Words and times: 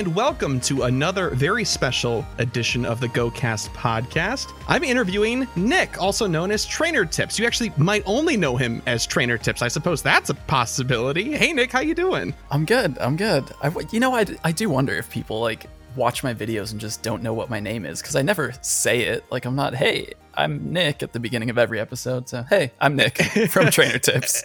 and 0.00 0.14
welcome 0.14 0.58
to 0.58 0.84
another 0.84 1.28
very 1.28 1.62
special 1.62 2.24
edition 2.38 2.86
of 2.86 3.00
the 3.00 3.08
GoCast 3.08 3.68
podcast. 3.74 4.50
I'm 4.66 4.82
interviewing 4.82 5.46
Nick, 5.56 6.00
also 6.00 6.26
known 6.26 6.50
as 6.50 6.64
Trainer 6.64 7.04
Tips. 7.04 7.38
You 7.38 7.44
actually 7.44 7.70
might 7.76 8.02
only 8.06 8.34
know 8.34 8.56
him 8.56 8.80
as 8.86 9.06
Trainer 9.06 9.36
Tips. 9.36 9.60
I 9.60 9.68
suppose 9.68 10.00
that's 10.00 10.30
a 10.30 10.34
possibility. 10.34 11.36
Hey, 11.36 11.52
Nick, 11.52 11.70
how 11.70 11.80
you 11.80 11.94
doing? 11.94 12.32
I'm 12.50 12.64
good. 12.64 12.96
I'm 12.96 13.14
good. 13.14 13.44
I, 13.60 13.70
you 13.92 14.00
know, 14.00 14.14
I, 14.14 14.24
I 14.42 14.52
do 14.52 14.70
wonder 14.70 14.94
if 14.94 15.10
people 15.10 15.38
like 15.38 15.66
watch 15.96 16.24
my 16.24 16.32
videos 16.32 16.72
and 16.72 16.80
just 16.80 17.02
don't 17.02 17.22
know 17.22 17.34
what 17.34 17.50
my 17.50 17.60
name 17.60 17.84
is 17.84 18.00
because 18.00 18.16
I 18.16 18.22
never 18.22 18.54
say 18.62 19.02
it. 19.02 19.24
Like 19.30 19.44
I'm 19.44 19.54
not, 19.54 19.74
hey, 19.74 20.14
I'm 20.32 20.72
Nick 20.72 21.02
at 21.02 21.12
the 21.12 21.20
beginning 21.20 21.50
of 21.50 21.58
every 21.58 21.78
episode. 21.78 22.26
So 22.26 22.42
hey, 22.48 22.72
I'm 22.80 22.96
Nick 22.96 23.18
from 23.50 23.66
Trainer 23.70 23.98
Tips. 23.98 24.44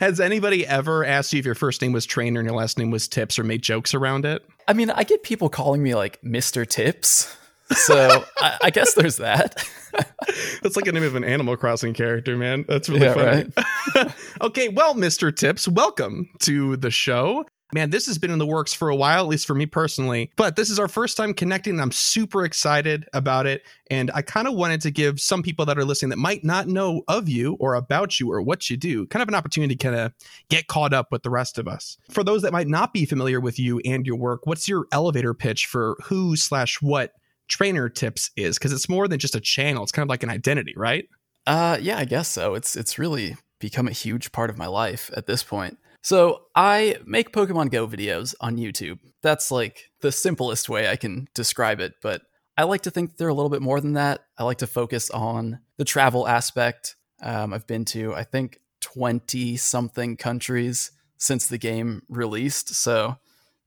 Has 0.00 0.20
anybody 0.20 0.66
ever 0.66 1.02
asked 1.02 1.32
you 1.32 1.38
if 1.38 1.46
your 1.46 1.54
first 1.54 1.80
name 1.80 1.92
was 1.92 2.04
Trainer 2.04 2.40
and 2.40 2.46
your 2.46 2.58
last 2.58 2.78
name 2.78 2.90
was 2.90 3.08
Tips 3.08 3.38
or 3.38 3.44
made 3.44 3.62
jokes 3.62 3.94
around 3.94 4.26
it? 4.26 4.44
I 4.68 4.72
mean, 4.72 4.90
I 4.90 5.04
get 5.04 5.22
people 5.22 5.48
calling 5.48 5.82
me 5.82 5.94
like 5.94 6.20
Mr. 6.22 6.66
Tips. 6.66 7.36
So 7.70 8.24
I, 8.38 8.58
I, 8.64 8.70
guess 8.70 8.94
there's 8.94 9.16
that. 9.16 9.66
That's 10.62 10.76
like 10.76 10.86
a 10.86 10.92
name 10.92 11.04
of 11.04 11.14
an 11.14 11.24
Animal 11.24 11.56
Crossing 11.56 11.94
character, 11.94 12.36
man. 12.36 12.64
That's 12.68 12.88
really 12.88 13.06
yeah, 13.06 13.14
funny. 13.14 13.50
Right? 13.96 14.14
okay, 14.42 14.68
well, 14.68 14.94
Mr. 14.94 15.34
Tips, 15.34 15.66
welcome 15.68 16.28
to 16.40 16.76
the 16.76 16.90
show 16.90 17.46
man, 17.72 17.90
this 17.90 18.06
has 18.06 18.18
been 18.18 18.30
in 18.30 18.38
the 18.38 18.46
works 18.46 18.72
for 18.72 18.88
a 18.88 18.96
while, 18.96 19.20
at 19.20 19.28
least 19.28 19.46
for 19.46 19.54
me 19.54 19.66
personally. 19.66 20.30
But 20.36 20.56
this 20.56 20.70
is 20.70 20.78
our 20.78 20.88
first 20.88 21.16
time 21.16 21.34
connecting. 21.34 21.80
I'm 21.80 21.92
super 21.92 22.44
excited 22.44 23.06
about 23.12 23.46
it. 23.46 23.62
And 23.90 24.10
I 24.14 24.22
kind 24.22 24.46
of 24.46 24.54
wanted 24.54 24.80
to 24.82 24.90
give 24.90 25.20
some 25.20 25.42
people 25.42 25.64
that 25.66 25.78
are 25.78 25.84
listening 25.84 26.10
that 26.10 26.18
might 26.18 26.44
not 26.44 26.68
know 26.68 27.02
of 27.08 27.28
you 27.28 27.56
or 27.60 27.74
about 27.74 28.20
you 28.20 28.30
or 28.30 28.42
what 28.42 28.68
you 28.70 28.76
do 28.76 29.06
kind 29.06 29.22
of 29.22 29.28
an 29.28 29.34
opportunity 29.34 29.74
to 29.74 29.82
kind 29.82 29.96
of 29.98 30.12
get 30.48 30.66
caught 30.66 30.92
up 30.92 31.10
with 31.10 31.22
the 31.22 31.30
rest 31.30 31.58
of 31.58 31.68
us. 31.68 31.96
For 32.10 32.24
those 32.24 32.42
that 32.42 32.52
might 32.52 32.68
not 32.68 32.92
be 32.92 33.04
familiar 33.04 33.40
with 33.40 33.58
you 33.58 33.80
and 33.84 34.06
your 34.06 34.16
work, 34.16 34.46
what's 34.46 34.68
your 34.68 34.86
elevator 34.92 35.34
pitch 35.34 35.66
for 35.66 35.96
who 36.04 36.36
slash 36.36 36.80
what 36.80 37.12
trainer 37.48 37.88
tips 37.88 38.30
is? 38.36 38.58
Because 38.58 38.72
it's 38.72 38.88
more 38.88 39.08
than 39.08 39.18
just 39.18 39.34
a 39.34 39.40
channel, 39.40 39.82
it's 39.82 39.92
kind 39.92 40.04
of 40.04 40.10
like 40.10 40.22
an 40.22 40.30
identity, 40.30 40.74
right? 40.76 41.08
Uh 41.46 41.78
yeah, 41.80 41.98
I 41.98 42.04
guess 42.04 42.28
so. 42.28 42.54
It's 42.54 42.76
it's 42.76 42.98
really 42.98 43.36
become 43.58 43.88
a 43.88 43.92
huge 43.92 44.32
part 44.32 44.50
of 44.50 44.58
my 44.58 44.66
life 44.66 45.10
at 45.16 45.26
this 45.26 45.42
point. 45.42 45.78
So 46.02 46.42
I 46.54 46.96
make 47.06 47.32
Pokemon 47.32 47.70
Go 47.70 47.86
videos 47.86 48.34
on 48.40 48.56
YouTube. 48.56 48.98
That's 49.22 49.50
like 49.50 49.90
the 50.00 50.12
simplest 50.12 50.68
way 50.68 50.88
I 50.88 50.96
can 50.96 51.28
describe 51.32 51.80
it, 51.80 51.94
but 52.02 52.22
I 52.56 52.64
like 52.64 52.82
to 52.82 52.90
think 52.90 53.16
they're 53.16 53.28
a 53.28 53.34
little 53.34 53.50
bit 53.50 53.62
more 53.62 53.80
than 53.80 53.94
that. 53.94 54.24
I 54.36 54.44
like 54.44 54.58
to 54.58 54.66
focus 54.66 55.10
on 55.10 55.60
the 55.78 55.84
travel 55.84 56.28
aspect. 56.28 56.96
Um, 57.22 57.54
I've 57.54 57.66
been 57.66 57.84
to, 57.86 58.14
I 58.14 58.24
think, 58.24 58.58
20 58.80 59.56
something 59.56 60.16
countries 60.16 60.90
since 61.16 61.46
the 61.46 61.56
game 61.56 62.02
released. 62.08 62.74
So 62.74 63.16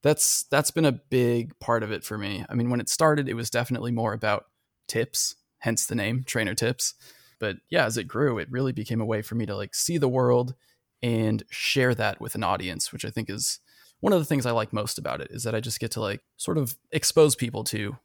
that's 0.03 0.44
that's 0.44 0.72
been 0.72 0.86
a 0.86 0.91
big 0.91 1.58
part 1.59 1.83
of 1.83 1.91
it 1.91 2.03
for 2.03 2.17
me. 2.17 2.45
I 2.50 2.53
mean, 2.53 2.69
when 2.69 2.81
it 2.81 2.89
started, 2.89 3.30
it 3.30 3.33
was 3.33 3.50
definitely 3.50 3.91
more 3.91 4.13
about 4.13 4.45
tips, 4.88 5.36
hence 5.59 5.86
the 5.86 5.95
name 5.95 6.23
Trainer 6.25 6.53
Tips. 6.53 6.94
But 7.39 7.58
yeah, 7.69 7.86
as 7.86 7.97
it 7.97 8.03
grew, 8.03 8.38
it 8.38 8.52
really 8.52 8.73
became 8.73 9.02
a 9.02 9.06
way 9.06 9.22
for 9.22 9.36
me 9.36 9.45
to 9.45 9.56
like 9.56 9.73
see 9.73 9.97
the 9.97 10.09
world 10.09 10.53
and 11.05 11.43
share 11.51 11.93
that 11.93 12.19
with 12.19 12.33
an 12.33 12.43
audience, 12.43 12.91
which 12.91 13.05
I 13.05 13.11
think 13.11 13.29
is 13.29 13.59
one 13.99 14.11
of 14.11 14.17
the 14.17 14.25
things 14.25 14.47
I 14.47 14.51
like 14.51 14.73
most 14.73 14.97
about 14.97 15.21
it 15.21 15.27
is 15.29 15.43
that 15.43 15.53
I 15.53 15.59
just 15.59 15.79
get 15.79 15.91
to 15.91 16.01
like 16.01 16.21
sort 16.35 16.57
of 16.57 16.75
expose 16.91 17.35
people 17.35 17.63
to 17.65 17.97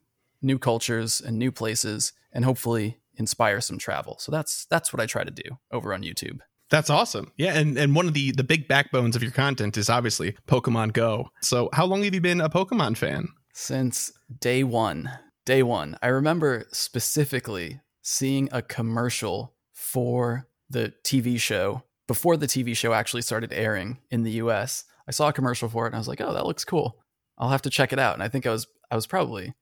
new 0.42 0.58
cultures 0.58 1.18
and 1.18 1.38
new 1.38 1.50
places 1.50 2.12
and 2.30 2.44
hopefully 2.44 3.00
inspire 3.16 3.62
some 3.62 3.78
travel. 3.78 4.18
So 4.18 4.30
that's 4.30 4.66
that's 4.66 4.92
what 4.92 5.00
I 5.00 5.06
try 5.06 5.24
to 5.24 5.30
do 5.30 5.58
over 5.72 5.94
on 5.94 6.02
YouTube. 6.02 6.40
That's 6.68 6.90
awesome. 6.90 7.32
Yeah, 7.38 7.54
and 7.54 7.78
and 7.78 7.94
one 7.94 8.06
of 8.06 8.12
the 8.12 8.32
the 8.32 8.44
big 8.44 8.68
backbones 8.68 9.16
of 9.16 9.22
your 9.22 9.32
content 9.32 9.78
is 9.78 9.88
obviously 9.88 10.36
Pokemon 10.46 10.92
Go. 10.92 11.30
So 11.40 11.70
how 11.72 11.86
long 11.86 12.02
have 12.02 12.14
you 12.14 12.20
been 12.20 12.42
a 12.42 12.50
Pokemon 12.50 12.98
fan? 12.98 13.28
Since 13.54 14.12
day 14.40 14.62
1. 14.62 15.10
Day 15.46 15.62
1. 15.62 15.96
I 16.02 16.08
remember 16.08 16.66
specifically 16.70 17.80
seeing 18.02 18.50
a 18.52 18.60
commercial 18.60 19.54
for 19.72 20.46
the 20.68 20.92
TV 21.02 21.40
show 21.40 21.82
before 22.10 22.36
the 22.36 22.48
TV 22.48 22.76
show 22.76 22.92
actually 22.92 23.22
started 23.22 23.52
airing 23.52 23.96
in 24.10 24.24
the 24.24 24.32
US, 24.42 24.82
I 25.06 25.12
saw 25.12 25.28
a 25.28 25.32
commercial 25.32 25.68
for 25.68 25.86
it 25.86 25.90
and 25.90 25.94
I 25.94 25.98
was 25.98 26.08
like, 26.08 26.20
"Oh, 26.20 26.32
that 26.32 26.44
looks 26.44 26.64
cool. 26.64 26.96
I'll 27.38 27.50
have 27.50 27.62
to 27.62 27.70
check 27.70 27.92
it 27.92 28.00
out." 28.00 28.14
And 28.14 28.22
I 28.22 28.26
think 28.26 28.48
I 28.48 28.50
was 28.50 28.66
I 28.90 28.96
was 28.96 29.06
probably 29.06 29.54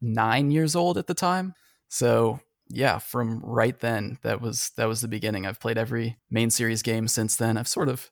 9 0.00 0.50
years 0.50 0.74
old 0.74 0.98
at 0.98 1.06
the 1.06 1.14
time. 1.14 1.54
So, 1.86 2.40
yeah, 2.68 2.98
from 2.98 3.38
right 3.44 3.78
then, 3.78 4.18
that 4.22 4.40
was 4.40 4.72
that 4.76 4.88
was 4.88 5.00
the 5.00 5.06
beginning. 5.06 5.46
I've 5.46 5.60
played 5.60 5.78
every 5.78 6.18
main 6.28 6.50
series 6.50 6.82
game 6.82 7.06
since 7.06 7.36
then. 7.36 7.56
I've 7.56 7.68
sort 7.68 7.88
of 7.88 8.10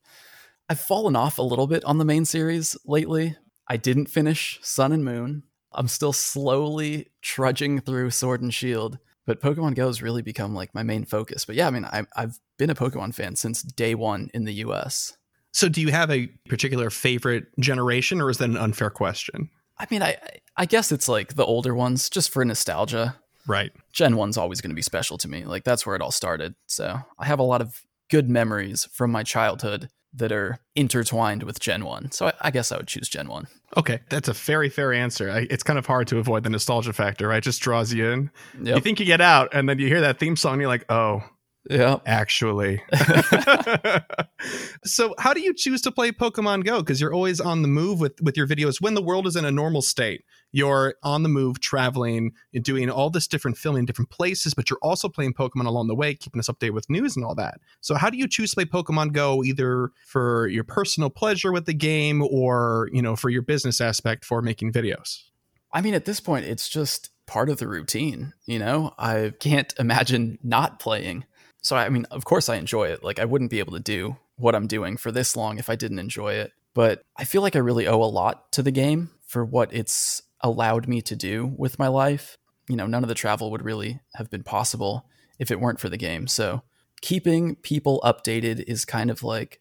I've 0.69 0.79
fallen 0.79 1.17
off 1.17 1.39
a 1.39 1.43
little 1.43 1.67
bit 1.67 1.85
on 1.85 1.99
the 1.99 2.05
main 2.05 2.25
series 2.25 2.77
lately. 2.87 3.37
I 3.67 3.77
didn't 3.77 4.07
finish 4.07 4.61
Sun 4.63 4.93
and 4.93 5.05
Moon. 5.05 5.43
I'm 5.73 5.89
still 5.89 6.13
slowly 6.13 7.09
trudging 7.23 7.81
through 7.81 8.11
Sword 8.11 8.41
and 8.41 8.55
Shield 8.55 9.01
but 9.27 9.41
Pokemon 9.41 9.77
Go 9.77 9.87
has 9.87 10.03
really 10.03 10.23
become 10.23 10.57
like 10.57 10.75
my 10.75 10.83
main 10.83 11.05
focus. 11.05 11.45
But 11.45 11.55
yeah, 11.55 11.69
I 11.69 11.71
mean, 11.71 11.85
I, 11.85 12.05
I've 12.17 12.37
been 12.61 12.71
a 12.71 12.75
Pokemon 12.75 13.15
fan 13.15 13.35
since 13.37 13.63
day 13.63 13.95
one 13.95 14.31
in 14.35 14.45
the 14.45 14.53
US. 14.67 15.17
So, 15.53 15.69
do 15.69 15.81
you 15.81 15.89
have 15.89 16.11
a 16.11 16.27
particular 16.49 16.91
favorite 16.91 17.47
generation, 17.59 18.21
or 18.21 18.31
is 18.31 18.39
that 18.39 18.51
an 18.51 18.57
unfair 18.57 18.91
question? 18.91 19.49
I 19.79 19.87
mean, 19.91 20.03
I 20.03 20.17
I 20.57 20.67
guess 20.67 20.93
it's 20.93 21.09
like 21.09 21.35
the 21.35 21.45
older 21.45 21.75
ones, 21.75 22.11
just 22.11 22.31
for 22.31 22.45
nostalgia. 22.45 23.17
Right. 23.47 23.73
Gen 23.93 24.17
one's 24.17 24.37
always 24.37 24.61
going 24.61 24.71
to 24.71 24.77
be 24.77 24.83
special 24.83 25.17
to 25.19 25.29
me. 25.29 25.45
Like 25.45 25.65
that's 25.65 25.87
where 25.87 25.97
it 25.97 26.03
all 26.03 26.13
started. 26.13 26.55
So 26.67 27.01
I 27.19 27.25
have 27.25 27.39
a 27.39 27.45
lot 27.45 27.63
of 27.63 27.81
good 28.11 28.29
memories 28.29 28.87
from 28.93 29.11
my 29.11 29.23
childhood 29.23 29.89
that 30.13 30.31
are 30.31 30.59
intertwined 30.75 31.45
with 31.45 31.61
Gen 31.61 31.85
1. 31.85 32.11
So 32.11 32.27
I, 32.27 32.33
I, 32.41 32.51
guess 32.51 32.73
I 32.73 32.77
would 32.77 32.89
choose 32.89 33.09
Gen 33.09 33.29
1. 33.29 33.47
Okay, 33.77 34.01
that's 34.11 34.29
a 34.29 34.33
very 34.33 34.69
fair 34.69 34.93
answer. 34.93 35.31
I, 35.31 35.47
it's 35.49 35.63
kind 35.63 35.79
of 35.79 35.87
hard 35.87 36.09
to 36.09 36.19
avoid 36.19 36.43
the 36.43 36.51
nostalgia 36.51 36.93
factor, 36.93 37.29
right? 37.29 37.39
It 37.39 37.45
just 37.45 37.63
draws 37.63 37.93
you 37.93 38.11
in. 38.11 38.31
Yep. 38.61 38.77
You 38.77 38.83
think 38.83 39.01
you 39.01 39.07
get 39.07 39.21
out, 39.21 39.51
and 39.55 39.69
then 39.69 39.79
you 39.79 39.87
hear 39.87 40.01
that 40.01 40.19
theme 40.19 40.35
song, 40.35 40.55
and 40.55 40.63
you're 40.63 40.69
like, 40.69 40.85
oh, 40.91 41.23
yeah, 41.69 41.99
actually. 42.07 42.83
so, 44.85 45.15
how 45.19 45.35
do 45.35 45.41
you 45.41 45.53
choose 45.53 45.83
to 45.83 45.93
play 45.93 46.11
Pokemon 46.11 46.65
Go? 46.65 46.81
Because 46.81 47.01
you're 47.01 47.13
always 47.13 47.39
on 47.39 47.61
the 47.61 47.69
move 47.69 48.01
with 48.01 48.21
with 48.23 48.37
your 48.37 48.47
videos. 48.47 48.81
When 48.81 48.95
the 48.95 49.03
world 49.03 49.27
is 49.27 49.37
in 49.37 49.45
a 49.45 49.51
normal 49.51 49.83
state, 49.83 50.25
you're 50.53 50.95
on 51.03 51.23
the 51.23 51.29
move, 51.29 51.61
traveling, 51.61 52.33
and 52.55 52.65
doing 52.65 52.89
all 52.89 53.11
this 53.11 53.27
different 53.27 53.59
filming 53.59 53.81
in 53.81 53.87
different 53.87 54.11
places. 54.11 54.55
But 54.55 54.71
you're 54.71 54.79
also 54.81 55.09
playing 55.09 55.35
Pokemon 55.35 55.67
along 55.67 55.89
the 55.89 55.95
way, 55.95 56.15
keeping 56.15 56.39
us 56.39 56.49
updated 56.49 56.73
with 56.73 56.89
news 56.89 57.15
and 57.15 57.27
all 57.27 57.35
that. 57.35 57.61
So, 57.83 57.95
how 57.95 58.09
do 58.09 58.17
you 58.17 58.27
choose 58.27 58.51
to 58.53 58.57
play 58.57 58.65
Pokemon 58.65 59.13
Go, 59.13 59.45
either 59.45 59.91
for 60.07 60.49
your 60.49 60.65
personal 60.65 61.11
pleasure 61.11 61.53
with 61.53 61.67
the 61.67 61.75
game, 61.75 62.23
or 62.23 62.89
you 62.91 63.03
know, 63.03 63.17
for 63.17 63.29
your 63.29 63.43
business 63.43 63.83
aspect 63.83 64.25
for 64.25 64.41
making 64.41 64.73
videos? 64.73 65.25
I 65.73 65.83
mean, 65.83 65.95
at 65.95 66.07
this 66.07 66.21
point, 66.21 66.47
it's 66.47 66.71
just 66.71 67.11
part 67.27 67.51
of 67.51 67.59
the 67.59 67.69
routine. 67.69 68.33
You 68.47 68.59
know, 68.59 68.95
I 68.99 69.35
can't 69.39 69.73
imagine 69.79 70.39
not 70.43 70.81
playing 70.81 71.27
so 71.63 71.77
I 71.77 71.89
mean, 71.89 72.07
of 72.11 72.25
course 72.25 72.49
I 72.49 72.57
enjoy 72.57 72.89
it. 72.89 73.05
Like 73.05 73.19
I 73.19 73.25
wouldn't 73.25 73.51
be 73.51 73.59
able 73.59 73.73
to 73.73 73.81
do 73.81 74.17
what 74.37 74.55
I'm 74.55 74.67
doing 74.67 74.97
for 74.97 75.13
this 75.13 75.37
long 75.37 75.59
if 75.59 75.69
I 75.69 75.77
didn't 75.77 75.99
enjoy 75.99 76.35
it. 76.35 76.53
But 76.75 77.03
I 77.17 77.25
feel 77.25 77.43
like 77.43 77.57
I 77.57 77.61
really 77.61 77.87
owe 77.87 78.03
a 78.03 78.05
lot 78.05 78.53
to 78.53 78.63
the 78.63 78.71
game 78.71 79.11
for 79.27 79.45
what 79.45 79.73
it's 79.73 80.23
allowed 80.41 80.89
me 80.89 81.03
to 81.03 81.17
do 81.17 81.53
with 81.57 81.79
my 81.79 81.89
life. 81.89 82.39
You 82.69 82.77
know, 82.77 82.87
none 82.87 83.03
of 83.03 83.09
the 83.09 83.15
travel 83.15 83.51
would 83.51 83.65
really 83.65 84.01
have 84.15 84.31
been 84.31 84.45
possible 84.45 85.07
if 85.39 85.51
it 85.51 85.61
weren't 85.61 85.81
for 85.81 85.89
the 85.89 85.97
game. 85.97 86.27
So 86.27 86.63
keeping 87.03 87.57
people 87.57 88.01
updated 88.05 88.65
is 88.67 88.85
kind 88.85 89.11
of 89.11 89.23
like 89.23 89.61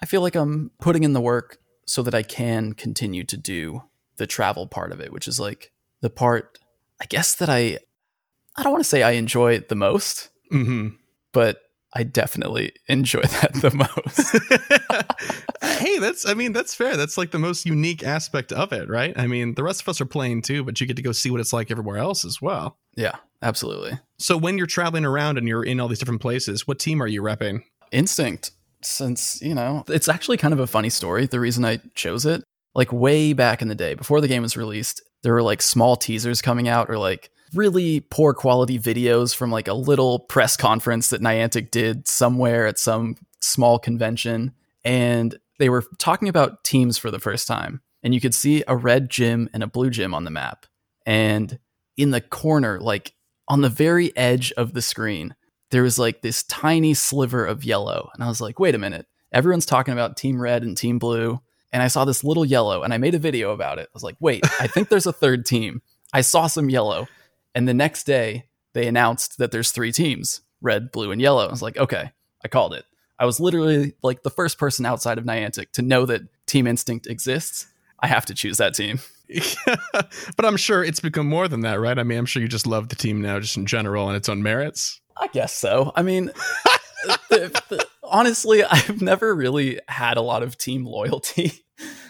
I 0.00 0.06
feel 0.06 0.20
like 0.20 0.36
I'm 0.36 0.70
putting 0.80 1.04
in 1.04 1.14
the 1.14 1.20
work 1.20 1.58
so 1.86 2.02
that 2.02 2.14
I 2.14 2.22
can 2.22 2.72
continue 2.74 3.24
to 3.24 3.36
do 3.36 3.82
the 4.16 4.26
travel 4.26 4.66
part 4.66 4.92
of 4.92 5.00
it, 5.00 5.12
which 5.12 5.28
is 5.28 5.40
like 5.40 5.72
the 6.00 6.10
part 6.10 6.58
I 7.00 7.04
guess 7.06 7.34
that 7.36 7.50
I 7.50 7.78
I 8.56 8.62
don't 8.62 8.72
want 8.72 8.84
to 8.84 8.88
say 8.88 9.02
I 9.02 9.12
enjoy 9.12 9.58
the 9.60 9.74
most. 9.74 10.30
Mm-hmm 10.50 10.96
but 11.36 11.60
I 11.92 12.02
definitely 12.02 12.72
enjoy 12.88 13.20
that 13.42 13.52
the 13.52 13.70
most. 13.70 14.32
hey, 15.78 15.98
that's 15.98 16.26
I 16.26 16.32
mean, 16.32 16.54
that's 16.54 16.74
fair. 16.74 16.96
That's 16.96 17.18
like 17.18 17.30
the 17.30 17.38
most 17.38 17.66
unique 17.66 18.02
aspect 18.02 18.52
of 18.52 18.72
it, 18.72 18.88
right? 18.88 19.12
I 19.18 19.26
mean, 19.26 19.52
the 19.52 19.62
rest 19.62 19.82
of 19.82 19.88
us 19.90 20.00
are 20.00 20.06
playing 20.06 20.40
too, 20.40 20.64
but 20.64 20.80
you 20.80 20.86
get 20.86 20.96
to 20.96 21.02
go 21.02 21.12
see 21.12 21.30
what 21.30 21.40
it's 21.40 21.52
like 21.52 21.70
everywhere 21.70 21.98
else 21.98 22.24
as 22.24 22.40
well. 22.40 22.78
Yeah, 22.96 23.16
absolutely. 23.42 23.98
So 24.18 24.38
when 24.38 24.56
you're 24.56 24.66
traveling 24.66 25.04
around 25.04 25.36
and 25.36 25.46
you're 25.46 25.62
in 25.62 25.78
all 25.78 25.88
these 25.88 25.98
different 25.98 26.22
places, 26.22 26.66
what 26.66 26.78
team 26.78 27.02
are 27.02 27.06
you 27.06 27.20
repping? 27.20 27.64
Instinct. 27.92 28.52
Since, 28.80 29.42
you 29.42 29.54
know, 29.54 29.84
it's 29.88 30.08
actually 30.08 30.38
kind 30.38 30.54
of 30.54 30.60
a 30.60 30.66
funny 30.66 30.88
story. 30.88 31.26
The 31.26 31.40
reason 31.40 31.66
I 31.66 31.80
chose 31.94 32.24
it, 32.24 32.44
like 32.74 32.90
way 32.94 33.34
back 33.34 33.60
in 33.60 33.68
the 33.68 33.74
day, 33.74 33.92
before 33.92 34.22
the 34.22 34.28
game 34.28 34.40
was 34.40 34.56
released, 34.56 35.02
there 35.22 35.34
were 35.34 35.42
like 35.42 35.60
small 35.60 35.96
teasers 35.96 36.40
coming 36.40 36.66
out 36.66 36.88
or 36.88 36.96
like 36.96 37.30
really 37.56 38.00
poor 38.00 38.34
quality 38.34 38.78
videos 38.78 39.34
from 39.34 39.50
like 39.50 39.68
a 39.68 39.74
little 39.74 40.20
press 40.20 40.56
conference 40.56 41.10
that 41.10 41.20
Niantic 41.20 41.70
did 41.70 42.06
somewhere 42.06 42.66
at 42.66 42.78
some 42.78 43.16
small 43.40 43.78
convention. 43.78 44.52
And 44.84 45.36
they 45.58 45.68
were 45.68 45.84
talking 45.98 46.28
about 46.28 46.64
teams 46.64 46.98
for 46.98 47.10
the 47.10 47.18
first 47.18 47.46
time. 47.48 47.80
And 48.02 48.14
you 48.14 48.20
could 48.20 48.34
see 48.34 48.62
a 48.68 48.76
red 48.76 49.10
gym 49.10 49.48
and 49.52 49.62
a 49.62 49.66
blue 49.66 49.90
gym 49.90 50.14
on 50.14 50.24
the 50.24 50.30
map. 50.30 50.66
And 51.04 51.58
in 51.96 52.10
the 52.10 52.20
corner, 52.20 52.80
like 52.80 53.14
on 53.48 53.62
the 53.62 53.68
very 53.68 54.16
edge 54.16 54.52
of 54.52 54.74
the 54.74 54.82
screen, 54.82 55.34
there 55.70 55.82
was 55.82 55.98
like 55.98 56.22
this 56.22 56.44
tiny 56.44 56.94
sliver 56.94 57.44
of 57.44 57.64
yellow. 57.64 58.10
And 58.14 58.22
I 58.22 58.28
was 58.28 58.40
like, 58.40 58.60
wait 58.60 58.74
a 58.74 58.78
minute. 58.78 59.06
Everyone's 59.32 59.66
talking 59.66 59.92
about 59.92 60.16
Team 60.16 60.40
Red 60.40 60.62
and 60.62 60.76
Team 60.76 60.98
Blue. 60.98 61.40
and 61.72 61.82
I 61.82 61.88
saw 61.88 62.04
this 62.04 62.24
little 62.24 62.44
yellow 62.44 62.82
and 62.82 62.94
I 62.94 62.98
made 62.98 63.14
a 63.14 63.18
video 63.18 63.50
about 63.52 63.78
it. 63.78 63.88
I 63.88 63.92
was 63.92 64.02
like, 64.02 64.16
wait, 64.20 64.44
I 64.60 64.66
think 64.66 64.88
there's 64.88 65.06
a 65.06 65.12
third 65.12 65.44
team. 65.44 65.82
I 66.12 66.20
saw 66.20 66.46
some 66.46 66.70
yellow. 66.70 67.08
And 67.56 67.66
the 67.66 67.74
next 67.74 68.04
day, 68.04 68.44
they 68.74 68.86
announced 68.86 69.38
that 69.38 69.50
there's 69.50 69.70
three 69.70 69.90
teams 69.90 70.42
red, 70.60 70.92
blue, 70.92 71.10
and 71.10 71.20
yellow. 71.20 71.46
I 71.46 71.50
was 71.50 71.62
like, 71.62 71.78
okay, 71.78 72.12
I 72.44 72.48
called 72.48 72.74
it. 72.74 72.84
I 73.18 73.24
was 73.24 73.40
literally 73.40 73.94
like 74.02 74.22
the 74.22 74.30
first 74.30 74.58
person 74.58 74.84
outside 74.84 75.16
of 75.16 75.24
Niantic 75.24 75.70
to 75.72 75.82
know 75.82 76.04
that 76.04 76.20
Team 76.46 76.66
Instinct 76.66 77.06
exists. 77.06 77.66
I 77.98 78.08
have 78.08 78.26
to 78.26 78.34
choose 78.34 78.58
that 78.58 78.74
team. 78.74 79.00
but 79.92 80.44
I'm 80.44 80.58
sure 80.58 80.84
it's 80.84 81.00
become 81.00 81.28
more 81.28 81.48
than 81.48 81.60
that, 81.62 81.80
right? 81.80 81.98
I 81.98 82.02
mean, 82.02 82.18
I'm 82.18 82.26
sure 82.26 82.42
you 82.42 82.48
just 82.48 82.66
love 82.66 82.90
the 82.90 82.94
team 82.94 83.22
now, 83.22 83.40
just 83.40 83.56
in 83.56 83.64
general, 83.64 84.06
and 84.08 84.16
its 84.18 84.28
own 84.28 84.42
merits. 84.42 85.00
I 85.16 85.28
guess 85.28 85.54
so. 85.54 85.92
I 85.96 86.02
mean, 86.02 86.26
the, 87.30 87.62
the, 87.70 87.86
honestly, 88.02 88.64
I've 88.64 89.00
never 89.00 89.34
really 89.34 89.80
had 89.88 90.18
a 90.18 90.22
lot 90.22 90.42
of 90.42 90.58
team 90.58 90.84
loyalty. 90.84 91.64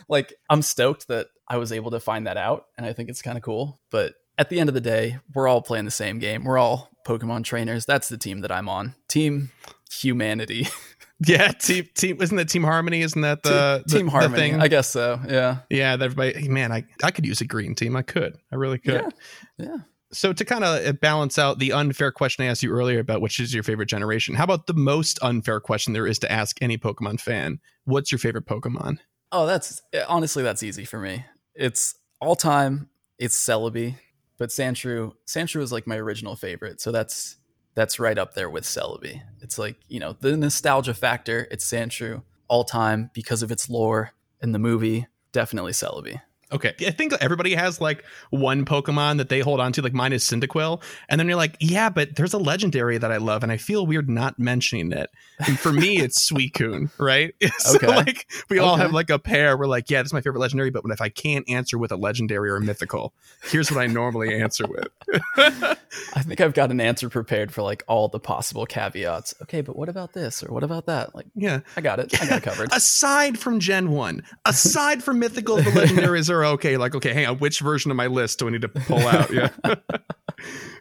like, 0.09 0.35
I'm 0.51 0.63
stoked 0.63 1.07
that 1.07 1.29
I 1.47 1.59
was 1.59 1.71
able 1.71 1.93
to 1.93 2.01
find 2.01 2.27
that 2.27 2.37
out, 2.37 2.67
and 2.77 2.85
I 2.85 2.93
think 2.93 3.11
it's 3.11 3.23
kind 3.23 3.39
of 3.39 3.45
cool. 3.45 3.81
But 3.91 4.15
at 4.39 4.51
the 4.51 4.61
end 4.61 4.69
of 4.69 4.75
the 4.75 4.81
day, 4.81 5.19
we're 5.35 5.49
all 5.49 5.63
playing 5.63 5.85
the 5.85 5.91
same 5.91 6.19
game. 6.19 6.45
We're 6.45 6.59
all 6.59 6.91
Pokemon 7.07 7.45
trainers. 7.45 7.87
That's 7.87 8.09
the 8.09 8.19
team 8.19 8.41
that 8.41 8.53
I'm 8.53 8.69
on. 8.69 8.95
Team 9.09 9.51
Humanity. 9.91 10.69
Yeah, 11.25 11.53
team 11.53 11.89
team 11.95 12.21
isn't 12.21 12.37
that 12.37 12.51
Team 12.51 12.63
Harmony? 12.63 13.01
Isn't 13.01 13.23
that 13.23 13.43
the, 13.43 13.83
team, 13.89 14.01
team 14.01 14.09
Harmony? 14.09 14.51
The 14.51 14.61
I 14.61 14.69
guess 14.69 14.89
so. 14.89 15.19
Yeah. 15.27 15.59
Yeah, 15.71 15.97
that 15.97 16.05
everybody. 16.05 16.47
Man, 16.49 16.73
I 16.73 16.85
I 17.03 17.11
could 17.11 17.25
use 17.25 17.41
a 17.41 17.47
green 17.47 17.75
team. 17.75 17.97
I 17.97 18.03
could. 18.03 18.37
I 18.53 18.57
really 18.57 18.79
could. 18.79 19.15
Yeah. 19.57 19.67
yeah. 19.67 19.77
So 20.13 20.33
to 20.33 20.45
kind 20.45 20.63
of 20.63 20.87
uh, 20.87 20.93
balance 20.93 21.39
out 21.39 21.59
the 21.59 21.73
unfair 21.73 22.13
question 22.13 22.45
I 22.45 22.49
asked 22.49 22.63
you 22.63 22.71
earlier 22.71 23.01
about 23.01 23.23
which 23.23 23.41
is 23.41 23.55
your 23.55 23.63
favorite 23.63 23.89
generation, 23.89 24.35
how 24.35 24.45
about 24.45 24.67
the 24.67 24.75
most 24.75 25.19
unfair 25.23 25.59
question 25.59 25.95
there 25.95 26.07
is 26.07 26.19
to 26.19 26.31
ask 26.31 26.59
any 26.61 26.77
Pokemon 26.77 27.21
fan? 27.21 27.61
What's 27.85 28.13
your 28.13 28.19
favorite 28.19 28.47
Pokemon? 28.47 28.99
Oh, 29.33 29.47
that's 29.47 29.81
honestly 30.09 30.43
that's 30.43 30.63
easy 30.63 30.85
for 30.85 30.99
me. 30.99 31.25
It's 31.55 31.95
all 32.21 32.37
time. 32.37 32.91
It's 33.19 33.39
Celebi, 33.39 33.97
but 34.39 34.51
Sandshrew. 34.51 35.13
Sandshrew 35.27 35.63
is 35.63 35.73
like 35.73 35.87
my 35.87 35.97
original 35.97 36.37
favorite, 36.37 36.81
so 36.81 36.93
that's 36.93 37.37
that's 37.75 38.01
right 38.01 38.19
up 38.19 38.35
there 38.35 38.51
with 38.51 38.65
Celebi. 38.65 39.23
It's 39.43 39.59
like, 39.59 39.77
you 39.89 40.01
know, 40.01 40.17
the 40.19 40.37
nostalgia 40.37 40.95
factor, 40.95 41.47
it's 41.51 41.71
Sandshrew 41.71 42.23
all 42.49 42.65
time 42.65 43.11
because 43.13 43.43
of 43.43 43.51
its 43.51 43.69
lore 43.69 44.13
in 44.41 44.53
the 44.53 44.59
movie, 44.59 45.07
definitely 45.33 45.73
Celebi. 45.73 46.21
Okay. 46.53 46.75
I 46.81 46.91
think 46.93 47.13
everybody 47.21 47.55
has 47.55 47.81
like 47.81 48.05
one 48.31 48.65
Pokemon 48.65 49.17
that 49.19 49.29
they 49.29 49.41
hold 49.41 49.59
on 49.59 49.73
to, 49.73 49.83
like 49.83 49.93
mine 49.93 50.13
is 50.13 50.23
Cyndaquil. 50.23 50.83
And 51.09 51.19
then 51.19 51.27
you're 51.27 51.37
like, 51.37 51.57
yeah, 51.59 51.89
but 51.89 52.15
there's 52.15 52.35
a 52.35 52.39
legendary 52.39 52.99
that 52.99 53.11
I 53.11 53.17
love, 53.17 53.43
and 53.43 53.51
I 53.51 53.57
feel 53.57 53.87
weird 53.87 54.09
not 54.09 54.39
mentioning 54.39 54.93
it. 54.93 55.11
And 55.45 55.59
for 55.59 55.73
me, 55.73 55.99
it's 55.99 56.25
Suicune, 56.31 56.91
right? 56.99 57.35
so 57.59 57.77
okay. 57.77 57.89
like 57.89 58.31
we 58.49 58.61
okay. 58.61 58.67
all 58.67 58.77
have 58.77 58.93
like 58.93 59.11
a 59.11 59.19
pair. 59.19 59.57
We're 59.57 59.67
like, 59.67 59.91
yeah, 59.91 60.03
this 60.03 60.11
is 60.11 60.13
my 60.13 60.21
favorite 60.21 60.41
legendary, 60.41 60.71
but 60.71 60.85
if 60.87 61.01
I 61.01 61.09
can't 61.09 61.49
answer 61.49 61.79
with 61.79 61.91
a 61.91 61.97
legendary 61.97 62.51
or 62.51 62.57
a 62.57 62.61
mythical, 62.61 63.13
here's 63.45 63.71
what 63.73 63.81
I 63.81 63.89
normally 63.89 64.41
answer 64.41 64.67
with. 64.69 64.89
I 65.37 66.23
think 66.23 66.41
I've 66.41 66.55
got 66.55 66.71
an 66.71 66.81
answer 66.81 67.09
prepared 67.09 67.53
for 67.53 67.63
like 67.63 67.83
all 67.89 68.09
the 68.09 68.21
possible 68.21 68.67
caveats. 68.67 69.35
Okay, 69.43 69.63
but 69.63 69.77
what 69.77 69.89
about 69.89 70.13
this 70.13 70.45
or 70.45 70.53
what 70.53 70.63
about 70.63 70.87
that? 70.87 71.15
Like, 71.15 71.27
yeah, 71.35 71.61
I 71.77 71.81
got 71.81 71.99
it. 71.99 72.15
I 72.21 72.27
got 72.27 72.39
it 72.39 72.43
covered. 72.45 72.73
aside 72.73 73.39
from 73.39 73.59
Gen 73.59 73.91
1, 73.91 74.23
aside 74.45 75.03
from 75.03 75.19
mythical, 75.19 75.57
the 75.57 75.71
legendaries 75.71 76.31
are 76.31 76.36
okay. 76.45 76.77
Like, 76.77 76.95
okay, 76.95 77.13
hang 77.13 77.27
on, 77.27 77.39
which 77.39 77.61
version 77.61 77.91
of 77.91 77.97
my 77.97 78.07
list 78.07 78.39
do 78.39 78.49
I 78.49 78.51
need 78.51 78.63
to 78.63 78.69
pull 78.69 78.99
out? 78.99 79.33
Yeah. 79.33 79.49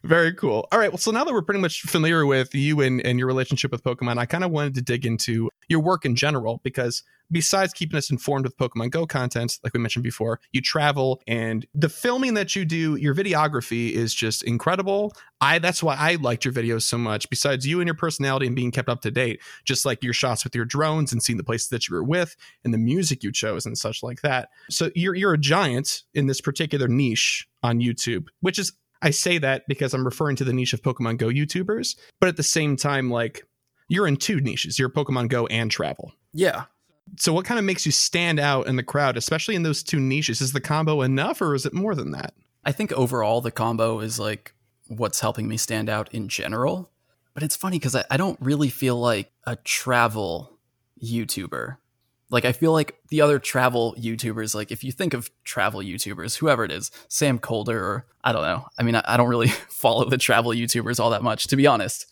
Very 0.04 0.34
cool. 0.34 0.68
All 0.72 0.80
right. 0.80 0.92
Well, 0.92 0.98
so 0.98 1.12
now 1.12 1.24
that 1.24 1.34
we're 1.34 1.42
pretty 1.42 1.62
much 1.62 1.82
familiar 1.82 2.26
with 2.26 2.54
you 2.54 2.82
and, 2.82 3.06
and 3.06 3.18
your 3.18 3.28
relationship 3.28 3.72
with 3.72 3.84
Pokemon, 3.84 4.18
I 4.18 4.26
kind 4.26 4.44
of 4.44 4.52
wanted 4.52 4.76
to 4.76 4.82
dig 4.82 5.06
into 5.06 5.50
your 5.68 5.80
work 5.80 6.06
in 6.06 6.16
general 6.16 6.62
because 6.64 7.04
besides 7.32 7.74
keeping 7.74 7.98
us 7.98 8.10
informed 8.10 8.46
with 8.46 8.58
Pokemon 8.58 8.92
Go 8.92 9.06
content, 9.06 9.60
like 9.64 9.74
we 9.74 9.80
mentioned 9.80 10.04
before, 10.04 10.40
you 10.52 10.62
travel 10.62 11.22
and 11.28 11.66
the 11.74 11.90
filming 11.90 12.34
that 12.36 12.56
you 12.56 12.66
do, 12.66 12.96
your 12.96 13.16
videography 13.16 13.92
is 13.92 14.14
just 14.14 14.44
incredible. 14.44 15.14
I 15.42 15.60
that's 15.60 15.84
why 15.84 15.96
I 15.98 16.16
liked 16.16 16.46
your 16.46 16.54
videos 16.54 16.84
so 16.84 16.98
much. 16.98 17.30
Besides 17.30 17.68
you 17.68 17.80
and 17.80 17.88
your 17.88 17.96
personality 17.96 18.48
and 18.48 18.56
being 18.56 18.72
kept 18.72 18.90
up 18.90 19.02
to 19.02 19.12
date, 19.12 19.42
just 19.64 19.86
like 19.86 20.04
your 20.04 20.14
shots 20.14 20.44
with 20.44 20.56
your 20.56 20.66
drones 20.66 21.12
and 21.12 21.22
seeing 21.22 21.38
the 21.38 21.44
places 21.44 21.70
that 21.70 21.88
you 21.88 21.96
were 21.96 22.04
with 22.04 22.36
and 22.64 22.74
the 22.74 22.78
music 22.78 23.24
you 23.24 23.32
chose 23.32 23.66
and 23.66 23.78
such 23.78 24.04
like 24.04 24.22
that. 24.22 24.50
So 24.70 24.90
you're 24.96 25.16
you're 25.16 25.34
a 25.34 25.38
giant 25.38 26.04
in 26.14 26.28
this 26.28 26.42
particular 26.42 26.88
niche 26.88 27.48
on 27.64 27.80
YouTube, 27.80 28.28
which 28.42 28.60
is 28.60 28.74
I 29.02 29.12
say 29.12 29.38
that 29.40 29.64
because 29.68 29.94
I'm 29.94 30.06
referring 30.06 30.36
to 30.38 30.44
the 30.44 30.54
niche 30.54 30.74
of 30.74 30.82
Pokemon 30.82 31.18
Go 31.18 31.28
YouTubers, 31.28 31.96
but 32.20 32.30
at 32.30 32.38
the 32.38 32.44
same 32.44 32.76
time, 32.76 33.10
like 33.10 33.46
you're 33.88 34.08
in 34.08 34.18
two 34.18 34.40
niches. 34.40 34.80
You're 34.80 34.90
Pokemon 34.90 35.30
Go 35.30 35.48
and 35.48 35.70
travel. 35.70 36.12
Yeah. 36.34 36.66
So 37.18 37.34
what 37.34 37.46
kind 37.46 37.60
of 37.60 37.66
makes 37.66 37.86
you 37.86 37.92
stand 37.92 38.40
out 38.40 38.68
in 38.68 38.76
the 38.76 38.84
crowd, 38.84 39.18
especially 39.18 39.56
in 39.56 39.64
those 39.64 39.84
two 39.84 40.00
niches? 40.00 40.42
Is 40.42 40.54
the 40.54 40.62
combo 40.62 41.02
enough 41.02 41.42
or 41.42 41.56
is 41.56 41.66
it 41.66 41.74
more 41.74 41.96
than 41.96 42.12
that? 42.12 42.34
I 42.66 42.72
think 42.72 42.92
overall 42.94 43.42
the 43.42 43.52
combo 43.52 44.00
is 44.00 44.20
like 44.20 44.54
what's 44.88 45.20
helping 45.20 45.48
me 45.48 45.58
stand 45.58 45.90
out 45.90 46.14
in 46.14 46.28
general. 46.28 46.92
But 47.34 47.44
it's 47.44 47.56
funny 47.56 47.78
because 47.78 47.96
I, 47.96 48.06
I 48.10 48.18
don't 48.18 48.40
really 48.42 48.70
feel 48.70 49.00
like 49.00 49.32
a 49.46 49.56
travel 49.58 50.58
YouTuber. 51.04 51.78
Like 52.30 52.46
I 52.46 52.54
feel 52.54 52.72
like 52.72 52.98
the 53.10 53.22
other 53.22 53.40
travel 53.40 53.96
YouTubers, 54.00 54.56
like 54.56 54.72
if 54.72 54.84
you 54.84 54.92
think 54.92 55.14
of 55.14 55.30
travel 55.44 55.82
YouTubers, 55.82 56.38
whoever 56.38 56.66
it 56.66 56.72
is, 56.72 56.92
Sam 57.08 57.38
Kolder, 57.38 57.80
or 57.80 58.08
I 58.24 58.32
don't 58.32 58.42
know. 58.42 58.68
I 58.80 58.84
mean, 58.84 58.96
I, 58.96 59.04
I 59.06 59.18
don't 59.18 59.30
really 59.30 59.48
follow 59.70 60.10
the 60.10 60.18
travel 60.18 60.52
YouTubers 60.52 61.00
all 61.00 61.12
that 61.12 61.24
much, 61.24 61.48
to 61.48 61.56
be 61.56 61.68
honest. 61.68 62.08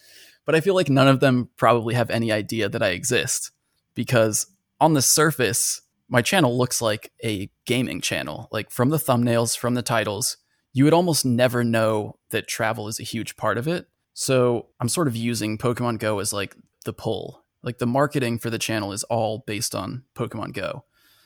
But 0.45 0.56
I 0.56 0.62
feel 0.62 0.75
like 0.75 0.90
none 0.90 1.07
of 1.07 1.19
them 1.19 1.50
probably 1.57 1.95
have 1.95 2.10
any 2.10 2.31
idea 2.31 2.69
that 2.69 2.84
I 2.84 2.90
exist 2.90 3.51
because 3.95 4.48
on 4.83 4.94
the 4.94 5.01
surface, 5.01 5.81
my 6.09 6.21
channel 6.21 6.57
looks 6.57 6.81
like 6.81 7.12
a 7.24 7.50
gaming 7.65 8.01
channel. 8.01 8.47
Like 8.51 8.69
from 8.69 8.89
the 8.89 8.97
thumbnails, 8.97 9.57
from 9.57 9.74
the 9.74 9.81
titles, 9.81 10.38
you 10.74 10.83
would 10.83 10.94
almost 10.94 11.25
never 11.25 11.63
know 11.63 12.18
that 12.30 12.47
travel 12.47 12.88
is 12.88 13.00
a 13.00 13.03
huge 13.03 13.35
part 13.35 13.57
of 13.57 13.68
it. 13.68 13.88
So 14.13 14.68
I'm 14.80 14.89
sort 14.89 15.07
of 15.07 15.15
using 15.15 15.57
Pokemon 15.57 16.00
Go 16.00 16.19
as 16.19 16.33
like 16.33 16.56
the 16.85 16.94
pull 16.94 17.44
like 17.63 17.77
the 17.77 17.88
marketing 17.88 18.38
for 18.38 18.50
the 18.50 18.59
channel 18.59 18.91
is 18.91 19.03
all 19.06 19.44
based 19.47 19.74
on 19.74 20.03
Pokemon 20.15 20.53
Go. 20.53 20.83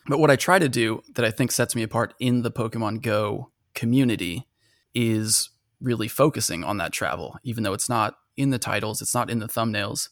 But 0.07 0.19
what 0.19 0.31
I 0.31 0.35
try 0.35 0.59
to 0.59 0.69
do 0.69 1.01
that 1.15 1.25
I 1.25 1.31
think 1.31 1.51
sets 1.51 1.75
me 1.75 1.83
apart 1.83 2.13
in 2.19 2.43
the 2.43 2.51
Pokemon 2.51 3.01
Go 3.01 3.51
community 3.73 4.47
is 4.93 5.49
really 5.81 6.07
focusing 6.07 6.63
on 6.63 6.77
that 6.77 6.93
travel, 6.93 7.37
even 7.43 7.63
though 7.63 7.73
it's 7.73 7.89
not 7.89 8.15
in 8.37 8.51
the 8.51 8.59
titles, 8.59 9.01
it's 9.01 9.13
not 9.13 9.29
in 9.29 9.39
the 9.39 9.47
thumbnails. 9.47 10.09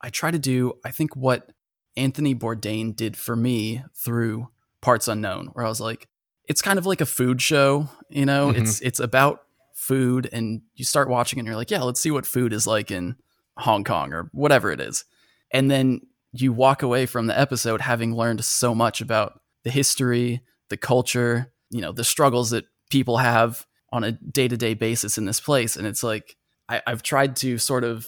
I 0.00 0.10
try 0.10 0.30
to 0.30 0.38
do, 0.38 0.74
I 0.84 0.90
think, 0.90 1.16
what 1.16 1.52
Anthony 1.96 2.34
Bourdain 2.34 2.94
did 2.94 3.16
for 3.16 3.36
me 3.36 3.84
through 3.94 4.48
Parts 4.80 5.08
Unknown, 5.08 5.48
where 5.52 5.64
I 5.64 5.68
was 5.68 5.80
like, 5.80 6.08
it's 6.48 6.62
kind 6.62 6.78
of 6.78 6.86
like 6.86 7.00
a 7.00 7.06
food 7.06 7.40
show, 7.40 7.88
you 8.08 8.26
know, 8.26 8.48
mm-hmm. 8.48 8.62
it's 8.62 8.80
it's 8.80 9.00
about 9.00 9.42
food 9.74 10.28
and 10.32 10.62
you 10.74 10.84
start 10.84 11.08
watching 11.08 11.38
and 11.38 11.46
you're 11.46 11.56
like, 11.56 11.70
yeah, 11.70 11.82
let's 11.82 12.00
see 12.00 12.10
what 12.10 12.26
food 12.26 12.52
is 12.52 12.66
like 12.66 12.90
in 12.90 13.16
Hong 13.58 13.84
Kong 13.84 14.12
or 14.12 14.30
whatever 14.32 14.70
it 14.70 14.80
is 14.80 15.04
and 15.52 15.70
then 15.70 16.00
you 16.32 16.52
walk 16.52 16.82
away 16.82 17.06
from 17.06 17.26
the 17.26 17.38
episode 17.38 17.82
having 17.82 18.16
learned 18.16 18.44
so 18.44 18.74
much 18.74 19.00
about 19.00 19.40
the 19.64 19.70
history, 19.70 20.40
the 20.70 20.76
culture, 20.76 21.52
you 21.70 21.80
know, 21.80 21.92
the 21.92 22.04
struggles 22.04 22.50
that 22.50 22.64
people 22.90 23.18
have 23.18 23.66
on 23.92 24.02
a 24.02 24.12
day 24.12 24.48
to 24.48 24.56
day 24.56 24.74
basis 24.74 25.18
in 25.18 25.26
this 25.26 25.40
place. 25.40 25.76
And 25.76 25.86
it's 25.86 26.02
like, 26.02 26.36
I, 26.68 26.80
I've 26.86 27.02
tried 27.02 27.36
to 27.36 27.58
sort 27.58 27.84
of 27.84 28.06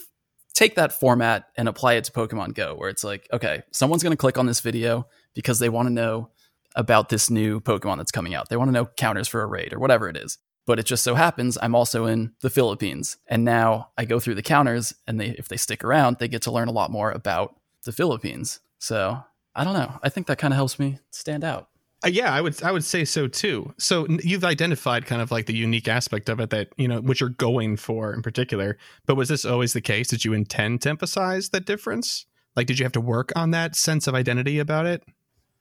take 0.55 0.77
that 0.77 0.93
format 0.93 1.49
and 1.57 1.69
apply 1.69 1.95
it 1.95 2.05
to 2.05 2.13
Pokemon 2.13 2.55
Go, 2.55 2.75
where 2.75 2.89
it's 2.89 3.05
like, 3.05 3.29
okay, 3.33 3.63
someone's 3.73 4.03
going 4.03 4.13
to 4.13 4.17
click 4.17 4.39
on 4.39 4.47
this 4.47 4.61
video 4.61 5.07
because 5.35 5.59
they 5.59 5.69
want 5.69 5.89
to 5.89 5.93
know 5.93 6.31
about 6.77 7.09
this 7.09 7.29
new 7.29 7.61
Pokemon 7.61 7.99
that's 7.99 8.13
coming 8.13 8.35
out. 8.35 8.49
They 8.49 8.57
want 8.57 8.69
to 8.69 8.73
know 8.73 8.87
counters 8.87 9.29
for 9.29 9.43
a 9.43 9.47
raid 9.47 9.73
or 9.73 9.79
whatever 9.79 10.09
it 10.09 10.17
is. 10.17 10.39
But 10.67 10.79
it 10.79 10.87
just 10.87 11.05
so 11.05 11.15
happens 11.15 11.59
I'm 11.61 11.75
also 11.75 12.07
in 12.07 12.33
the 12.41 12.49
Philippines. 12.49 13.19
And 13.27 13.45
now 13.45 13.91
I 13.99 14.07
go 14.07 14.19
through 14.19 14.37
the 14.37 14.43
counters 14.43 14.95
and 15.07 15.21
they 15.21 15.31
if 15.31 15.47
they 15.47 15.59
stick 15.59 15.85
around, 15.85 16.19
they 16.19 16.29
get 16.29 16.43
to 16.43 16.51
learn 16.51 16.69
a 16.69 16.73
lot 16.73 16.91
more 16.91 17.11
about 17.11 17.55
the 17.85 17.93
Philippines. 17.93 18.61
So 18.79 19.23
I 19.55 19.65
don't 19.65 19.75
know. 19.75 19.99
I 20.03 20.09
think 20.09 20.27
that 20.27 20.39
kind 20.39 20.55
of 20.55 20.57
helps 20.57 20.79
me 20.79 21.01
stand 21.11 21.45
out. 21.45 21.69
Uh, 22.05 22.09
yeah, 22.09 22.33
I 22.33 22.41
would 22.41 22.63
I 22.63 22.71
would 22.71 22.85
say 22.85 23.05
so 23.05 23.27
too. 23.27 23.73
So 23.79 24.07
you've 24.23 24.45
identified 24.45 25.07
kind 25.07 25.23
of 25.23 25.31
like 25.31 25.47
the 25.47 25.57
unique 25.57 25.89
aspect 25.89 26.29
of 26.29 26.39
it 26.39 26.51
that 26.51 26.69
you 26.77 26.87
know 26.87 27.01
what 27.01 27.21
you're 27.21 27.31
going 27.31 27.77
for 27.77 28.13
in 28.13 28.21
particular. 28.21 28.77
But 29.07 29.15
was 29.15 29.31
this 29.31 29.45
always 29.45 29.73
the 29.73 29.81
case? 29.81 30.09
Did 30.09 30.25
you 30.25 30.35
intend 30.35 30.83
to 30.83 30.91
emphasize 30.91 31.49
that 31.51 31.65
difference? 31.65 32.27
Like, 32.57 32.67
did 32.67 32.79
you 32.79 32.85
have 32.85 32.93
to 32.93 33.01
work 33.01 33.33
on 33.35 33.51
that 33.53 33.75
sense 33.75 34.07
of 34.07 34.15
identity 34.15 34.59
about 34.59 34.87
it? 34.87 35.03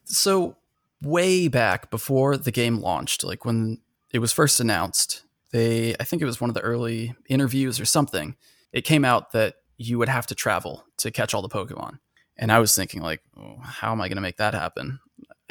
So 0.03 0.57
way 1.01 1.47
back 1.47 1.89
before 1.89 2.35
the 2.37 2.51
game 2.51 2.79
launched, 2.79 3.23
like 3.23 3.45
when 3.45 3.79
it 4.11 4.19
was 4.19 4.33
first 4.33 4.59
announced, 4.59 5.23
they 5.51 5.95
I 5.99 6.03
think 6.03 6.21
it 6.21 6.25
was 6.25 6.41
one 6.41 6.49
of 6.49 6.55
the 6.55 6.61
early 6.61 7.15
interviews 7.29 7.79
or 7.79 7.85
something. 7.85 8.35
It 8.73 8.81
came 8.81 9.05
out 9.05 9.31
that 9.31 9.55
you 9.77 9.97
would 9.97 10.09
have 10.09 10.27
to 10.27 10.35
travel 10.35 10.83
to 10.97 11.09
catch 11.09 11.33
all 11.33 11.41
the 11.41 11.49
Pokemon. 11.49 11.99
And 12.35 12.51
I 12.51 12.59
was 12.59 12.75
thinking 12.75 13.01
like, 13.01 13.21
oh, 13.37 13.57
how 13.61 13.91
am 13.91 14.01
I 14.01 14.07
going 14.07 14.17
to 14.17 14.21
make 14.21 14.37
that 14.37 14.53
happen? 14.53 14.99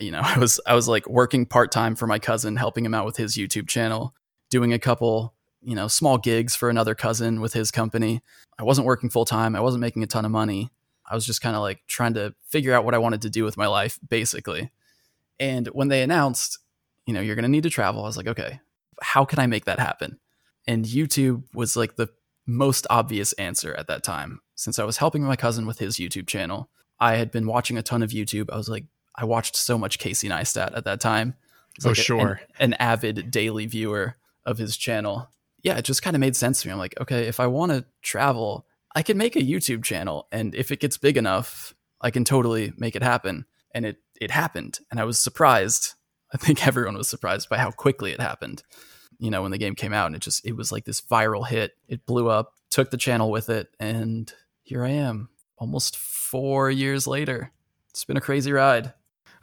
You 0.02 0.10
know, 0.10 0.20
I 0.22 0.38
was 0.38 0.60
I 0.66 0.74
was 0.74 0.88
like 0.88 1.08
working 1.08 1.46
part-time 1.46 1.96
for 1.96 2.06
my 2.06 2.18
cousin, 2.18 2.56
helping 2.56 2.84
him 2.84 2.94
out 2.94 3.06
with 3.06 3.16
his 3.16 3.36
YouTube 3.36 3.68
channel, 3.68 4.14
doing 4.50 4.72
a 4.72 4.78
couple, 4.78 5.34
you 5.62 5.74
know, 5.74 5.88
small 5.88 6.18
gigs 6.18 6.54
for 6.54 6.68
another 6.68 6.94
cousin 6.94 7.40
with 7.40 7.52
his 7.52 7.70
company. 7.70 8.22
I 8.58 8.64
wasn't 8.64 8.86
working 8.86 9.10
full-time. 9.10 9.56
I 9.56 9.60
wasn't 9.60 9.80
making 9.80 10.02
a 10.02 10.06
ton 10.06 10.24
of 10.24 10.30
money. 10.30 10.70
I 11.10 11.14
was 11.14 11.26
just 11.26 11.42
kind 11.42 11.56
of 11.56 11.62
like 11.62 11.82
trying 11.86 12.14
to 12.14 12.34
figure 12.48 12.72
out 12.72 12.84
what 12.84 12.94
I 12.94 12.98
wanted 12.98 13.22
to 13.22 13.30
do 13.30 13.44
with 13.44 13.56
my 13.56 13.66
life 13.66 13.98
basically. 14.08 14.70
And 15.40 15.66
when 15.68 15.88
they 15.88 16.02
announced, 16.02 16.58
you 17.06 17.14
know, 17.14 17.20
you're 17.20 17.34
going 17.34 17.44
to 17.44 17.48
need 17.50 17.64
to 17.64 17.70
travel, 17.70 18.02
I 18.02 18.06
was 18.06 18.16
like, 18.16 18.28
okay, 18.28 18.60
how 19.00 19.24
can 19.24 19.38
I 19.38 19.46
make 19.46 19.64
that 19.64 19.78
happen? 19.78 20.20
And 20.66 20.84
YouTube 20.84 21.44
was 21.54 21.76
like 21.76 21.96
the 21.96 22.08
most 22.46 22.86
obvious 22.90 23.32
answer 23.34 23.74
at 23.74 23.88
that 23.88 24.04
time. 24.04 24.40
Since 24.54 24.78
I 24.78 24.84
was 24.84 24.98
helping 24.98 25.24
my 25.24 25.36
cousin 25.36 25.66
with 25.66 25.80
his 25.80 25.96
YouTube 25.96 26.28
channel, 26.28 26.70
I 27.00 27.16
had 27.16 27.32
been 27.32 27.46
watching 27.46 27.76
a 27.76 27.82
ton 27.82 28.02
of 28.02 28.10
YouTube. 28.10 28.48
I 28.52 28.56
was 28.56 28.68
like, 28.68 28.84
I 29.14 29.24
watched 29.24 29.56
so 29.56 29.78
much 29.78 29.98
Casey 29.98 30.28
Neistat 30.28 30.76
at 30.76 30.84
that 30.84 31.00
time. 31.00 31.34
Oh, 31.84 31.88
like 31.88 31.96
sure. 31.96 32.40
A, 32.58 32.62
an, 32.62 32.72
an 32.72 32.74
avid 32.74 33.30
daily 33.30 33.66
viewer 33.66 34.16
of 34.44 34.58
his 34.58 34.76
channel. 34.76 35.30
Yeah, 35.62 35.76
it 35.78 35.84
just 35.84 36.02
kind 36.02 36.16
of 36.16 36.20
made 36.20 36.36
sense 36.36 36.62
to 36.62 36.68
me. 36.68 36.72
I'm 36.72 36.78
like, 36.78 37.00
okay, 37.00 37.26
if 37.26 37.40
I 37.40 37.46
want 37.46 37.72
to 37.72 37.84
travel, 38.02 38.66
I 38.94 39.02
can 39.02 39.16
make 39.16 39.36
a 39.36 39.40
YouTube 39.40 39.84
channel. 39.84 40.26
And 40.32 40.54
if 40.54 40.70
it 40.70 40.80
gets 40.80 40.98
big 40.98 41.16
enough, 41.16 41.74
I 42.00 42.10
can 42.10 42.24
totally 42.24 42.72
make 42.76 42.96
it 42.96 43.02
happen. 43.02 43.46
And 43.74 43.86
it, 43.86 43.98
it 44.20 44.30
happened. 44.30 44.80
And 44.90 45.00
I 45.00 45.04
was 45.04 45.18
surprised. 45.18 45.94
I 46.32 46.36
think 46.36 46.66
everyone 46.66 46.96
was 46.96 47.08
surprised 47.08 47.48
by 47.48 47.58
how 47.58 47.70
quickly 47.70 48.12
it 48.12 48.20
happened. 48.20 48.62
You 49.18 49.30
know, 49.30 49.42
when 49.42 49.52
the 49.52 49.58
game 49.58 49.76
came 49.76 49.92
out 49.92 50.06
and 50.06 50.16
it 50.16 50.22
just, 50.22 50.44
it 50.44 50.56
was 50.56 50.72
like 50.72 50.84
this 50.84 51.00
viral 51.00 51.46
hit. 51.46 51.72
It 51.86 52.06
blew 52.06 52.28
up, 52.28 52.54
took 52.70 52.90
the 52.90 52.96
channel 52.96 53.30
with 53.30 53.48
it. 53.50 53.68
And 53.78 54.32
here 54.62 54.84
I 54.84 54.90
am 54.90 55.28
almost 55.56 55.96
four 55.96 56.70
years 56.70 57.06
later. 57.06 57.52
It's 57.90 58.04
been 58.04 58.16
a 58.16 58.22
crazy 58.22 58.52
ride. 58.52 58.94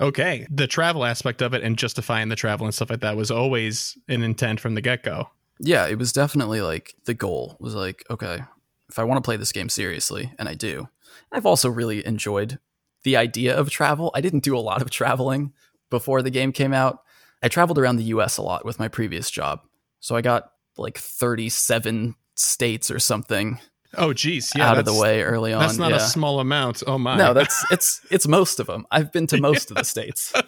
Okay. 0.01 0.48
The 0.50 0.68
travel 0.68 1.06
aspect 1.06 1.41
of 1.41 1.53
it 1.53 1.63
and 1.63 1.77
justifying 1.77 2.29
the 2.29 2.36
travel 2.36 2.65
and 2.65 2.74
stuff 2.74 2.89
like 2.89 3.01
that 3.01 3.18
was 3.18 3.32
always 3.32 3.98
an 4.08 4.24
intent 4.24 4.60
from 4.60 4.75
the 4.75 4.82
get 4.82 5.03
go. 5.03 5.29
Yeah, 5.60 5.88
it 5.88 5.98
was 5.98 6.13
definitely 6.13 6.62
like 6.62 6.96
the 7.06 7.13
goal 7.13 7.58
was 7.60 7.75
like, 7.75 8.06
okay, 8.10 8.44
if 8.89 8.98
I 8.98 9.03
want 9.03 9.18
to 9.18 9.27
play 9.27 9.36
this 9.36 9.51
game 9.51 9.70
seriously, 9.70 10.32
and 10.39 10.48
I 10.48 10.53
do, 10.53 10.88
I've 11.32 11.46
also 11.46 11.70
really 11.70 12.06
enjoyed 12.06 12.60
the 13.03 13.18
idea 13.18 13.56
of 13.56 13.70
travel. 13.70 14.12
I 14.15 14.22
didn't 14.22 14.44
do 14.44 14.58
a 14.58 14.60
lot 14.60 14.82
of 14.82 14.89
traveling 14.89 15.53
before 15.89 16.22
the 16.22 16.29
game 16.29 16.51
came 16.51 16.74
out. 16.74 17.00
I 17.44 17.50
traveled 17.50 17.77
around 17.77 17.98
the 17.98 18.03
US 18.06 18.38
a 18.38 18.41
lot 18.41 18.65
with 18.65 18.79
my 18.79 18.88
previous 18.88 19.29
job. 19.29 19.62
So 20.00 20.15
I 20.15 20.22
got 20.22 20.51
like 20.77 20.98
37 20.98 22.15
states 22.36 22.89
or 22.89 23.00
something 23.00 23.60
Oh, 23.98 24.13
geez, 24.13 24.51
yeah, 24.55 24.69
out 24.69 24.77
of 24.77 24.86
the 24.86 24.93
way 24.93 25.24
early 25.24 25.51
on. 25.51 25.62
That's 25.62 25.77
not 25.77 25.89
yeah. 25.91 25.98
a 25.98 26.00
small 26.00 26.39
amount. 26.39 26.84
Oh 26.86 27.00
my, 27.00 27.17
no, 27.17 27.34
that's 27.34 27.65
it's 27.72 28.01
it's 28.12 28.27
most 28.27 28.60
of 28.60 28.67
them. 28.67 28.86
I've 28.91 29.12
been 29.12 29.25
to 29.27 29.41
most 29.41 29.69
yeah. 29.69 29.74
of 29.74 29.77
the 29.77 29.86
states. 29.86 30.34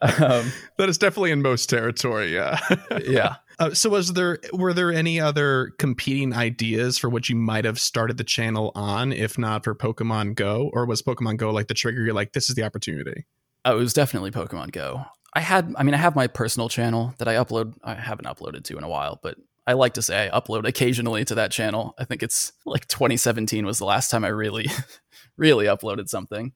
Um, 0.00 0.50
that 0.78 0.88
is 0.88 0.96
definitely 0.96 1.30
in 1.30 1.42
most 1.42 1.68
territory. 1.68 2.34
Yeah, 2.34 2.58
yeah. 3.06 3.36
Uh, 3.58 3.74
so, 3.74 3.90
was 3.90 4.14
there 4.14 4.38
were 4.52 4.72
there 4.72 4.92
any 4.92 5.20
other 5.20 5.72
competing 5.78 6.32
ideas 6.32 6.98
for 6.98 7.10
what 7.10 7.28
you 7.28 7.36
might 7.36 7.66
have 7.66 7.78
started 7.78 8.16
the 8.16 8.24
channel 8.24 8.72
on, 8.74 9.12
if 9.12 9.36
not 9.36 9.62
for 9.62 9.74
Pokemon 9.74 10.36
Go, 10.36 10.70
or 10.72 10.86
was 10.86 11.02
Pokemon 11.02 11.36
Go 11.36 11.50
like 11.50 11.68
the 11.68 11.74
trigger? 11.74 12.02
You're 12.02 12.14
like, 12.14 12.32
this 12.32 12.48
is 12.48 12.54
the 12.54 12.62
opportunity. 12.62 13.26
Oh, 13.64 13.76
it 13.76 13.80
was 13.80 13.92
definitely 13.92 14.30
Pokemon 14.30 14.72
Go. 14.72 15.04
I 15.34 15.40
had, 15.40 15.74
I 15.76 15.82
mean, 15.82 15.94
I 15.94 15.98
have 15.98 16.16
my 16.16 16.26
personal 16.26 16.68
channel 16.68 17.14
that 17.18 17.28
I 17.28 17.34
upload. 17.34 17.74
I 17.82 17.94
haven't 17.94 18.26
uploaded 18.26 18.64
to 18.64 18.78
in 18.78 18.84
a 18.84 18.88
while, 18.88 19.18
but 19.22 19.36
I 19.66 19.72
like 19.72 19.94
to 19.94 20.02
say 20.02 20.28
I 20.28 20.38
upload 20.38 20.66
occasionally 20.66 21.24
to 21.26 21.36
that 21.36 21.50
channel. 21.50 21.94
I 21.98 22.04
think 22.04 22.22
it's 22.22 22.52
like 22.66 22.86
2017 22.86 23.64
was 23.64 23.78
the 23.78 23.86
last 23.86 24.10
time 24.10 24.24
I 24.24 24.28
really, 24.28 24.66
really 25.36 25.66
uploaded 25.66 26.08
something. 26.08 26.52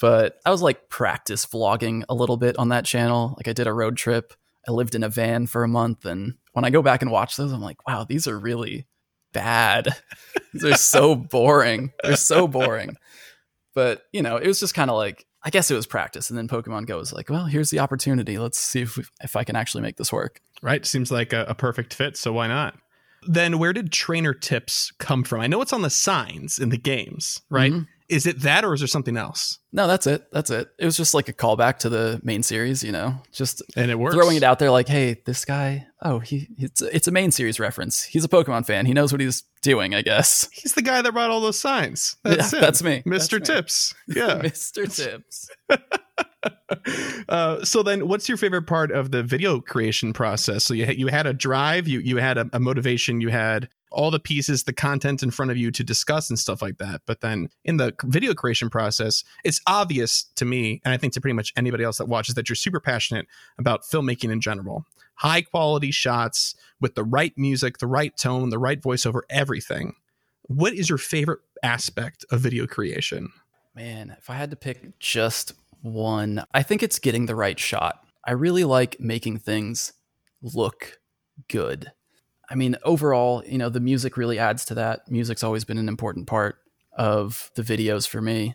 But 0.00 0.38
I 0.44 0.50
was 0.50 0.62
like 0.62 0.88
practice 0.88 1.46
vlogging 1.46 2.04
a 2.08 2.14
little 2.14 2.36
bit 2.36 2.56
on 2.58 2.68
that 2.68 2.84
channel. 2.84 3.34
Like 3.36 3.48
I 3.48 3.52
did 3.52 3.66
a 3.66 3.72
road 3.72 3.96
trip. 3.96 4.32
I 4.66 4.72
lived 4.72 4.94
in 4.94 5.02
a 5.02 5.08
van 5.08 5.46
for 5.46 5.64
a 5.64 5.68
month. 5.68 6.04
And 6.04 6.34
when 6.52 6.64
I 6.64 6.70
go 6.70 6.82
back 6.82 7.02
and 7.02 7.10
watch 7.10 7.36
those, 7.36 7.52
I'm 7.52 7.60
like, 7.60 7.86
wow, 7.86 8.04
these 8.04 8.28
are 8.28 8.38
really 8.38 8.86
bad. 9.32 9.88
these 10.52 10.64
are 10.64 10.74
so 10.74 11.14
boring. 11.14 11.92
They're 12.02 12.16
so 12.16 12.46
boring. 12.46 12.96
But, 13.74 14.02
you 14.12 14.22
know, 14.22 14.36
it 14.36 14.46
was 14.46 14.60
just 14.60 14.74
kind 14.74 14.90
of 14.90 14.96
like, 14.96 15.24
I 15.42 15.50
guess 15.50 15.70
it 15.70 15.74
was 15.74 15.86
practice. 15.86 16.30
And 16.30 16.38
then 16.38 16.48
Pokemon 16.48 16.86
Go 16.86 16.98
was 16.98 17.12
like, 17.12 17.30
well, 17.30 17.46
here's 17.46 17.70
the 17.70 17.78
opportunity. 17.78 18.38
Let's 18.38 18.58
see 18.58 18.82
if, 18.82 18.96
we, 18.96 19.04
if 19.22 19.36
I 19.36 19.44
can 19.44 19.56
actually 19.56 19.82
make 19.82 19.96
this 19.96 20.12
work. 20.12 20.40
Right. 20.62 20.84
Seems 20.84 21.12
like 21.12 21.32
a, 21.32 21.44
a 21.44 21.54
perfect 21.54 21.94
fit. 21.94 22.16
So 22.16 22.32
why 22.32 22.48
not? 22.48 22.74
Then 23.26 23.58
where 23.58 23.72
did 23.72 23.92
trainer 23.92 24.34
tips 24.34 24.92
come 24.98 25.24
from? 25.24 25.40
I 25.40 25.46
know 25.46 25.60
it's 25.60 25.72
on 25.72 25.82
the 25.82 25.90
signs 25.90 26.58
in 26.58 26.70
the 26.70 26.78
games, 26.78 27.40
right? 27.50 27.72
Mm-hmm. 27.72 27.82
Is 28.08 28.26
it 28.26 28.40
that 28.40 28.64
or 28.64 28.72
is 28.72 28.80
there 28.80 28.88
something 28.88 29.16
else? 29.16 29.58
No, 29.70 29.86
that's 29.86 30.06
it. 30.06 30.26
That's 30.32 30.48
it. 30.50 30.68
It 30.78 30.86
was 30.86 30.96
just 30.96 31.12
like 31.12 31.28
a 31.28 31.32
callback 31.32 31.78
to 31.80 31.90
the 31.90 32.20
main 32.22 32.42
series, 32.42 32.82
you 32.82 32.90
know, 32.90 33.16
just 33.32 33.62
and 33.76 33.90
it 33.90 33.98
works. 33.98 34.14
throwing 34.14 34.36
it 34.36 34.42
out 34.42 34.58
there 34.58 34.70
like, 34.70 34.88
hey, 34.88 35.20
this 35.26 35.44
guy, 35.44 35.86
oh, 36.02 36.18
he 36.18 36.48
it's 36.56 36.80
it's 36.80 37.06
a 37.06 37.10
main 37.10 37.30
series 37.30 37.60
reference. 37.60 38.04
He's 38.04 38.24
a 38.24 38.28
Pokemon 38.28 38.64
fan. 38.64 38.86
He 38.86 38.94
knows 38.94 39.12
what 39.12 39.20
he's 39.20 39.44
doing, 39.60 39.94
I 39.94 40.00
guess. 40.00 40.48
He's 40.52 40.72
the 40.72 40.82
guy 40.82 41.02
that 41.02 41.12
brought 41.12 41.30
all 41.30 41.42
those 41.42 41.58
signs. 41.58 42.16
That's 42.24 42.52
yeah, 42.54 42.60
that's 42.60 42.82
me. 42.82 43.02
Mr. 43.06 43.38
That's 43.38 43.48
Tips. 43.48 43.94
Me. 44.06 44.14
Yeah. 44.20 44.40
Mr. 44.40 44.94
Tips. 44.94 45.50
uh, 47.28 47.64
so 47.64 47.82
then 47.82 48.08
what's 48.08 48.28
your 48.28 48.38
favorite 48.38 48.66
part 48.66 48.90
of 48.90 49.10
the 49.10 49.22
video 49.22 49.60
creation 49.60 50.12
process 50.12 50.64
so 50.64 50.74
you, 50.74 50.86
you 50.86 51.06
had 51.08 51.26
a 51.26 51.32
drive 51.32 51.88
you, 51.88 52.00
you 52.00 52.16
had 52.16 52.38
a, 52.38 52.48
a, 52.52 52.60
motivation 52.60 53.20
you 53.20 53.28
had 53.28 53.68
all 53.90 54.10
the 54.10 54.20
pieces 54.20 54.64
the 54.64 54.72
content 54.72 55.22
in 55.22 55.30
front 55.30 55.50
of 55.50 55.56
you 55.56 55.70
to 55.70 55.84
discuss 55.84 56.28
and 56.28 56.38
stuff 56.38 56.62
like 56.62 56.78
that 56.78 57.00
but 57.06 57.20
then 57.20 57.48
in 57.64 57.76
the 57.76 57.94
video 58.04 58.34
creation 58.34 58.70
process 58.70 59.24
it's 59.44 59.60
obvious 59.66 60.24
to 60.36 60.44
me 60.44 60.80
and 60.84 60.92
i 60.92 60.96
think 60.96 61.12
to 61.12 61.20
pretty 61.20 61.34
much 61.34 61.52
anybody 61.56 61.84
else 61.84 61.98
that 61.98 62.08
watches 62.08 62.34
that 62.34 62.48
you're 62.48 62.56
super 62.56 62.80
passionate 62.80 63.26
about 63.58 63.82
filmmaking 63.82 64.30
in 64.30 64.40
general 64.40 64.84
high 65.14 65.42
quality 65.42 65.90
shots 65.90 66.54
with 66.80 66.94
the 66.94 67.04
right 67.04 67.32
music 67.36 67.78
the 67.78 67.86
right 67.86 68.16
tone 68.16 68.50
the 68.50 68.58
right 68.58 68.80
voiceover 68.80 69.20
everything 69.30 69.94
what 70.42 70.72
is 70.72 70.88
your 70.88 70.98
favorite 70.98 71.40
aspect 71.62 72.24
of 72.30 72.40
video 72.40 72.66
creation 72.66 73.30
man 73.74 74.14
if 74.18 74.30
i 74.30 74.34
had 74.34 74.50
to 74.50 74.56
pick 74.56 74.98
just 74.98 75.54
one. 75.82 76.44
I 76.52 76.62
think 76.62 76.82
it's 76.82 76.98
getting 76.98 77.26
the 77.26 77.34
right 77.34 77.58
shot. 77.58 78.04
I 78.24 78.32
really 78.32 78.64
like 78.64 79.00
making 79.00 79.38
things 79.38 79.92
look 80.42 80.98
good. 81.48 81.92
I 82.50 82.54
mean, 82.54 82.76
overall, 82.82 83.42
you 83.46 83.58
know, 83.58 83.68
the 83.68 83.80
music 83.80 84.16
really 84.16 84.38
adds 84.38 84.64
to 84.66 84.74
that. 84.74 85.10
Music's 85.10 85.42
always 85.42 85.64
been 85.64 85.78
an 85.78 85.88
important 85.88 86.26
part 86.26 86.58
of 86.92 87.50
the 87.54 87.62
videos 87.62 88.08
for 88.08 88.20
me. 88.20 88.54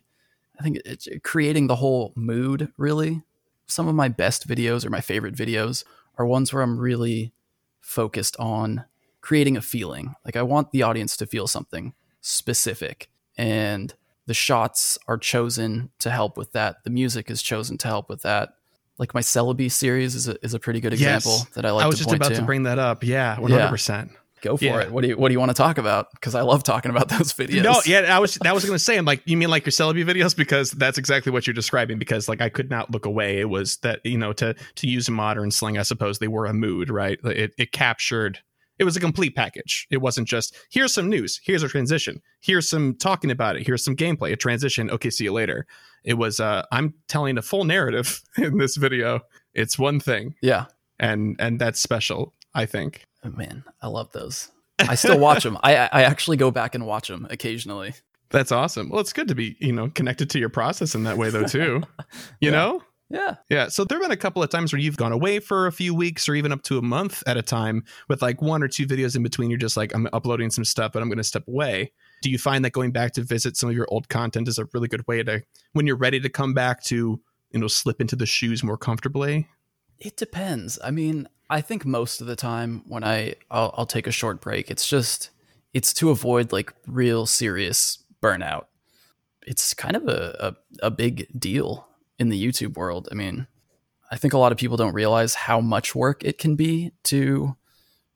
I 0.60 0.64
think 0.64 0.80
it's 0.86 1.08
creating 1.24 1.68
the 1.68 1.76
whole 1.76 2.14
mood, 2.16 2.72
really. 2.78 3.24
Some 3.68 3.88
of 3.88 3.96
my 3.96 4.08
best 4.08 4.48
videos 4.48 4.86
or 4.86 4.90
my 4.90 5.02
favorite 5.02 5.36
videos 5.36 5.84
are 6.18 6.26
ones 6.26 6.52
where 6.52 6.64
I'm 6.64 6.80
really 6.80 7.34
focused 7.80 8.36
on 8.40 8.86
creating 9.22 9.58
a 9.58 9.62
feeling. 9.62 10.16
Like, 10.26 10.36
I 10.36 10.42
want 10.42 10.72
the 10.72 10.84
audience 10.84 11.16
to 11.18 11.26
feel 11.26 11.48
something 11.48 11.94
specific. 12.22 13.10
And 13.38 13.94
the 14.26 14.34
shots 14.34 14.98
are 15.08 15.18
chosen 15.18 15.92
to 16.00 16.12
help 16.12 16.38
with 16.38 16.52
that. 16.54 16.84
The 16.84 16.90
music 16.90 17.30
is 17.30 17.42
chosen 17.42 17.78
to 17.80 17.88
help 17.88 18.10
with 18.10 18.22
that. 18.24 18.54
Like 18.98 19.14
my 19.14 19.22
Celebi 19.22 19.72
series 19.72 20.16
is 20.16 20.28
a, 20.28 20.44
is 20.46 20.54
a 20.54 20.60
pretty 20.60 20.80
good 20.80 20.94
example 20.94 21.32
yes. 21.32 21.50
that 21.56 21.66
I 21.66 21.72
like. 21.72 21.86
I 21.86 21.88
was 21.88 21.98
just 21.98 22.12
about 22.12 22.30
to. 22.30 22.36
to. 22.36 22.42
bring 22.44 22.64
that 22.64 22.80
up. 22.80 23.04
Yeah, 23.04 23.40
one 23.40 23.52
hundred 23.52 23.70
percent. 23.70 24.12
Go 24.42 24.58
for 24.58 24.66
yeah. 24.66 24.82
it. 24.82 24.92
What 24.92 25.02
do 25.02 25.08
you 25.08 25.18
What 25.18 25.30
do 25.30 25.34
you 25.34 25.40
want 25.40 25.52
to 25.52 25.56
talk 25.56 25.78
about? 25.78 26.12
Because 26.12 26.36
I 26.36 26.42
love 26.42 26.64
talking 26.64 26.92
about 26.92 27.08
those 27.18 27.34
videos. 27.34 27.64
No, 27.64 27.82
yeah, 27.86 28.16
I 28.16 28.20
was 28.20 28.36
that 28.36 28.54
was 28.54 28.66
going 28.66 28.76
to 28.76 28.84
say. 28.84 28.98
I'm 28.98 29.06
like, 29.06 29.22
you 29.26 29.38
mean 29.38 29.50
like 29.50 29.66
your 29.66 29.72
Celebi 29.72 30.06
videos? 30.06 30.36
Because 30.36 30.72
that's 30.72 30.98
exactly 30.98 31.32
what 31.32 31.48
you're 31.48 31.54
describing. 31.54 31.98
Because 31.98 32.28
like 32.28 32.42
I 32.42 32.50
could 32.50 32.70
not 32.70 32.92
look 32.92 33.06
away. 33.06 33.40
It 33.40 33.50
was 33.50 33.78
that 33.78 34.02
you 34.04 34.18
know 34.18 34.34
to 34.34 34.54
to 34.54 34.88
use 34.88 35.10
modern 35.10 35.50
slang, 35.50 35.78
I 35.78 35.84
suppose 35.84 36.20
they 36.20 36.28
were 36.28 36.46
a 36.46 36.54
mood, 36.54 36.90
right? 36.90 37.20
It 37.24 37.54
it 37.58 37.72
captured 37.72 38.40
it 38.84 38.86
was 38.86 38.98
a 38.98 39.00
complete 39.00 39.34
package. 39.34 39.88
It 39.90 39.98
wasn't 39.98 40.28
just 40.28 40.58
here's 40.70 40.94
some 40.94 41.10
news, 41.10 41.40
here's 41.42 41.64
a 41.64 41.70
transition, 41.70 42.22
here's 42.42 42.70
some 42.70 42.96
talking 42.96 43.32
about 43.32 43.56
it, 43.56 43.66
here's 43.66 43.84
some 43.84 43.96
gameplay, 43.96 44.34
a 44.34 44.36
transition. 44.36 44.92
Okay, 44.92 45.10
see 45.10 45.24
you 45.24 45.32
later. 45.32 45.66
It 46.04 46.16
was 46.16 46.42
uh, 46.42 46.66
I'm 46.70 46.94
telling 47.08 47.38
a 47.38 47.42
full 47.42 47.64
narrative 47.64 48.22
in 48.38 48.58
this 48.58 48.76
video. 48.76 49.22
It's 49.54 49.80
one 49.80 50.02
thing. 50.02 50.36
Yeah, 50.42 50.66
and 51.00 51.38
and 51.40 51.60
that's 51.60 51.80
special. 51.80 52.34
I 52.54 52.66
think. 52.66 53.06
Oh, 53.24 53.30
man, 53.30 53.64
I 53.82 53.88
love 53.88 54.12
those. 54.12 54.52
I 54.80 54.96
still 54.96 55.18
watch 55.18 55.44
them. 55.44 55.58
I 55.64 55.76
I 55.76 56.04
actually 56.04 56.36
go 56.36 56.52
back 56.52 56.76
and 56.76 56.86
watch 56.86 57.08
them 57.08 57.26
occasionally. 57.30 57.94
That's 58.32 58.52
awesome. 58.52 58.90
Well, 58.90 59.00
it's 59.00 59.14
good 59.14 59.30
to 59.30 59.36
be 59.36 59.56
you 59.60 59.72
know 59.72 59.90
connected 59.90 60.30
to 60.32 60.40
your 60.40 60.50
process 60.50 60.94
in 60.94 61.04
that 61.04 61.18
way 61.18 61.30
though 61.30 61.46
too. 61.46 61.84
You 62.42 62.52
yeah. 62.52 62.58
know. 62.58 62.84
Yeah. 63.14 63.36
Yeah. 63.48 63.68
So 63.68 63.86
there 63.86 64.00
have 64.00 64.02
been 64.02 64.12
a 64.12 64.18
couple 64.18 64.42
of 64.42 64.50
times 64.50 64.74
where 64.74 64.80
you've 64.80 64.98
gone 64.98 65.12
away 65.12 65.38
for 65.38 65.68
a 65.68 65.72
few 65.72 65.94
weeks 65.94 66.28
or 66.28 66.34
even 66.34 66.52
up 66.52 66.64
to 66.64 66.80
a 66.80 66.82
month 66.82 67.22
at 67.28 67.38
a 67.38 67.44
time 67.44 67.84
with 68.10 68.24
like 68.24 68.42
one 68.42 68.64
or 68.64 68.68
two 68.68 68.88
videos 68.88 69.16
in 69.16 69.22
between. 69.22 69.52
You're 69.52 69.60
just 69.60 69.78
like, 69.78 69.94
I'm 69.94 70.10
uploading 70.14 70.50
some 70.50 70.66
stuff, 70.66 70.94
but 70.94 71.04
I'm 71.04 71.10
going 71.10 71.20
to 71.20 71.24
step 71.24 71.48
away. 71.48 71.92
Do 72.24 72.32
you 72.32 72.40
find 72.40 72.66
that 72.66 72.72
going 72.72 72.92
back 72.92 73.14
to 73.14 73.22
visit 73.22 73.56
some 73.56 73.70
of 73.70 73.76
your 73.76 73.86
old 73.90 74.10
content 74.10 74.48
is 74.48 74.58
a 74.58 74.68
really 74.74 74.88
good 74.88 75.08
way 75.08 75.22
to, 75.22 75.44
when 75.74 75.86
you're 75.86 75.96
ready 75.96 76.20
to 76.22 76.30
come 76.30 76.56
back 76.56 76.84
to, 76.86 77.22
you 77.52 77.60
know, 77.60 77.68
slip 77.68 78.02
into 78.02 78.16
the 78.16 78.26
shoes 78.26 78.64
more 78.64 78.78
comfortably? 78.78 79.48
It 80.00 80.18
depends. 80.18 80.80
I 80.84 80.90
mean, 80.90 81.30
I 81.52 81.62
think 81.62 81.86
most 81.86 82.20
of 82.20 82.26
the 82.26 82.36
time 82.36 82.82
when 82.88 83.04
I, 83.04 83.36
I'll, 83.52 83.76
I'll 83.78 83.86
take 83.86 84.08
a 84.08 84.12
short 84.12 84.42
break, 84.42 84.72
it's 84.72 84.88
just, 84.88 85.30
it's 85.72 85.94
to 85.94 86.10
avoid 86.10 86.52
like 86.52 86.74
real 86.88 87.28
serious 87.28 88.00
burnout. 88.24 88.66
It's 89.46 89.76
kind 89.76 89.96
of 89.96 90.08
a, 90.08 90.56
a, 90.82 90.88
a 90.88 90.90
big 90.90 91.28
deal 91.40 91.88
in 92.20 92.30
the 92.30 92.44
YouTube 92.44 92.76
world. 92.78 93.10
I 93.12 93.16
mean, 93.16 93.48
I 94.12 94.16
think 94.16 94.34
a 94.34 94.38
lot 94.38 94.52
of 94.52 94.58
people 94.58 94.78
don't 94.78 94.94
realize 94.94 95.34
how 95.34 95.60
much 95.60 95.96
work 95.96 96.24
it 96.24 96.38
can 96.38 96.56
be 96.56 96.92
to 97.06 97.56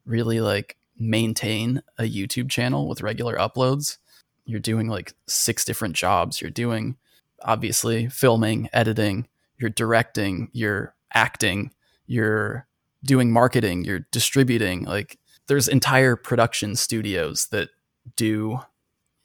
really 0.05 0.39
like 0.41 0.77
maintain 0.99 1.81
a 1.97 2.03
YouTube 2.03 2.49
channel 2.49 2.87
with 2.87 3.01
regular 3.01 3.35
uploads. 3.37 3.97
You're 4.45 4.59
doing 4.59 4.87
like 4.87 5.13
six 5.27 5.65
different 5.65 5.95
jobs. 5.95 6.41
You're 6.41 6.51
doing 6.51 6.97
obviously 7.43 8.07
filming, 8.07 8.69
editing, 8.73 9.27
you're 9.59 9.69
directing, 9.69 10.49
you're 10.53 10.95
acting, 11.13 11.71
you're 12.05 12.67
doing 13.03 13.31
marketing, 13.31 13.83
you're 13.83 14.05
distributing. 14.11 14.83
Like 14.83 15.19
there's 15.47 15.67
entire 15.67 16.15
production 16.15 16.75
studios 16.75 17.47
that 17.47 17.69
do 18.15 18.59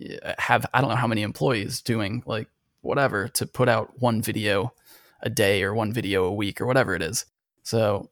eh, 0.01 0.35
have 0.39 0.67
I 0.75 0.81
don't 0.81 0.91
know 0.91 0.97
how 0.97 1.07
many 1.07 1.23
employees 1.23 1.81
doing 1.81 2.23
like 2.27 2.49
whatever 2.83 3.29
to 3.29 3.47
put 3.47 3.69
out 3.69 4.01
one 4.01 4.21
video 4.21 4.75
a 5.23 5.31
day 5.31 5.63
or 5.63 5.73
one 5.75 5.93
video 5.93 6.25
a 6.25 6.33
week 6.33 6.61
or 6.61 6.67
whatever 6.67 6.95
it 6.95 7.03
is. 7.03 7.25
So 7.63 8.11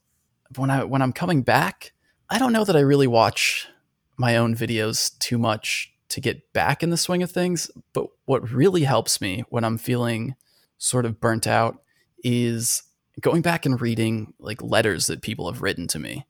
when 0.57 0.71
I 0.71 0.85
when 0.85 1.03
I'm 1.03 1.13
coming 1.13 1.43
back, 1.43 1.93
I 2.29 2.39
don't 2.39 2.53
know 2.53 2.65
that 2.65 2.77
I 2.77 2.81
really 2.81 3.07
watch 3.07 3.69
my 4.17 4.37
own 4.37 4.55
videos 4.55 5.17
too 5.19 5.39
much 5.39 5.93
to 6.11 6.21
get 6.21 6.53
back 6.53 6.83
in 6.83 6.91
the 6.91 6.97
swing 6.97 7.23
of 7.23 7.31
things, 7.31 7.71
but 7.93 8.07
what 8.25 8.51
really 8.51 8.83
helps 8.83 9.21
me 9.21 9.45
when 9.49 9.65
I'm 9.65 9.79
feeling 9.79 10.35
sort 10.79 11.07
of 11.07 11.21
burnt 11.21 11.47
out 11.47 11.83
is 12.25 12.83
going 13.21 13.43
back 13.43 13.65
and 13.65 13.81
reading 13.81 14.35
like 14.39 14.63
letters 14.63 15.07
that 15.07 15.23
people 15.23 15.51
have 15.51 15.63
written 15.63 15.87
to 15.89 15.99
me. 15.99 16.27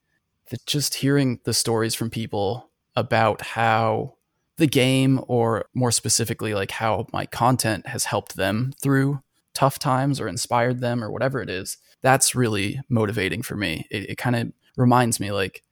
That 0.51 0.67
just 0.67 0.95
hearing 0.95 1.41
the 1.45 1.55
stories 1.55 1.95
from 1.95 2.11
people 2.11 2.71
about 2.97 3.41
how 3.41 4.17
the 4.61 4.67
game 4.69 5.21
or 5.27 5.65
more 5.75 5.91
specifically 5.91 6.55
like 6.55 6.71
how 6.71 7.07
my 7.13 7.27
content 7.27 7.89
has 7.89 8.05
helped 8.05 8.37
them 8.37 8.73
through 8.81 9.21
tough 9.55 9.79
times 9.79 10.21
or 10.21 10.29
inspired 10.29 10.81
them 10.81 11.03
or 11.03 11.11
whatever 11.11 11.43
it 11.43 11.51
is 11.51 11.77
that's 12.03 12.35
really 12.35 12.81
motivating 12.89 13.43
for 13.43 13.57
me. 13.57 13.87
It, 13.91 14.11
it 14.11 14.19
kind 14.19 14.37
of 14.37 14.53
reminds 14.77 15.21
me 15.21 15.33
like 15.33 15.63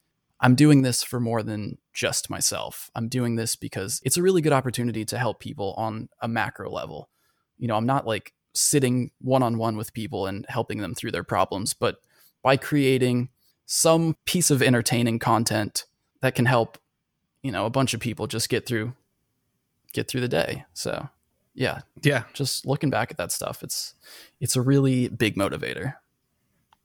i'm 0.41 0.55
doing 0.55 0.83
this 0.83 1.03
for 1.03 1.21
more 1.21 1.43
than 1.43 1.79
just 1.93 2.31
myself. 2.31 2.91
I'm 2.95 3.09
doing 3.09 3.37
this 3.37 3.57
because 3.57 4.01
it's 4.05 4.17
a 4.17 4.23
really 4.23 4.43
good 4.43 4.53
opportunity 4.53 5.05
to 5.07 5.19
help 5.19 5.41
people 5.41 5.75
on 5.77 6.09
a 6.21 6.29
macro 6.29 6.71
level. 6.71 7.09
You 7.59 7.69
know 7.69 7.77
i'm 7.77 7.87
not 7.87 8.07
like 8.07 8.33
sitting 8.55 9.11
one-on-one 9.21 9.77
with 9.77 9.93
people 9.93 10.27
and 10.27 10.45
helping 10.49 10.79
them 10.79 10.95
through 10.95 11.13
their 11.13 11.25
problems 11.25 11.75
but 11.75 11.97
by 12.43 12.57
creating 12.57 13.29
some 13.67 14.17
piece 14.25 14.51
of 14.51 14.63
entertaining 14.63 15.19
content 15.19 15.85
that 16.23 16.35
can 16.35 16.47
help 16.47 16.79
you 17.43 17.53
know 17.53 17.67
a 17.67 17.71
bunch 17.71 17.95
of 17.95 18.01
people 18.01 18.27
just 18.27 18.49
get 18.49 18.67
through 18.67 18.93
get 19.93 20.09
through 20.09 20.21
the 20.21 20.29
day. 20.29 20.65
So 20.75 21.09
yeah. 21.55 21.81
Yeah. 22.03 22.25
Just 22.35 22.67
looking 22.67 22.91
back 22.91 23.11
at 23.11 23.17
that 23.17 23.33
stuff 23.33 23.63
it's 23.63 23.95
it's 24.41 24.57
a 24.57 24.63
really 24.63 25.09
big 25.09 25.35
motivator. 25.35 25.95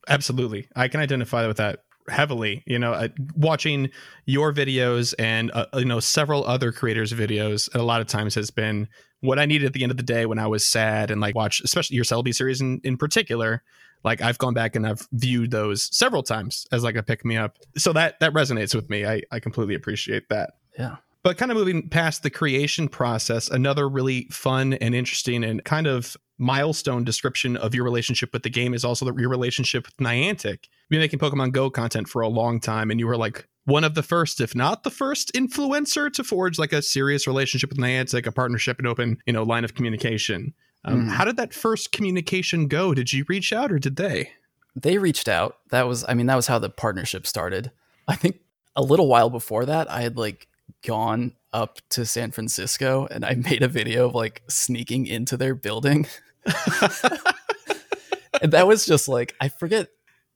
Absolutely. 0.08 0.68
I 0.76 0.88
can 0.88 1.00
identify 1.00 1.48
with 1.48 1.58
that 1.58 1.84
heavily 2.10 2.64
you 2.66 2.78
know 2.78 2.94
uh, 2.94 3.08
watching 3.36 3.90
your 4.26 4.54
videos 4.54 5.14
and 5.18 5.52
uh, 5.54 5.66
you 5.76 5.86
know 5.86 6.00
several 6.00 6.46
other 6.46 6.72
creators 6.72 7.14
videos 7.14 7.74
a 7.76 7.82
lot 7.82 8.02
of 8.02 8.08
times 8.08 8.36
has 8.36 8.52
been 8.52 8.88
what 9.22 9.40
i 9.40 9.46
needed 9.46 9.66
at 9.66 9.74
the 9.74 9.84
end 9.84 9.92
of 9.92 9.98
the 9.98 10.04
day 10.04 10.26
when 10.26 10.40
i 10.40 10.48
was 10.48 10.66
sad 10.66 11.12
and 11.12 11.22
like 11.22 11.36
watch 11.36 11.62
especially 11.62 11.96
your 11.96 12.06
celebi 12.06 12.34
series 12.34 12.62
in, 12.62 12.80
in 12.84 12.98
particular. 12.98 13.64
Like 14.04 14.22
i've 14.22 14.38
gone 14.38 14.54
back 14.54 14.76
and 14.76 14.86
i've 14.86 15.08
viewed 15.14 15.52
those 15.52 15.96
several 15.96 16.24
times 16.24 16.68
as 16.72 16.84
like 16.84 16.96
a 16.96 17.04
pick 17.04 17.24
me 17.24 17.38
up. 17.38 17.58
So 17.78 17.94
that 17.94 18.20
that 18.20 18.34
resonates 18.34 18.76
with 18.76 18.90
me. 18.90 19.06
I 19.06 19.22
i 19.32 19.40
completely 19.40 19.76
appreciate 19.76 20.28
that. 20.30 20.52
Yeah. 20.78 20.98
But 21.24 21.38
kind 21.38 21.52
of 21.52 21.58
moving 21.58 21.88
past 21.88 22.22
the 22.22 22.30
creation 22.30 22.90
process, 22.90 23.50
another 23.50 23.88
really 23.88 24.28
fun 24.30 24.74
and 24.74 24.94
interesting 24.94 25.46
and 25.46 25.64
kind 25.64 25.88
of 25.88 26.18
milestone 26.44 27.04
description 27.04 27.58
of 27.58 27.74
your 27.74 27.84
relationship 27.84 28.34
with 28.34 28.44
the 28.44 28.50
game 28.50 28.74
is 28.74 28.84
also 28.84 29.06
your 29.18 29.30
relationship 29.30 29.86
with 29.86 29.98
Niantic. 29.98 30.60
You've 30.64 30.90
been 30.90 31.00
making 31.00 31.20
Pokemon 31.20 31.54
Go 31.54 31.70
content 31.70 32.08
for 32.08 32.22
a 32.22 32.28
long 32.28 32.60
time, 32.60 32.92
and 32.92 33.00
you 33.00 33.08
were 33.08 33.18
like 33.18 33.48
one 33.66 33.84
of 33.84 33.96
the 33.96 34.04
first, 34.04 34.42
if 34.42 34.54
not 34.54 34.84
the 34.84 34.92
first, 34.92 35.32
influencer 35.34 36.12
to 36.14 36.24
forge 36.24 36.60
like 36.60 36.74
a 36.74 36.82
serious 36.82 37.26
relationship 37.26 37.70
with 37.70 37.80
Niantic, 37.80 38.28
a 38.28 38.32
partnership, 38.32 38.78
and 38.78 38.88
open 38.88 39.18
you 39.26 39.34
know 39.34 39.44
line 39.44 39.64
of 39.64 39.74
communication. 39.74 40.54
Um, 40.86 41.08
mm. 41.08 41.10
How 41.10 41.24
did 41.24 41.38
that 41.38 41.54
first 41.54 41.92
communication 41.92 42.68
go? 42.68 42.94
Did 42.94 43.14
you 43.14 43.26
reach 43.28 43.54
out 43.54 43.72
or 43.72 43.80
did 43.80 43.96
they? 43.96 44.32
They 44.76 44.98
reached 44.98 45.30
out. 45.30 45.58
That 45.70 45.88
was, 45.88 46.04
I 46.08 46.14
mean, 46.14 46.26
that 46.26 46.36
was 46.36 46.48
how 46.48 46.60
the 46.60 46.70
partnership 46.70 47.26
started. 47.26 47.72
I 48.08 48.16
think 48.16 48.40
a 48.76 48.82
little 48.82 49.08
while 49.08 49.30
before 49.30 49.66
that, 49.66 49.90
I 49.90 50.02
had 50.02 50.18
like 50.18 50.48
gone 50.86 51.34
up 51.54 51.80
to 51.90 52.06
San 52.06 52.32
Francisco 52.32 53.08
and 53.10 53.24
I 53.24 53.36
made 53.36 53.64
a 53.64 53.68
video 53.68 54.08
of 54.08 54.16
like 54.16 54.44
sneaking 54.50 55.06
into 55.06 55.38
their 55.38 55.56
building. 55.56 56.08
and 58.42 58.52
that 58.52 58.68
was 58.68 58.86
just 58.86 59.08
like, 59.08 59.36
I 59.40 59.50
forget, 59.50 59.90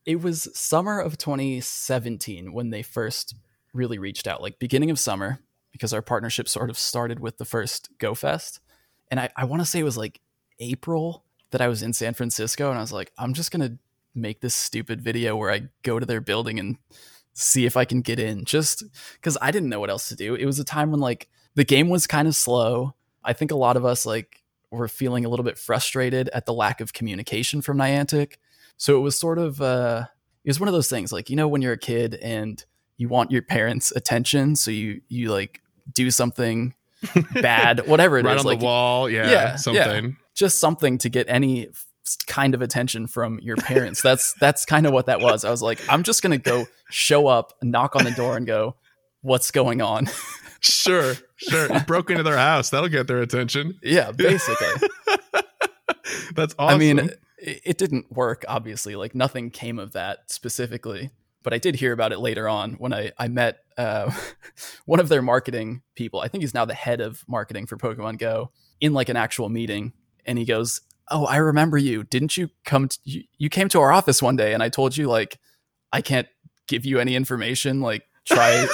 it 0.06 0.22
was 0.22 0.50
summer 0.58 1.00
of 1.00 1.17
2017 1.17 2.54
when 2.54 2.70
they 2.70 2.82
first 2.82 3.36
really 3.74 4.00
reached 4.00 4.28
out, 4.28 4.41
like 4.41 4.60
beginning 4.60 4.89
of 4.89 5.00
summer, 5.00 5.39
because 5.72 5.93
our 5.93 6.02
partnership 6.02 6.48
sort 6.48 6.70
of 6.70 6.78
started 6.78 7.20
with 7.20 7.38
the 7.38 7.46
first 7.46 7.89
Go 8.00 8.15
Fest. 8.15 8.60
And 9.12 9.20
I, 9.20 9.30
I 9.36 9.46
want 9.46 9.62
to 9.62 9.65
say 9.65 9.80
it 9.80 9.84
was 9.84 9.98
like 9.98 10.22
April 10.60 11.24
that 11.52 11.62
I 11.62 11.67
was 11.67 11.84
in 11.84 11.93
San 11.93 12.13
Francisco 12.13 12.70
and 12.70 12.78
I 12.78 12.82
was 12.82 12.93
like, 12.93 13.12
I'm 13.17 13.34
just 13.34 13.52
to 13.52 13.78
make 14.15 14.41
this 14.41 14.56
stupid 14.56 15.02
video 15.02 15.36
where 15.36 15.52
I 15.52 15.70
go 15.84 16.00
to 16.00 16.06
their 16.06 16.22
building 16.22 16.60
and 16.60 16.78
see 17.34 17.65
if 17.65 17.78
I 17.78 17.86
can 17.86 18.02
get 18.02 18.20
in 18.20 18.46
just 18.46 18.84
because 19.13 19.38
I 19.41 19.52
didn't 19.52 19.70
know 19.70 19.80
what 19.80 19.89
else 19.89 20.10
to 20.10 20.15
do. 20.15 20.36
It 20.36 20.46
was 20.46 20.60
a 20.60 20.63
time 20.63 20.91
when 20.91 21.00
like 21.00 21.30
the 21.56 21.63
game 21.63 21.89
was 21.89 22.08
kind 22.08 22.28
of 22.28 22.36
slow. 22.36 22.96
I 23.24 23.34
think 23.34 23.52
a 23.52 23.56
lot 23.56 23.78
of 23.78 23.86
us 23.86 24.06
like 24.06 24.43
were 24.71 24.88
feeling 24.88 25.25
a 25.25 25.30
little 25.30 25.45
bit 25.45 25.58
frustrated 25.58 26.30
at 26.30 26.45
the 26.45 26.53
lack 26.53 26.82
of 26.82 26.93
communication 26.93 27.62
from 27.62 27.77
Niantic. 27.77 28.34
So 28.77 28.97
it 28.97 29.01
was 29.01 29.17
sort 29.17 29.39
of 29.39 29.62
uh 29.62 30.06
it 30.43 30.49
was 30.49 30.60
one 30.60 30.67
of 30.67 30.73
those 30.73 30.89
things 30.89 31.12
like 31.12 31.30
you 31.30 31.36
know 31.36 31.47
when 31.47 31.62
you're 31.62 31.73
a 31.73 31.77
kid 31.77 32.15
and 32.15 32.63
you 32.97 33.08
want 33.10 33.32
your 33.32 33.41
parents' 33.41 33.91
attention, 33.95 34.56
so 34.56 34.71
you 34.71 35.01
you 35.08 35.32
like 35.32 35.62
do 35.93 36.12
something 36.12 36.73
bad, 37.34 37.88
whatever 37.88 38.17
it 38.17 38.25
right 38.25 38.36
is, 38.36 38.41
on 38.41 38.45
like 38.45 38.60
the 38.60 38.65
wall, 38.65 39.10
yeah, 39.10 39.30
yeah 39.30 39.56
something, 39.56 40.06
yeah. 40.06 40.12
just 40.34 40.60
something 40.60 40.97
to 40.97 41.10
get 41.10 41.27
any 41.30 41.69
kind 42.25 42.56
of 42.56 42.62
attention 42.62 43.08
from 43.08 43.39
your 43.39 43.56
parents. 43.58 44.01
That's 44.01 44.34
that's 44.34 44.65
kind 44.65 44.86
of 44.86 44.93
what 44.93 45.06
that 45.06 45.21
was. 45.21 45.45
I 45.45 45.51
was 45.51 45.62
like, 45.62 45.80
I'm 45.89 46.03
just 46.03 46.23
gonna 46.23 46.38
go 46.38 46.65
show 46.89 47.27
up, 47.27 47.53
knock 47.62 47.95
on 47.95 48.03
the 48.03 48.12
door, 48.12 48.36
and 48.38 48.47
go, 48.47 48.75
"What's 49.21 49.51
going 49.51 49.82
on?" 49.82 50.08
sure, 50.60 51.15
sure. 51.38 51.74
You 51.74 51.80
broke 51.82 52.10
into 52.10 52.24
their 52.24 52.38
house. 52.38 52.70
That'll 52.70 52.89
get 52.89 53.08
their 53.08 53.22
attention. 53.22 53.80
Yeah, 53.82 54.12
basically. 54.12 54.88
that's 56.36 56.56
awesome. 56.58 56.76
I 56.76 56.78
mean, 56.78 57.00
it, 57.38 57.62
it 57.63 57.78
didn't 57.78 58.12
work. 58.12 58.46
Obviously, 58.48 58.96
like 58.96 59.15
nothing 59.15 59.50
came 59.50 59.80
of 59.80 59.93
that 59.93 60.30
specifically. 60.32 61.12
But 61.43 61.54
I 61.54 61.60
did 61.60 61.76
hear 61.76 61.93
about 61.93 62.12
it 62.12 62.20
later 62.20 62.48
on 62.50 62.74
when 62.74 62.93
I 62.93 63.12
I 63.17 63.28
met 63.28 63.60
uh, 63.78 64.12
one 64.86 65.00
of 65.00 65.10
their 65.10 65.22
marketing 65.22 65.82
people. 65.96 66.20
I 66.20 66.28
think 66.28 66.41
he's 66.41 66.54
now 66.54 66.65
the 66.65 66.74
head 66.74 67.02
of 67.02 67.24
marketing 67.28 67.67
for 67.67 67.78
Pokemon 67.78 68.17
Go 68.17 68.52
in 68.82 68.93
like 68.93 69.10
an 69.10 69.17
actual 69.17 69.50
meeting, 69.50 69.93
and 70.26 70.38
he 70.38 70.46
goes, 70.46 70.82
oh, 71.10 71.26
I 71.26 71.38
remember 71.38 71.78
you. 71.78 72.04
Didn't 72.04 72.38
you 72.38 72.50
come? 72.65 72.89
To, 72.89 73.00
you, 73.04 73.24
you 73.38 73.50
came 73.50 73.70
to 73.70 73.80
our 73.80 73.91
office 73.91 74.22
one 74.22 74.36
day, 74.36 74.54
and 74.54 74.62
I 74.62 74.70
told 74.70 74.98
you 74.98 75.08
like 75.08 75.39
I 75.91 76.02
can't 76.02 76.28
give 76.67 76.86
you 76.86 77.00
any 77.00 77.15
information. 77.15 77.82
Like 77.82 78.04
try 78.26 78.67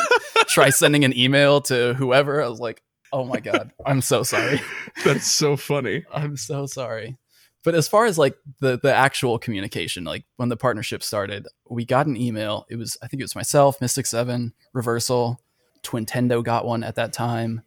try 0.47 0.69
sending 0.69 1.05
an 1.05 1.17
email 1.17 1.61
to 1.61 1.93
whoever. 1.93 2.41
I 2.41 2.47
was 2.47 2.59
like, 2.59 2.81
oh 3.11 3.23
my 3.23 3.39
god, 3.39 3.71
I'm 3.85 4.01
so 4.01 4.23
sorry. 4.23 4.61
That's 5.05 5.27
so 5.27 5.55
funny. 5.55 6.03
I'm 6.11 6.35
so 6.35 6.65
sorry. 6.65 7.17
But 7.63 7.75
as 7.75 7.87
far 7.87 8.05
as 8.05 8.17
like 8.17 8.35
the 8.59 8.77
the 8.77 8.93
actual 8.93 9.39
communication, 9.39 10.03
like 10.03 10.25
when 10.35 10.49
the 10.49 10.57
partnership 10.57 11.01
started, 11.01 11.47
we 11.69 11.85
got 11.85 12.07
an 12.07 12.17
email. 12.17 12.65
It 12.69 12.75
was 12.75 12.97
I 13.01 13.07
think 13.07 13.21
it 13.21 13.23
was 13.23 13.35
myself, 13.35 13.79
Mystic 13.79 14.05
Seven, 14.05 14.53
Reversal, 14.73 15.39
Twintendo 15.81 16.43
got 16.43 16.65
one 16.65 16.83
at 16.83 16.95
that 16.95 17.13
time, 17.13 17.61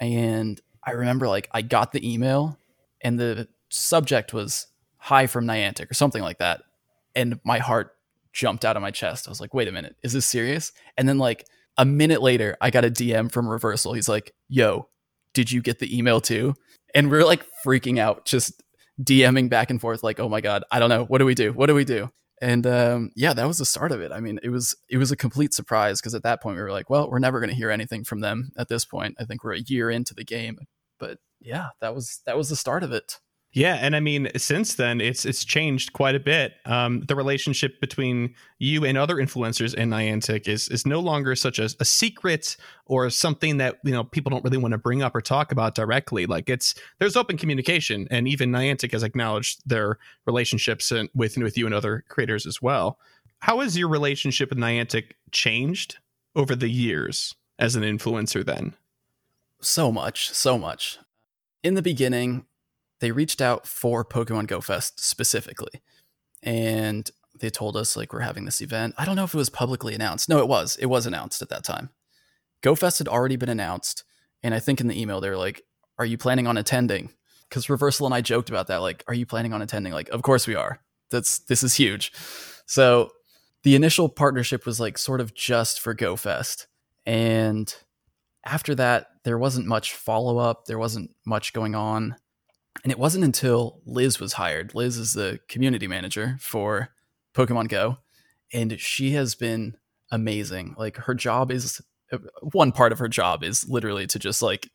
and 0.00 0.60
I 0.84 0.92
remember 0.92 1.28
like 1.28 1.48
I 1.52 1.62
got 1.62 1.92
the 1.92 2.12
email, 2.12 2.58
and 3.00 3.18
the 3.18 3.48
subject 3.70 4.34
was 4.34 4.66
"Hi 4.98 5.26
from 5.26 5.46
Niantic" 5.46 5.90
or 5.90 5.94
something 5.94 6.22
like 6.22 6.38
that, 6.38 6.62
and 7.14 7.40
my 7.42 7.58
heart 7.58 7.94
jumped 8.32 8.66
out 8.66 8.76
of 8.76 8.82
my 8.82 8.90
chest. 8.90 9.26
I 9.26 9.30
was 9.30 9.40
like, 9.40 9.54
"Wait 9.54 9.68
a 9.68 9.72
minute, 9.72 9.96
is 10.02 10.12
this 10.12 10.26
serious?" 10.26 10.72
And 10.98 11.08
then 11.08 11.18
like 11.18 11.46
a 11.78 11.84
minute 11.84 12.20
later, 12.20 12.56
I 12.60 12.70
got 12.70 12.84
a 12.84 12.90
DM 12.90 13.32
from 13.32 13.48
Reversal. 13.48 13.94
He's 13.94 14.08
like, 14.08 14.34
"Yo, 14.48 14.88
did 15.32 15.50
you 15.50 15.62
get 15.62 15.78
the 15.78 15.96
email 15.96 16.20
too?" 16.20 16.54
And 16.94 17.10
we're 17.10 17.24
like 17.24 17.46
freaking 17.64 17.98
out, 17.98 18.26
just 18.26 18.62
DMing 19.02 19.48
back 19.48 19.70
and 19.70 19.80
forth, 19.80 20.02
like, 20.02 20.20
"Oh 20.20 20.28
my 20.28 20.40
god, 20.40 20.64
I 20.70 20.80
don't 20.80 20.90
know. 20.90 21.04
What 21.04 21.18
do 21.18 21.24
we 21.24 21.34
do? 21.34 21.52
What 21.52 21.66
do 21.66 21.74
we 21.74 21.84
do?" 21.84 22.10
And 22.40 22.66
um, 22.66 23.10
yeah, 23.16 23.32
that 23.32 23.46
was 23.46 23.58
the 23.58 23.64
start 23.64 23.92
of 23.92 24.00
it. 24.00 24.12
I 24.12 24.20
mean, 24.20 24.38
it 24.42 24.50
was 24.50 24.76
it 24.88 24.98
was 24.98 25.12
a 25.12 25.16
complete 25.16 25.54
surprise 25.54 26.00
because 26.00 26.14
at 26.14 26.24
that 26.24 26.42
point 26.42 26.56
we 26.56 26.62
were 26.62 26.72
like, 26.72 26.90
"Well, 26.90 27.08
we're 27.10 27.18
never 27.20 27.40
going 27.40 27.50
to 27.50 27.56
hear 27.56 27.70
anything 27.70 28.04
from 28.04 28.20
them." 28.20 28.50
At 28.58 28.68
this 28.68 28.84
point, 28.84 29.16
I 29.18 29.24
think 29.24 29.44
we're 29.44 29.54
a 29.54 29.60
year 29.60 29.90
into 29.90 30.14
the 30.14 30.24
game, 30.24 30.58
but 30.98 31.18
yeah, 31.40 31.68
that 31.80 31.94
was 31.94 32.20
that 32.26 32.36
was 32.36 32.48
the 32.48 32.56
start 32.56 32.82
of 32.82 32.92
it. 32.92 33.18
Yeah, 33.52 33.76
and 33.80 33.96
I 33.96 34.00
mean, 34.00 34.28
since 34.36 34.74
then, 34.74 35.00
it's 35.00 35.24
it's 35.24 35.42
changed 35.42 35.94
quite 35.94 36.14
a 36.14 36.20
bit. 36.20 36.54
Um, 36.66 37.00
the 37.08 37.16
relationship 37.16 37.80
between 37.80 38.34
you 38.58 38.84
and 38.84 38.98
other 38.98 39.16
influencers 39.16 39.74
in 39.74 39.88
Niantic 39.88 40.46
is 40.46 40.68
is 40.68 40.86
no 40.86 41.00
longer 41.00 41.34
such 41.34 41.58
a, 41.58 41.70
a, 41.80 41.84
secret 41.84 42.58
or 42.84 43.08
something 43.08 43.56
that 43.56 43.78
you 43.84 43.92
know 43.92 44.04
people 44.04 44.28
don't 44.28 44.44
really 44.44 44.58
want 44.58 44.72
to 44.72 44.78
bring 44.78 45.02
up 45.02 45.16
or 45.16 45.22
talk 45.22 45.50
about 45.50 45.74
directly. 45.74 46.26
Like 46.26 46.50
it's 46.50 46.74
there's 46.98 47.16
open 47.16 47.38
communication, 47.38 48.06
and 48.10 48.28
even 48.28 48.52
Niantic 48.52 48.92
has 48.92 49.02
acknowledged 49.02 49.62
their 49.66 49.98
relationships 50.26 50.92
and, 50.92 51.08
with 51.14 51.38
with 51.38 51.56
you 51.56 51.64
and 51.64 51.74
other 51.74 52.04
creators 52.08 52.44
as 52.44 52.60
well. 52.60 52.98
How 53.38 53.60
has 53.60 53.78
your 53.78 53.88
relationship 53.88 54.50
with 54.50 54.58
Niantic 54.58 55.12
changed 55.30 55.98
over 56.36 56.54
the 56.54 56.68
years 56.68 57.34
as 57.58 57.76
an 57.76 57.82
influencer? 57.82 58.44
Then, 58.44 58.74
so 59.62 59.90
much, 59.90 60.30
so 60.30 60.58
much. 60.58 60.98
In 61.62 61.74
the 61.74 61.82
beginning, 61.82 62.44
they 63.00 63.12
reached 63.12 63.40
out 63.40 63.66
for 63.66 64.04
Pokemon 64.04 64.46
Go 64.46 64.60
Fest 64.60 65.00
specifically. 65.00 65.82
And 66.42 67.10
they 67.40 67.50
told 67.50 67.76
us 67.76 67.96
like 67.96 68.12
we're 68.12 68.20
having 68.20 68.44
this 68.44 68.60
event. 68.60 68.94
I 68.98 69.04
don't 69.04 69.16
know 69.16 69.24
if 69.24 69.34
it 69.34 69.38
was 69.38 69.50
publicly 69.50 69.94
announced. 69.94 70.28
No, 70.28 70.38
it 70.38 70.48
was. 70.48 70.76
It 70.76 70.86
was 70.86 71.06
announced 71.06 71.42
at 71.42 71.48
that 71.50 71.64
time. 71.64 71.90
GoFest 72.62 72.98
had 72.98 73.08
already 73.08 73.36
been 73.36 73.48
announced, 73.48 74.04
and 74.42 74.54
I 74.54 74.58
think 74.58 74.80
in 74.80 74.88
the 74.88 75.00
email 75.00 75.20
they 75.20 75.30
were 75.30 75.36
like, 75.36 75.62
"Are 75.98 76.04
you 76.04 76.18
planning 76.18 76.46
on 76.46 76.56
attending?" 76.56 77.12
Because 77.48 77.70
Reversal 77.70 78.06
and 78.06 78.14
I 78.14 78.20
joked 78.20 78.50
about 78.50 78.66
that. 78.66 78.78
Like, 78.78 79.04
"Are 79.06 79.14
you 79.14 79.26
planning 79.26 79.52
on 79.52 79.62
attending?" 79.62 79.92
Like, 79.92 80.08
of 80.08 80.22
course 80.22 80.46
we 80.46 80.54
are. 80.54 80.80
That's 81.10 81.38
this 81.38 81.62
is 81.62 81.74
huge. 81.74 82.12
So 82.66 83.12
the 83.62 83.76
initial 83.76 84.08
partnership 84.08 84.66
was 84.66 84.80
like 84.80 84.98
sort 84.98 85.20
of 85.20 85.34
just 85.34 85.80
for 85.80 85.94
GoFest, 85.94 86.66
and 87.06 87.72
after 88.44 88.74
that 88.74 89.08
there 89.24 89.38
wasn't 89.38 89.66
much 89.66 89.92
follow 89.92 90.38
up. 90.38 90.64
There 90.66 90.78
wasn't 90.78 91.14
much 91.24 91.52
going 91.52 91.74
on. 91.74 92.16
And 92.84 92.92
it 92.92 92.98
wasn't 92.98 93.24
until 93.24 93.80
Liz 93.84 94.20
was 94.20 94.34
hired. 94.34 94.74
Liz 94.74 94.96
is 94.96 95.12
the 95.12 95.40
community 95.48 95.86
manager 95.86 96.36
for 96.40 96.90
Pokemon 97.34 97.68
Go, 97.68 97.98
and 98.52 98.78
she 98.80 99.12
has 99.12 99.34
been 99.34 99.76
amazing. 100.10 100.74
Like 100.78 100.96
her 100.96 101.14
job 101.14 101.50
is 101.50 101.80
one 102.40 102.72
part 102.72 102.92
of 102.92 102.98
her 102.98 103.08
job 103.08 103.44
is 103.44 103.68
literally 103.68 104.06
to 104.06 104.18
just 104.18 104.42
like 104.42 104.70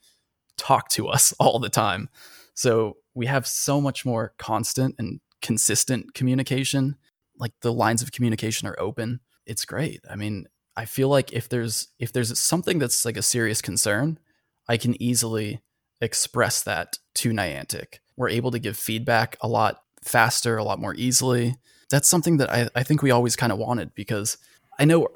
talk 0.57 0.89
to 0.89 1.07
us 1.07 1.33
all 1.39 1.59
the 1.59 1.69
time. 1.69 2.09
So 2.53 2.97
we 3.13 3.25
have 3.25 3.47
so 3.47 3.81
much 3.81 4.05
more 4.05 4.33
constant 4.37 4.95
and 4.99 5.19
consistent 5.41 6.13
communication. 6.13 6.95
Like 7.37 7.53
the 7.61 7.73
lines 7.73 8.01
of 8.01 8.11
communication 8.11 8.67
are 8.67 8.79
open. 8.79 9.19
It's 9.45 9.65
great. 9.65 10.01
I 10.09 10.15
mean, 10.15 10.47
I 10.75 10.85
feel 10.85 11.09
like 11.09 11.33
if 11.33 11.49
there's 11.49 11.89
if 11.99 12.13
there's 12.13 12.37
something 12.39 12.79
that's 12.79 13.05
like 13.05 13.17
a 13.17 13.21
serious 13.21 13.61
concern, 13.61 14.19
I 14.67 14.77
can 14.77 15.01
easily 15.01 15.61
express 16.03 16.61
that 16.63 16.99
to 17.15 17.31
Niantic. 17.31 17.99
We're 18.15 18.29
able 18.29 18.51
to 18.51 18.59
give 18.59 18.77
feedback 18.77 19.37
a 19.41 19.47
lot 19.47 19.81
faster, 20.03 20.57
a 20.57 20.63
lot 20.63 20.79
more 20.79 20.93
easily 20.93 21.57
that's 21.93 22.09
something 22.09 22.37
that 22.37 22.51
I, 22.51 22.67
I 22.75 22.81
think 22.81 23.03
we 23.03 23.11
always 23.11 23.35
kind 23.35 23.51
of 23.51 23.59
wanted 23.59 23.93
because 23.93 24.39
I 24.79 24.85
know 24.85 25.09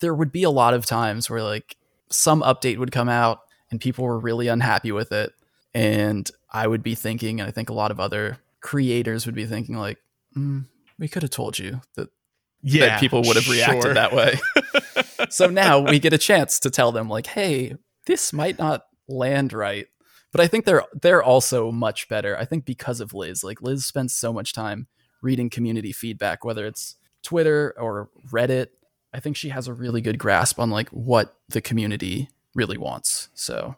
there 0.00 0.14
would 0.14 0.32
be 0.32 0.44
a 0.44 0.50
lot 0.50 0.72
of 0.72 0.86
times 0.86 1.28
where 1.28 1.42
like 1.42 1.76
some 2.08 2.40
update 2.40 2.78
would 2.78 2.90
come 2.90 3.10
out 3.10 3.40
and 3.70 3.78
people 3.78 4.06
were 4.06 4.18
really 4.18 4.48
unhappy 4.48 4.92
with 4.92 5.12
it. 5.12 5.34
And 5.74 6.30
I 6.50 6.66
would 6.66 6.82
be 6.82 6.94
thinking, 6.94 7.38
and 7.38 7.46
I 7.46 7.52
think 7.52 7.68
a 7.68 7.74
lot 7.74 7.90
of 7.90 8.00
other 8.00 8.38
creators 8.62 9.26
would 9.26 9.34
be 9.34 9.44
thinking, 9.44 9.76
like, 9.76 9.98
mm, 10.34 10.64
we 10.98 11.06
could 11.06 11.22
have 11.22 11.30
told 11.30 11.58
you 11.58 11.82
that, 11.96 12.08
yeah, 12.62 12.86
that 12.86 13.00
people 13.00 13.22
would 13.22 13.36
have 13.36 13.48
reacted 13.48 13.82
sure. 13.82 13.94
that 13.94 14.14
way. 14.14 14.38
so 15.30 15.48
now 15.48 15.80
we 15.80 15.98
get 15.98 16.14
a 16.14 16.18
chance 16.18 16.60
to 16.60 16.70
tell 16.70 16.92
them, 16.92 17.08
like, 17.08 17.26
hey, 17.26 17.76
this 18.06 18.32
might 18.32 18.58
not 18.58 18.84
land 19.06 19.52
right. 19.52 19.86
But 20.32 20.40
I 20.40 20.46
think 20.48 20.64
they're 20.64 20.84
they're 20.92 21.22
also 21.22 21.70
much 21.70 22.08
better. 22.08 22.36
I 22.36 22.44
think 22.44 22.64
because 22.64 23.00
of 23.00 23.14
Liz. 23.14 23.44
Like 23.44 23.62
Liz 23.62 23.84
spends 23.84 24.16
so 24.16 24.32
much 24.32 24.52
time 24.52 24.88
reading 25.20 25.50
community 25.50 25.92
feedback, 25.92 26.44
whether 26.44 26.66
it's 26.66 26.96
Twitter 27.22 27.74
or 27.78 28.08
Reddit. 28.30 28.68
I 29.14 29.20
think 29.20 29.36
she 29.36 29.50
has 29.50 29.68
a 29.68 29.74
really 29.74 30.00
good 30.00 30.18
grasp 30.18 30.58
on 30.58 30.70
like 30.70 30.88
what 30.88 31.36
the 31.48 31.60
community 31.60 32.30
really 32.54 32.78
wants. 32.78 33.28
So 33.34 33.76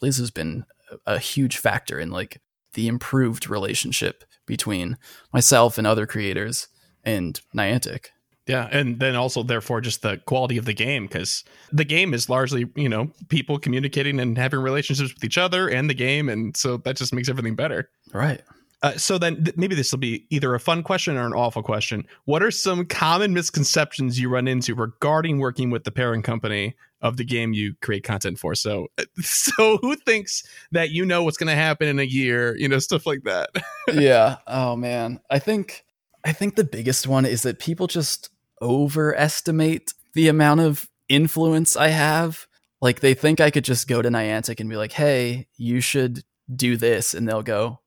Liz 0.00 0.18
has 0.18 0.30
been 0.30 0.64
a 1.04 1.18
huge 1.18 1.58
factor 1.58 1.98
in 1.98 2.10
like 2.10 2.40
the 2.74 2.86
improved 2.86 3.48
relationship 3.48 4.24
between 4.46 4.96
myself 5.32 5.76
and 5.76 5.86
other 5.86 6.06
creators 6.06 6.68
and 7.02 7.40
Niantic. 7.54 8.06
Yeah, 8.46 8.68
and 8.70 9.00
then 9.00 9.16
also 9.16 9.42
therefore 9.42 9.80
just 9.80 10.02
the 10.02 10.18
quality 10.18 10.56
of 10.56 10.66
the 10.66 10.72
game 10.72 11.06
because 11.06 11.42
the 11.72 11.84
game 11.84 12.14
is 12.14 12.30
largely 12.30 12.70
you 12.76 12.88
know 12.88 13.10
people 13.28 13.58
communicating 13.58 14.20
and 14.20 14.38
having 14.38 14.60
relationships 14.60 15.12
with 15.12 15.24
each 15.24 15.38
other 15.38 15.68
and 15.68 15.90
the 15.90 15.94
game, 15.94 16.28
and 16.28 16.56
so 16.56 16.76
that 16.78 16.96
just 16.96 17.12
makes 17.12 17.28
everything 17.28 17.56
better. 17.56 17.90
Right. 18.12 18.40
Uh, 18.82 18.96
so 18.96 19.18
then 19.18 19.42
th- 19.42 19.56
maybe 19.56 19.74
this 19.74 19.90
will 19.90 19.98
be 19.98 20.26
either 20.30 20.54
a 20.54 20.60
fun 20.60 20.82
question 20.82 21.16
or 21.16 21.26
an 21.26 21.32
awful 21.32 21.62
question. 21.62 22.06
What 22.26 22.42
are 22.42 22.50
some 22.50 22.84
common 22.86 23.32
misconceptions 23.32 24.20
you 24.20 24.28
run 24.28 24.46
into 24.46 24.74
regarding 24.74 25.38
working 25.38 25.70
with 25.70 25.84
the 25.84 25.90
parent 25.90 26.24
company 26.24 26.76
of 27.00 27.16
the 27.16 27.24
game 27.24 27.52
you 27.52 27.74
create 27.80 28.04
content 28.04 28.38
for? 28.38 28.54
So, 28.54 28.88
so 29.20 29.78
who 29.78 29.96
thinks 29.96 30.44
that 30.72 30.90
you 30.90 31.04
know 31.04 31.24
what's 31.24 31.38
going 31.38 31.48
to 31.48 31.56
happen 31.56 31.88
in 31.88 31.98
a 31.98 32.04
year? 32.04 32.56
You 32.58 32.68
know, 32.68 32.78
stuff 32.78 33.06
like 33.06 33.24
that. 33.24 33.50
yeah. 33.92 34.36
Oh 34.46 34.76
man, 34.76 35.20
I 35.30 35.38
think 35.38 35.84
I 36.24 36.32
think 36.32 36.56
the 36.56 36.64
biggest 36.64 37.06
one 37.06 37.24
is 37.24 37.42
that 37.42 37.58
people 37.58 37.86
just 37.86 38.30
overestimate 38.60 39.92
the 40.14 40.28
amount 40.28 40.60
of 40.60 40.88
influence 41.08 41.76
I 41.76 41.88
have. 41.88 42.46
Like 42.80 43.00
they 43.00 43.14
think 43.14 43.40
I 43.40 43.50
could 43.50 43.64
just 43.64 43.88
go 43.88 44.02
to 44.02 44.08
Niantic 44.08 44.60
and 44.60 44.68
be 44.68 44.76
like, 44.76 44.92
"Hey, 44.92 45.46
you 45.56 45.80
should 45.80 46.24
do 46.54 46.76
this," 46.76 47.14
and 47.14 47.28
they'll 47.28 47.42
go, 47.42 47.80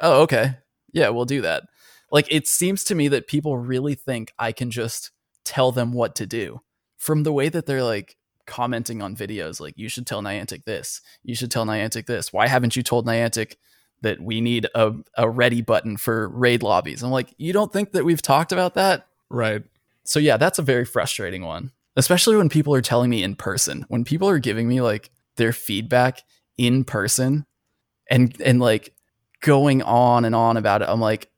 oh, 0.00 0.22
okay. 0.22 0.56
Yeah, 0.92 1.10
we'll 1.10 1.24
do 1.24 1.42
that. 1.42 1.64
Like, 2.10 2.26
it 2.30 2.46
seems 2.46 2.84
to 2.84 2.94
me 2.94 3.08
that 3.08 3.26
people 3.26 3.58
really 3.58 3.94
think 3.94 4.32
I 4.38 4.52
can 4.52 4.70
just 4.70 5.10
tell 5.44 5.72
them 5.72 5.92
what 5.92 6.14
to 6.16 6.26
do 6.26 6.60
from 6.96 7.22
the 7.22 7.32
way 7.32 7.48
that 7.48 7.66
they're 7.66 7.82
like 7.82 8.16
commenting 8.46 9.02
on 9.02 9.16
videos. 9.16 9.60
Like, 9.60 9.74
you 9.76 9.88
should 9.88 10.06
tell 10.06 10.22
Niantic 10.22 10.64
this. 10.64 11.00
You 11.22 11.34
should 11.34 11.50
tell 11.50 11.66
Niantic 11.66 12.06
this. 12.06 12.32
Why 12.32 12.46
haven't 12.46 12.76
you 12.76 12.82
told 12.82 13.06
Niantic 13.06 13.56
that 14.02 14.20
we 14.20 14.40
need 14.40 14.68
a, 14.74 14.92
a 15.16 15.28
ready 15.28 15.62
button 15.62 15.96
for 15.96 16.28
raid 16.28 16.62
lobbies? 16.62 17.02
I'm 17.02 17.10
like, 17.10 17.34
you 17.38 17.52
don't 17.52 17.72
think 17.72 17.92
that 17.92 18.04
we've 18.04 18.22
talked 18.22 18.52
about 18.52 18.74
that? 18.74 19.06
Right. 19.28 19.64
So, 20.06 20.18
yeah, 20.18 20.36
that's 20.36 20.58
a 20.58 20.62
very 20.62 20.84
frustrating 20.84 21.44
one, 21.44 21.72
especially 21.96 22.36
when 22.36 22.48
people 22.48 22.74
are 22.74 22.82
telling 22.82 23.10
me 23.10 23.22
in 23.22 23.34
person. 23.36 23.84
When 23.88 24.04
people 24.04 24.28
are 24.28 24.38
giving 24.38 24.68
me 24.68 24.80
like 24.80 25.10
their 25.36 25.52
feedback 25.52 26.22
in 26.56 26.84
person 26.84 27.46
and, 28.08 28.40
and 28.40 28.60
like, 28.60 28.94
going 29.40 29.82
on 29.82 30.24
and 30.24 30.34
on 30.34 30.56
about 30.56 30.82
it. 30.82 30.88
I'm 30.88 31.00
like, 31.00 31.30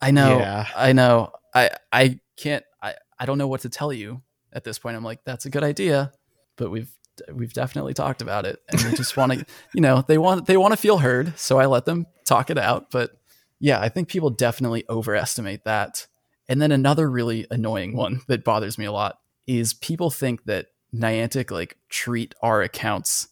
I 0.00 0.10
know, 0.10 0.38
yeah. 0.38 0.66
I 0.76 0.92
know, 0.92 1.32
I 1.54 1.70
I 1.92 2.20
can't, 2.36 2.64
I 2.82 2.94
I 3.18 3.26
don't 3.26 3.38
know 3.38 3.48
what 3.48 3.62
to 3.62 3.68
tell 3.68 3.92
you 3.92 4.22
at 4.52 4.64
this 4.64 4.78
point. 4.78 4.96
I'm 4.96 5.04
like, 5.04 5.24
that's 5.24 5.46
a 5.46 5.50
good 5.50 5.64
idea, 5.64 6.12
but 6.56 6.70
we've 6.70 6.90
we've 7.32 7.52
definitely 7.52 7.94
talked 7.94 8.22
about 8.22 8.44
it, 8.44 8.60
and 8.68 8.78
they 8.80 8.92
just 8.92 9.16
want 9.16 9.32
to, 9.32 9.46
you 9.74 9.80
know, 9.80 10.04
they 10.06 10.18
want 10.18 10.46
they 10.46 10.56
want 10.56 10.72
to 10.72 10.76
feel 10.76 10.98
heard, 10.98 11.38
so 11.38 11.58
I 11.58 11.66
let 11.66 11.86
them 11.86 12.06
talk 12.24 12.50
it 12.50 12.58
out. 12.58 12.90
But 12.90 13.10
yeah, 13.58 13.80
I 13.80 13.88
think 13.88 14.08
people 14.08 14.30
definitely 14.30 14.84
overestimate 14.88 15.64
that. 15.64 16.06
And 16.48 16.62
then 16.62 16.72
another 16.72 17.10
really 17.10 17.46
annoying 17.50 17.96
one 17.96 18.20
that 18.28 18.44
bothers 18.44 18.78
me 18.78 18.84
a 18.84 18.92
lot 18.92 19.18
is 19.46 19.74
people 19.74 20.10
think 20.10 20.44
that 20.44 20.66
Niantic 20.94 21.50
like 21.50 21.76
treat 21.88 22.34
our 22.42 22.62
accounts 22.62 23.28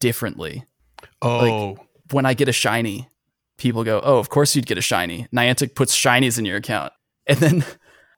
differently. 0.00 0.64
Oh. 1.22 1.38
Like, 1.38 1.78
when 2.12 2.26
I 2.26 2.34
get 2.34 2.48
a 2.48 2.52
shiny, 2.52 3.08
people 3.56 3.84
go, 3.84 4.00
"Oh, 4.02 4.18
of 4.18 4.28
course 4.28 4.54
you'd 4.54 4.66
get 4.66 4.78
a 4.78 4.82
shiny." 4.82 5.26
Niantic 5.34 5.74
puts 5.74 5.96
shinies 5.96 6.38
in 6.38 6.44
your 6.44 6.56
account, 6.56 6.92
and 7.26 7.38
then, 7.38 7.64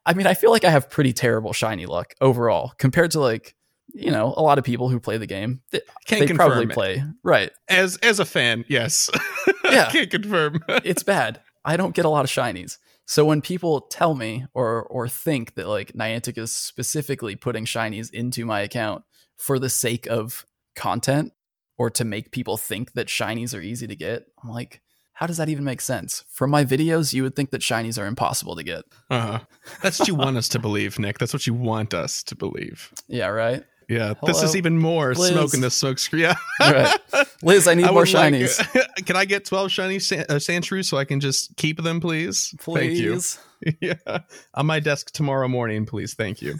I 0.04 0.14
mean, 0.14 0.26
I 0.26 0.34
feel 0.34 0.50
like 0.50 0.64
I 0.64 0.70
have 0.70 0.90
pretty 0.90 1.12
terrible 1.12 1.52
shiny 1.52 1.86
luck 1.86 2.14
overall 2.20 2.72
compared 2.78 3.12
to 3.12 3.20
like 3.20 3.54
you 3.94 4.10
know 4.10 4.34
a 4.36 4.42
lot 4.42 4.58
of 4.58 4.64
people 4.64 4.88
who 4.88 5.00
play 5.00 5.16
the 5.16 5.26
game. 5.26 5.62
They, 5.70 5.80
can't 6.06 6.26
confirm. 6.26 6.28
they 6.28 6.34
probably 6.34 6.64
it. 6.64 6.70
play 6.70 7.04
right 7.22 7.50
as 7.68 7.96
as 7.98 8.20
a 8.20 8.24
fan. 8.24 8.64
Yes, 8.68 9.10
yeah, 9.64 9.90
can't 9.90 10.10
confirm. 10.10 10.62
it's 10.68 11.02
bad. 11.02 11.40
I 11.64 11.76
don't 11.76 11.94
get 11.94 12.04
a 12.04 12.08
lot 12.08 12.24
of 12.24 12.30
shinies. 12.30 12.78
So 13.08 13.24
when 13.24 13.40
people 13.40 13.80
tell 13.80 14.14
me 14.14 14.44
or 14.52 14.82
or 14.82 15.08
think 15.08 15.54
that 15.54 15.66
like 15.66 15.94
Niantic 15.94 16.36
is 16.36 16.52
specifically 16.52 17.36
putting 17.36 17.64
shinies 17.64 18.12
into 18.12 18.44
my 18.44 18.60
account 18.60 19.02
for 19.38 19.58
the 19.58 19.70
sake 19.70 20.06
of 20.08 20.44
content 20.76 21.32
or 21.78 21.88
to 21.88 22.04
make 22.04 22.32
people 22.32 22.58
think 22.58 22.92
that 22.92 23.06
shinies 23.06 23.56
are 23.56 23.62
easy 23.62 23.86
to 23.86 23.96
get, 23.96 24.26
I'm 24.42 24.50
like, 24.50 24.82
how 25.14 25.26
does 25.26 25.38
that 25.38 25.48
even 25.48 25.64
make 25.64 25.80
sense? 25.80 26.24
From 26.28 26.50
my 26.50 26.66
videos, 26.66 27.14
you 27.14 27.22
would 27.22 27.34
think 27.34 27.50
that 27.50 27.62
shinies 27.62 27.98
are 27.98 28.06
impossible 28.06 28.54
to 28.56 28.62
get. 28.62 28.84
Uh-huh. 29.08 29.40
That's 29.82 29.98
what 29.98 30.08
you 30.08 30.14
want 30.14 30.36
us 30.36 30.48
to 30.50 30.58
believe, 30.66 30.98
Nick. 30.98 31.16
That's 31.16 31.32
what 31.32 31.46
you 31.46 31.54
want 31.54 31.94
us 31.94 32.22
to 32.24 32.36
believe. 32.36 32.92
Yeah, 33.08 33.28
right. 33.28 33.64
Yeah, 33.88 34.12
Hello, 34.20 34.32
this 34.32 34.42
is 34.42 34.54
even 34.54 34.78
more 34.78 35.14
Liz. 35.14 35.28
smoke 35.28 35.54
in 35.54 35.62
the 35.62 35.70
smoke 35.70 35.98
screen. 35.98 36.22
Yeah, 36.60 36.90
right. 37.12 37.26
Liz, 37.42 37.66
I 37.66 37.74
need 37.74 37.86
I 37.86 37.90
more 37.90 38.04
shinies. 38.04 38.58
Like, 38.74 38.96
can 39.06 39.16
I 39.16 39.24
get 39.24 39.46
twelve 39.46 39.72
shiny 39.72 39.98
san- 39.98 40.26
uh, 40.28 40.38
so 40.38 40.98
I 40.98 41.04
can 41.04 41.20
just 41.20 41.56
keep 41.56 41.82
them, 41.82 41.98
please? 41.98 42.54
Please. 42.58 43.38
Thank 43.62 43.76
you. 43.80 43.96
yeah, 44.06 44.18
on 44.54 44.66
my 44.66 44.78
desk 44.78 45.12
tomorrow 45.12 45.48
morning, 45.48 45.86
please. 45.86 46.12
Thank 46.12 46.42
you. 46.42 46.58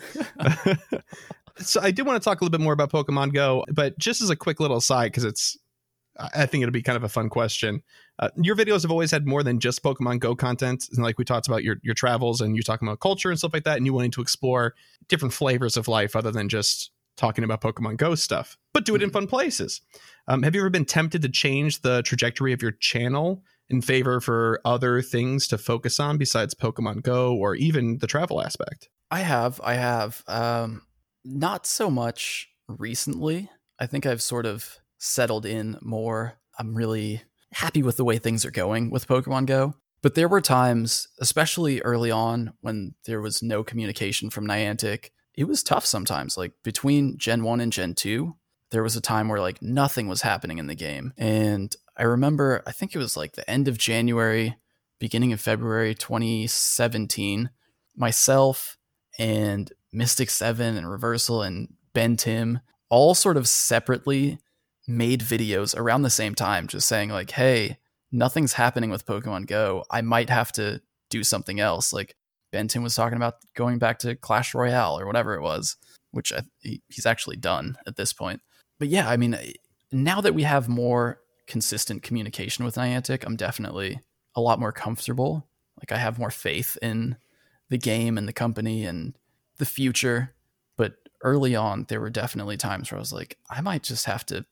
so 1.59 1.81
I 1.83 1.91
did 1.91 2.07
want 2.07 2.21
to 2.21 2.25
talk 2.25 2.41
a 2.41 2.45
little 2.45 2.57
bit 2.57 2.63
more 2.63 2.73
about 2.73 2.91
Pokemon 2.91 3.35
Go, 3.35 3.65
but 3.73 3.99
just 3.99 4.23
as 4.23 4.31
a 4.31 4.37
quick 4.37 4.59
little 4.59 4.79
aside, 4.79 5.09
because 5.09 5.25
it's 5.25 5.59
I 6.19 6.47
think 6.47 6.63
it'll 6.63 6.73
be 6.73 6.83
kind 6.83 6.97
of 6.97 7.05
a 7.05 7.09
fun 7.11 7.29
question. 7.29 7.83
Uh, 8.19 8.31
your 8.37 8.57
videos 8.57 8.83
have 8.83 8.91
always 8.91 9.11
had 9.11 9.27
more 9.27 9.43
than 9.43 9.61
just 9.61 9.83
Pokemon 9.83 10.21
Go 10.21 10.35
content, 10.35 10.87
and 10.93 11.03
like 11.03 11.19
we 11.19 11.25
talked 11.27 11.47
about 11.47 11.63
your 11.63 11.77
your 11.83 11.95
travels 11.95 12.41
and 12.41 12.57
you 12.57 12.63
talking 12.63 12.89
about 12.89 13.01
culture 13.01 13.29
and 13.29 13.39
stuff 13.39 13.53
like 13.53 13.65
that, 13.65 13.77
and 13.77 13.85
you 13.85 13.93
wanting 13.93 14.13
to 14.13 14.23
explore 14.23 14.75
different 15.09 15.35
flavors 15.35 15.77
of 15.77 15.89
life 15.89 16.17
other 16.17 16.31
than 16.31 16.49
just 16.49 16.91
talking 17.19 17.45
about 17.45 17.61
Pokemon 17.61 17.99
Go 17.99 18.15
stuff, 18.15 18.57
but 18.73 18.85
do 18.85 18.95
it 18.95 19.03
in 19.03 19.09
mm-hmm. 19.09 19.15
fun 19.15 19.27
places. 19.27 19.83
Um, 20.27 20.43
have 20.43 20.55
you 20.55 20.63
ever 20.63 20.71
been 20.71 20.85
tempted 20.85 21.21
to 21.23 21.29
change 21.29 21.83
the 21.83 22.03
trajectory 22.03 22.53
of 22.53 22.63
your 22.63 22.73
channel 22.73 23.43
in 23.69 23.83
favor 23.83 24.21
for 24.21 24.61
other 24.65 25.03
things 25.03 25.47
to 25.49 25.59
focus 25.59 26.01
on 26.01 26.17
besides 26.17 26.55
Pokemon 26.55 27.03
Go 27.03 27.35
or 27.35 27.55
even 27.55 27.99
the 27.99 28.07
travel 28.07 28.41
aspect? 28.41 28.89
I 29.11 29.21
have, 29.21 29.61
I 29.63 29.75
have, 29.75 30.23
um, 30.27 30.83
not 31.25 31.67
so 31.67 31.91
much 31.91 32.49
recently. 32.69 33.51
I 33.79 33.87
think 33.87 34.07
I've 34.07 34.23
sort 34.23 34.47
of 34.47 34.79
settled 34.99 35.45
in 35.45 35.79
more. 35.83 36.39
I'm 36.59 36.75
really 36.75 37.23
happy 37.53 37.83
with 37.83 37.97
the 37.97 38.05
way 38.05 38.19
things 38.19 38.45
are 38.45 38.51
going 38.51 38.91
with 38.91 39.09
Pokemon 39.09 39.47
Go. 39.47 39.75
But 40.01 40.15
there 40.15 40.29
were 40.29 40.41
times, 40.41 41.09
especially 41.21 41.81
early 41.81 42.11
on, 42.11 42.53
when 42.61 42.95
there 43.07 43.21
was 43.21 43.43
no 43.43 43.65
communication 43.65 44.31
from 44.31 44.47
Niantic. 44.47 45.11
It 45.39 45.47
was 45.47 45.63
tough 45.63 45.87
sometimes. 45.87 46.37
Like 46.37 46.53
between 46.65 47.17
Gen 47.17 47.45
1 47.45 47.61
and 47.61 47.73
Gen 47.73 47.95
2, 47.95 48.35
there 48.73 48.83
was 48.83 48.97
a 48.97 49.01
time 49.01 49.29
where 49.29 49.41
like 49.41 49.63
nothing 49.63 50.09
was 50.09 50.23
happening 50.23 50.59
in 50.59 50.67
the 50.67 50.75
game. 50.75 51.15
And 51.17 51.73
I 51.97 52.03
remember, 52.03 52.61
I 52.67 52.73
think 52.73 52.93
it 52.93 52.99
was 52.99 53.17
like 53.17 53.35
the 53.35 53.49
end 53.49 53.69
of 53.69 53.79
January, 53.79 54.57
beginning 54.99 55.33
of 55.33 55.41
February 55.41 55.95
2017, 55.95 57.51
myself 57.95 58.79
and 59.17 59.73
Mystic 59.93 60.29
7 60.29 60.77
and 60.77 60.91
Reversal 60.91 61.43
and 61.43 61.73
Ben 61.93 62.17
Timm 62.17 62.59
all 62.89 63.15
sort 63.15 63.37
of 63.37 63.47
separately 63.47 64.41
made 64.89 65.21
videos 65.21 65.79
around 65.79 66.03
the 66.03 66.11
same 66.11 66.35
time, 66.35 66.67
just 66.67 66.89
saying, 66.89 67.11
like, 67.11 67.31
hey, 67.31 67.79
nothing's 68.11 68.55
happening 68.55 68.91
with 68.91 69.07
Pokemon 69.07 69.47
Go. 69.47 69.85
I 69.89 70.01
might 70.01 70.31
have 70.31 70.51
to 70.53 70.83
do 71.11 71.23
something 71.23 71.61
else. 71.61 71.93
Like 71.93 72.17
Ben 72.51 72.69
Timm 72.69 72.83
was 72.83 72.95
talking 72.95 73.17
about 73.17 73.37
going 73.55 73.79
back 73.79 73.99
to 74.01 74.17
Clash 74.17 74.55
Royale 74.55 74.99
or 74.99 75.07
whatever 75.07 75.35
it 75.35 75.43
was, 75.43 75.77
which 76.13 76.33
I, 76.33 76.43
he's 76.61 77.07
actually 77.07 77.37
done 77.37 77.77
at 77.87 77.97
this 77.97 78.13
point. 78.13 78.41
But 78.79 78.89
yeah, 78.89 79.09
I 79.09 79.17
mean, 79.17 79.35
eh, 79.35 79.53
now 79.93 80.21
that 80.21 80.35
we 80.35 80.43
have 80.45 80.69
more 80.69 81.21
consistent 81.47 82.03
communication 82.03 82.65
with 82.65 82.77
Niantic, 82.77 83.25
I'm 83.25 83.37
definitely 83.37 84.01
a 84.35 84.41
lot 84.41 84.61
more 84.61 84.73
comfortable. 84.73 85.47
Like 85.79 85.93
I 85.93 85.99
have 85.99 86.19
more 86.19 86.31
faith 86.31 86.79
in 86.81 87.17
the 87.69 87.79
game 87.79 88.17
and 88.17 88.27
the 88.27 88.33
company 88.33 88.85
and 88.85 89.17
the 89.59 89.67
future. 89.67 90.35
But 90.77 90.95
early 91.23 91.55
on, 91.55 91.87
there 91.89 92.01
were 92.01 92.11
definitely 92.11 92.57
times 92.57 92.91
where 92.91 92.99
I 92.99 93.01
was 93.01 93.13
like, 93.13 93.37
I 93.51 93.61
might 93.61 93.83
just 93.83 94.07
have 94.07 94.25
to, 94.27 94.45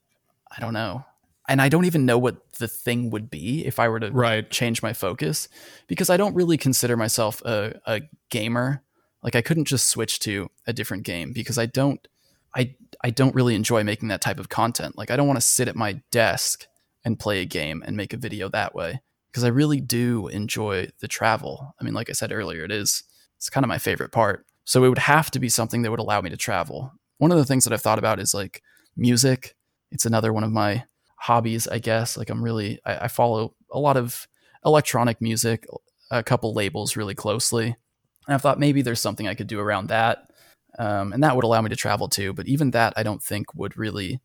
I 0.51 0.61
don't 0.61 0.75
know. 0.75 1.05
And 1.49 1.63
I 1.63 1.69
don't 1.69 1.85
even 1.85 2.07
know 2.07 2.19
what 2.19 2.53
the 2.55 2.69
thing 2.69 3.11
would 3.11 3.31
be 3.31 3.65
if 3.65 3.79
I 3.79 3.89
were 3.89 4.01
to 4.01 4.11
right. 4.11 4.51
change 4.51 4.83
my 4.83 4.93
focus 4.93 5.49
because 5.87 6.11
I 6.11 6.17
don't 6.17 6.35
really 6.35 6.57
consider 6.57 6.97
myself 6.97 7.41
a, 7.43 7.81
a 7.87 8.03
gamer. 8.31 8.83
Like 9.23 9.37
I 9.37 9.43
couldn't 9.43 9.67
just 9.67 9.89
switch 9.89 10.19
to 10.21 10.51
a 10.67 10.73
different 10.73 11.05
game 11.05 11.33
because 11.33 11.59
I 11.59 11.67
don't 11.67 12.07
I 12.55 12.75
I 13.03 13.11
don't 13.11 13.35
really 13.35 13.55
enjoy 13.55 13.85
making 13.85 14.09
that 14.09 14.23
type 14.23 14.41
of 14.41 14.49
content. 14.49 14.97
Like 14.99 15.11
I 15.11 15.17
don't 15.17 15.27
want 15.27 15.37
to 15.37 15.47
sit 15.47 15.69
at 15.69 15.77
my 15.77 16.01
desk 16.11 16.67
and 17.05 17.19
play 17.19 17.41
a 17.41 17.45
game 17.45 17.83
and 17.87 17.97
make 17.97 18.13
a 18.13 18.17
video 18.17 18.49
that 18.49 18.75
way 18.75 19.01
because 19.29 19.45
I 19.45 19.49
really 19.49 19.81
do 19.81 20.29
enjoy 20.29 20.89
the 21.01 21.09
travel. 21.09 21.75
I 21.81 21.85
mean, 21.85 21.95
like 21.95 22.11
I 22.11 22.15
said 22.15 22.33
earlier, 22.33 22.65
it 22.65 22.73
is 22.73 23.05
it's 23.37 23.51
kind 23.51 23.65
of 23.65 23.69
my 23.69 23.79
favorite 23.79 24.11
part. 24.11 24.47
So 24.65 24.83
it 24.83 24.89
would 24.89 24.99
have 24.99 25.31
to 25.33 25.39
be 25.39 25.49
something 25.49 25.83
that 25.83 25.91
would 25.91 26.01
allow 26.01 26.21
me 26.21 26.31
to 26.31 26.37
travel. 26.37 26.93
One 27.19 27.31
of 27.31 27.39
the 27.39 27.45
things 27.45 27.65
that 27.65 27.73
I've 27.73 27.83
thought 27.83 27.99
about 28.01 28.19
is 28.19 28.35
like 28.35 28.63
music. 28.97 29.55
It's 29.93 30.07
another 30.07 30.33
one 30.33 30.43
of 30.43 30.51
my 30.51 30.85
hobbies, 31.27 31.67
I 31.67 31.79
guess. 31.79 32.17
Like 32.17 32.31
I'm 32.31 32.43
really 32.43 32.81
I, 32.85 33.05
I 33.05 33.09
follow 33.09 33.55
a 33.73 33.79
lot 33.79 33.97
of 33.97 34.29
electronic 34.65 35.21
music, 35.21 35.67
a 36.11 36.23
couple 36.23 36.55
labels 36.55 36.97
really 36.97 37.15
closely. 37.15 37.67
And 37.67 38.35
I've 38.35 38.43
thought 38.43 38.61
maybe 38.61 38.83
there's 38.83 39.01
something 39.01 39.27
I 39.27 39.35
could 39.35 39.49
do 39.49 39.61
around 39.61 39.89
that. 39.89 40.31
Um, 40.79 41.13
and 41.13 41.23
that 41.25 41.35
would 41.35 41.45
allow 41.45 41.61
me 41.63 41.71
to 41.71 41.77
travel 41.77 42.09
too. 42.09 42.33
But 42.33 42.47
even 42.47 42.71
that, 42.73 42.93
I 42.97 43.03
don't 43.03 43.23
think 43.23 43.55
would 43.55 43.77
really 43.77 44.21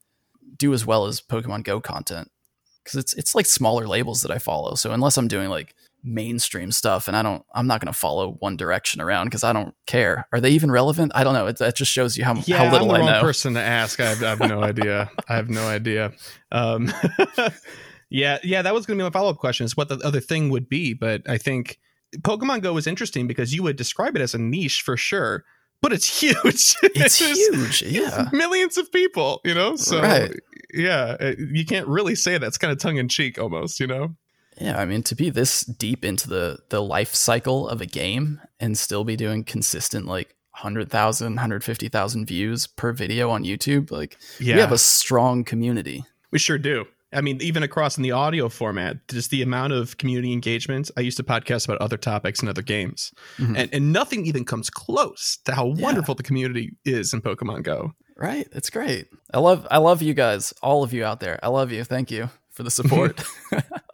do 0.57 0.73
as 0.73 0.85
well 0.85 1.05
as 1.05 1.21
Pokemon 1.21 1.63
Go 1.63 1.81
content 1.81 2.29
because 2.83 2.99
it's 2.99 3.13
it's 3.15 3.35
like 3.35 3.45
smaller 3.47 3.87
labels 3.87 4.21
that 4.21 4.31
I 4.31 4.37
follow. 4.37 4.75
So 4.75 4.91
unless 4.91 5.17
I'm 5.17 5.27
doing 5.27 5.49
like 5.49 5.73
mainstream 6.03 6.71
stuff, 6.71 7.07
and 7.07 7.15
I 7.15 7.21
don't, 7.21 7.43
I'm 7.53 7.67
not 7.67 7.81
going 7.81 7.91
to 7.91 7.97
follow 7.97 8.33
One 8.39 8.57
Direction 8.57 9.01
around 9.01 9.25
because 9.25 9.43
I 9.43 9.53
don't 9.53 9.73
care. 9.87 10.27
Are 10.31 10.39
they 10.39 10.51
even 10.51 10.71
relevant? 10.71 11.11
I 11.15 11.23
don't 11.23 11.33
know. 11.33 11.47
It, 11.47 11.57
that 11.57 11.75
just 11.75 11.91
shows 11.91 12.17
you 12.17 12.23
how, 12.23 12.35
yeah, 12.45 12.57
how 12.57 12.71
little 12.71 12.91
I'm 12.91 13.05
the 13.05 13.11
I 13.11 13.13
know. 13.13 13.21
person 13.21 13.53
to 13.55 13.61
ask. 13.61 13.99
I 13.99 14.09
have, 14.09 14.23
I 14.23 14.29
have 14.29 14.39
no 14.39 14.63
idea. 14.63 15.11
I 15.27 15.35
have 15.35 15.49
no 15.49 15.67
idea. 15.67 16.13
Um, 16.51 16.91
yeah, 18.09 18.39
yeah, 18.43 18.61
that 18.61 18.73
was 18.73 18.85
going 18.85 18.97
to 18.97 19.03
be 19.03 19.05
my 19.05 19.11
follow 19.11 19.31
up 19.31 19.37
question: 19.37 19.65
is 19.65 19.77
what 19.77 19.89
the 19.89 19.97
other 19.97 20.19
thing 20.19 20.49
would 20.49 20.69
be. 20.69 20.93
But 20.93 21.29
I 21.29 21.37
think 21.37 21.79
Pokemon 22.17 22.61
Go 22.61 22.77
is 22.77 22.87
interesting 22.87 23.27
because 23.27 23.53
you 23.53 23.63
would 23.63 23.75
describe 23.75 24.15
it 24.15 24.21
as 24.21 24.33
a 24.33 24.39
niche 24.39 24.81
for 24.81 24.97
sure 24.97 25.43
but 25.81 25.91
it's 25.91 26.19
huge. 26.21 26.75
It's 26.83 27.17
huge. 27.17 27.81
Yeah. 27.81 28.29
Millions 28.31 28.77
of 28.77 28.91
people, 28.91 29.41
you 29.43 29.53
know? 29.53 29.75
So, 29.75 30.01
right. 30.01 30.31
yeah, 30.73 31.33
you 31.37 31.65
can't 31.65 31.87
really 31.87 32.15
say 32.15 32.37
that's 32.37 32.57
kind 32.57 32.71
of 32.71 32.79
tongue 32.79 32.97
in 32.97 33.09
cheek 33.09 33.39
almost, 33.39 33.79
you 33.79 33.87
know? 33.87 34.15
Yeah, 34.59 34.79
I 34.79 34.85
mean 34.85 35.03
to 35.03 35.15
be 35.15 35.29
this 35.29 35.63
deep 35.63 36.03
into 36.03 36.29
the 36.29 36.59
the 36.69 36.81
life 36.81 37.15
cycle 37.15 37.67
of 37.67 37.81
a 37.81 37.85
game 37.85 38.41
and 38.59 38.77
still 38.77 39.03
be 39.03 39.15
doing 39.15 39.43
consistent 39.43 40.05
like 40.05 40.35
100,000, 40.51 41.25
150,000 41.27 42.25
views 42.25 42.67
per 42.67 42.91
video 42.91 43.29
on 43.29 43.43
YouTube, 43.43 43.89
like 43.89 44.17
yeah. 44.39 44.55
we 44.55 44.61
have 44.61 44.71
a 44.71 44.77
strong 44.77 45.43
community. 45.43 46.03
We 46.31 46.39
sure 46.39 46.57
do. 46.57 46.85
I 47.13 47.21
mean, 47.21 47.41
even 47.41 47.63
across 47.63 47.97
in 47.97 48.03
the 48.03 48.11
audio 48.11 48.47
format, 48.47 49.07
just 49.09 49.31
the 49.31 49.41
amount 49.41 49.73
of 49.73 49.97
community 49.97 50.31
engagement. 50.31 50.89
I 50.95 51.01
used 51.01 51.17
to 51.17 51.23
podcast 51.23 51.65
about 51.65 51.79
other 51.79 51.97
topics 51.97 52.39
and 52.39 52.47
other 52.47 52.61
games, 52.61 53.11
mm-hmm. 53.37 53.55
and, 53.55 53.73
and 53.73 53.91
nothing 53.91 54.25
even 54.25 54.45
comes 54.45 54.69
close 54.69 55.37
to 55.45 55.53
how 55.53 55.67
yeah. 55.67 55.83
wonderful 55.83 56.15
the 56.15 56.23
community 56.23 56.77
is 56.85 57.13
in 57.13 57.21
Pokemon 57.21 57.63
Go. 57.63 57.93
Right, 58.15 58.47
it's 58.53 58.69
great. 58.69 59.07
I 59.33 59.39
love, 59.39 59.67
I 59.71 59.79
love 59.79 60.01
you 60.01 60.13
guys, 60.13 60.53
all 60.61 60.83
of 60.83 60.93
you 60.93 61.03
out 61.03 61.19
there. 61.19 61.39
I 61.43 61.49
love 61.49 61.71
you. 61.71 61.83
Thank 61.83 62.11
you 62.11 62.29
for 62.51 62.63
the 62.63 62.71
support. 62.71 63.21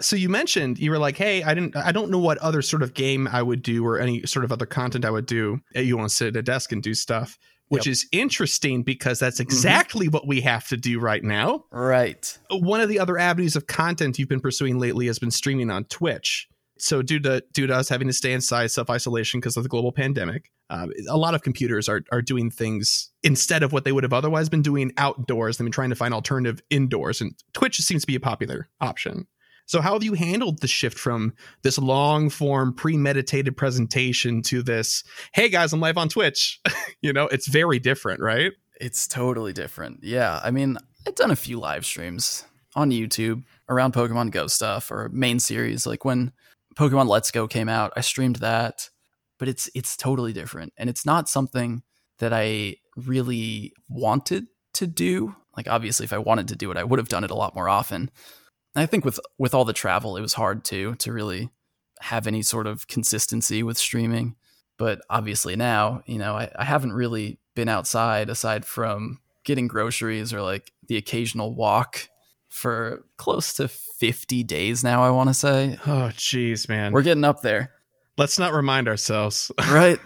so 0.00 0.16
you 0.16 0.28
mentioned 0.28 0.78
you 0.78 0.90
were 0.90 0.98
like, 0.98 1.16
"Hey, 1.16 1.42
I 1.42 1.54
didn't, 1.54 1.76
I 1.76 1.92
don't 1.92 2.10
know 2.10 2.18
what 2.18 2.38
other 2.38 2.62
sort 2.62 2.82
of 2.82 2.94
game 2.94 3.28
I 3.28 3.42
would 3.42 3.62
do 3.62 3.84
or 3.86 3.98
any 3.98 4.26
sort 4.26 4.44
of 4.44 4.52
other 4.52 4.66
content 4.66 5.04
I 5.04 5.10
would 5.10 5.26
do. 5.26 5.60
You 5.74 5.96
want 5.96 6.10
to 6.10 6.14
sit 6.14 6.28
at 6.28 6.36
a 6.36 6.42
desk 6.42 6.72
and 6.72 6.82
do 6.82 6.94
stuff." 6.94 7.38
which 7.68 7.86
yep. 7.86 7.92
is 7.92 8.06
interesting 8.12 8.82
because 8.82 9.18
that's 9.18 9.36
mm-hmm. 9.36 9.48
exactly 9.48 10.06
mm-hmm. 10.06 10.14
what 10.14 10.26
we 10.26 10.40
have 10.40 10.68
to 10.68 10.76
do 10.76 11.00
right 11.00 11.22
now. 11.22 11.64
Right. 11.70 12.38
One 12.50 12.80
of 12.80 12.88
the 12.88 12.98
other 12.98 13.18
avenues 13.18 13.56
of 13.56 13.66
content 13.66 14.18
you've 14.18 14.28
been 14.28 14.40
pursuing 14.40 14.78
lately 14.78 15.06
has 15.06 15.18
been 15.18 15.30
streaming 15.30 15.70
on 15.70 15.84
Twitch. 15.84 16.48
So 16.78 17.00
due 17.00 17.20
to 17.20 17.42
due 17.54 17.66
to 17.66 17.74
us 17.74 17.88
having 17.88 18.06
to 18.06 18.12
stay 18.12 18.34
inside 18.34 18.70
self 18.70 18.90
isolation 18.90 19.40
because 19.40 19.56
of 19.56 19.62
the 19.62 19.68
global 19.68 19.92
pandemic, 19.92 20.50
um, 20.68 20.90
a 21.08 21.16
lot 21.16 21.34
of 21.34 21.42
computers 21.42 21.88
are 21.88 22.02
are 22.12 22.20
doing 22.20 22.50
things 22.50 23.10
instead 23.22 23.62
of 23.62 23.72
what 23.72 23.84
they 23.84 23.92
would 23.92 24.04
have 24.04 24.12
otherwise 24.12 24.50
been 24.50 24.60
doing 24.60 24.92
outdoors. 24.98 25.56
They've 25.56 25.64
been 25.64 25.72
trying 25.72 25.88
to 25.88 25.96
find 25.96 26.12
alternative 26.12 26.60
indoors, 26.68 27.22
and 27.22 27.32
Twitch 27.54 27.78
seems 27.78 28.02
to 28.02 28.06
be 28.06 28.14
a 28.14 28.20
popular 28.20 28.68
option. 28.80 29.26
So, 29.66 29.80
how 29.80 29.94
have 29.94 30.04
you 30.04 30.14
handled 30.14 30.60
the 30.60 30.68
shift 30.68 30.96
from 30.96 31.32
this 31.62 31.76
long 31.76 32.30
form, 32.30 32.72
premeditated 32.72 33.56
presentation 33.56 34.40
to 34.42 34.62
this, 34.62 35.02
hey 35.34 35.48
guys, 35.48 35.72
I'm 35.72 35.80
live 35.80 35.98
on 35.98 36.08
Twitch? 36.08 36.60
you 37.02 37.12
know, 37.12 37.26
it's 37.26 37.48
very 37.48 37.80
different, 37.80 38.20
right? 38.20 38.52
It's 38.80 39.08
totally 39.08 39.52
different. 39.52 40.04
Yeah. 40.04 40.40
I 40.42 40.52
mean, 40.52 40.78
I've 41.06 41.16
done 41.16 41.32
a 41.32 41.36
few 41.36 41.58
live 41.58 41.84
streams 41.84 42.44
on 42.76 42.90
YouTube 42.90 43.42
around 43.68 43.92
Pokemon 43.92 44.30
Go 44.30 44.46
stuff 44.46 44.90
or 44.90 45.08
main 45.12 45.40
series. 45.40 45.84
Like 45.84 46.04
when 46.04 46.32
Pokemon 46.76 47.08
Let's 47.08 47.32
Go 47.32 47.48
came 47.48 47.68
out, 47.68 47.92
I 47.96 48.02
streamed 48.02 48.36
that. 48.36 48.88
But 49.38 49.48
it's 49.48 49.68
it's 49.74 49.96
totally 49.96 50.32
different. 50.32 50.72
And 50.78 50.88
it's 50.88 51.04
not 51.04 51.28
something 51.28 51.82
that 52.20 52.32
I 52.32 52.76
really 52.96 53.72
wanted 53.88 54.46
to 54.74 54.86
do. 54.86 55.34
Like 55.56 55.68
obviously 55.68 56.04
if 56.04 56.12
I 56.12 56.18
wanted 56.18 56.48
to 56.48 56.56
do 56.56 56.70
it, 56.70 56.76
I 56.76 56.84
would 56.84 56.98
have 56.98 57.08
done 57.08 57.24
it 57.24 57.30
a 57.30 57.34
lot 57.34 57.54
more 57.54 57.68
often. 57.68 58.10
I 58.78 58.86
think 58.86 59.04
with 59.04 59.18
with 59.38 59.54
all 59.54 59.64
the 59.64 59.72
travel, 59.72 60.16
it 60.16 60.20
was 60.20 60.34
hard 60.34 60.64
too 60.64 60.94
to 60.96 61.12
really 61.12 61.50
have 62.00 62.26
any 62.26 62.42
sort 62.42 62.66
of 62.66 62.86
consistency 62.88 63.62
with 63.62 63.78
streaming. 63.78 64.36
But 64.78 65.00
obviously 65.08 65.56
now, 65.56 66.02
you 66.06 66.18
know, 66.18 66.36
I, 66.36 66.50
I 66.56 66.64
haven't 66.64 66.92
really 66.92 67.38
been 67.54 67.68
outside 67.68 68.28
aside 68.28 68.66
from 68.66 69.20
getting 69.44 69.68
groceries 69.68 70.32
or 70.34 70.42
like 70.42 70.72
the 70.88 70.96
occasional 70.96 71.54
walk 71.54 72.08
for 72.48 73.04
close 73.16 73.54
to 73.54 73.68
50 73.68 74.42
days 74.44 74.84
now, 74.84 75.02
I 75.02 75.10
want 75.10 75.30
to 75.30 75.34
say. 75.34 75.78
Oh, 75.86 76.10
jeez, 76.12 76.68
man. 76.68 76.92
We're 76.92 77.02
getting 77.02 77.24
up 77.24 77.42
there. 77.42 77.72
Let's 78.18 78.38
not 78.38 78.52
remind 78.52 78.88
ourselves. 78.88 79.50
right. 79.70 79.98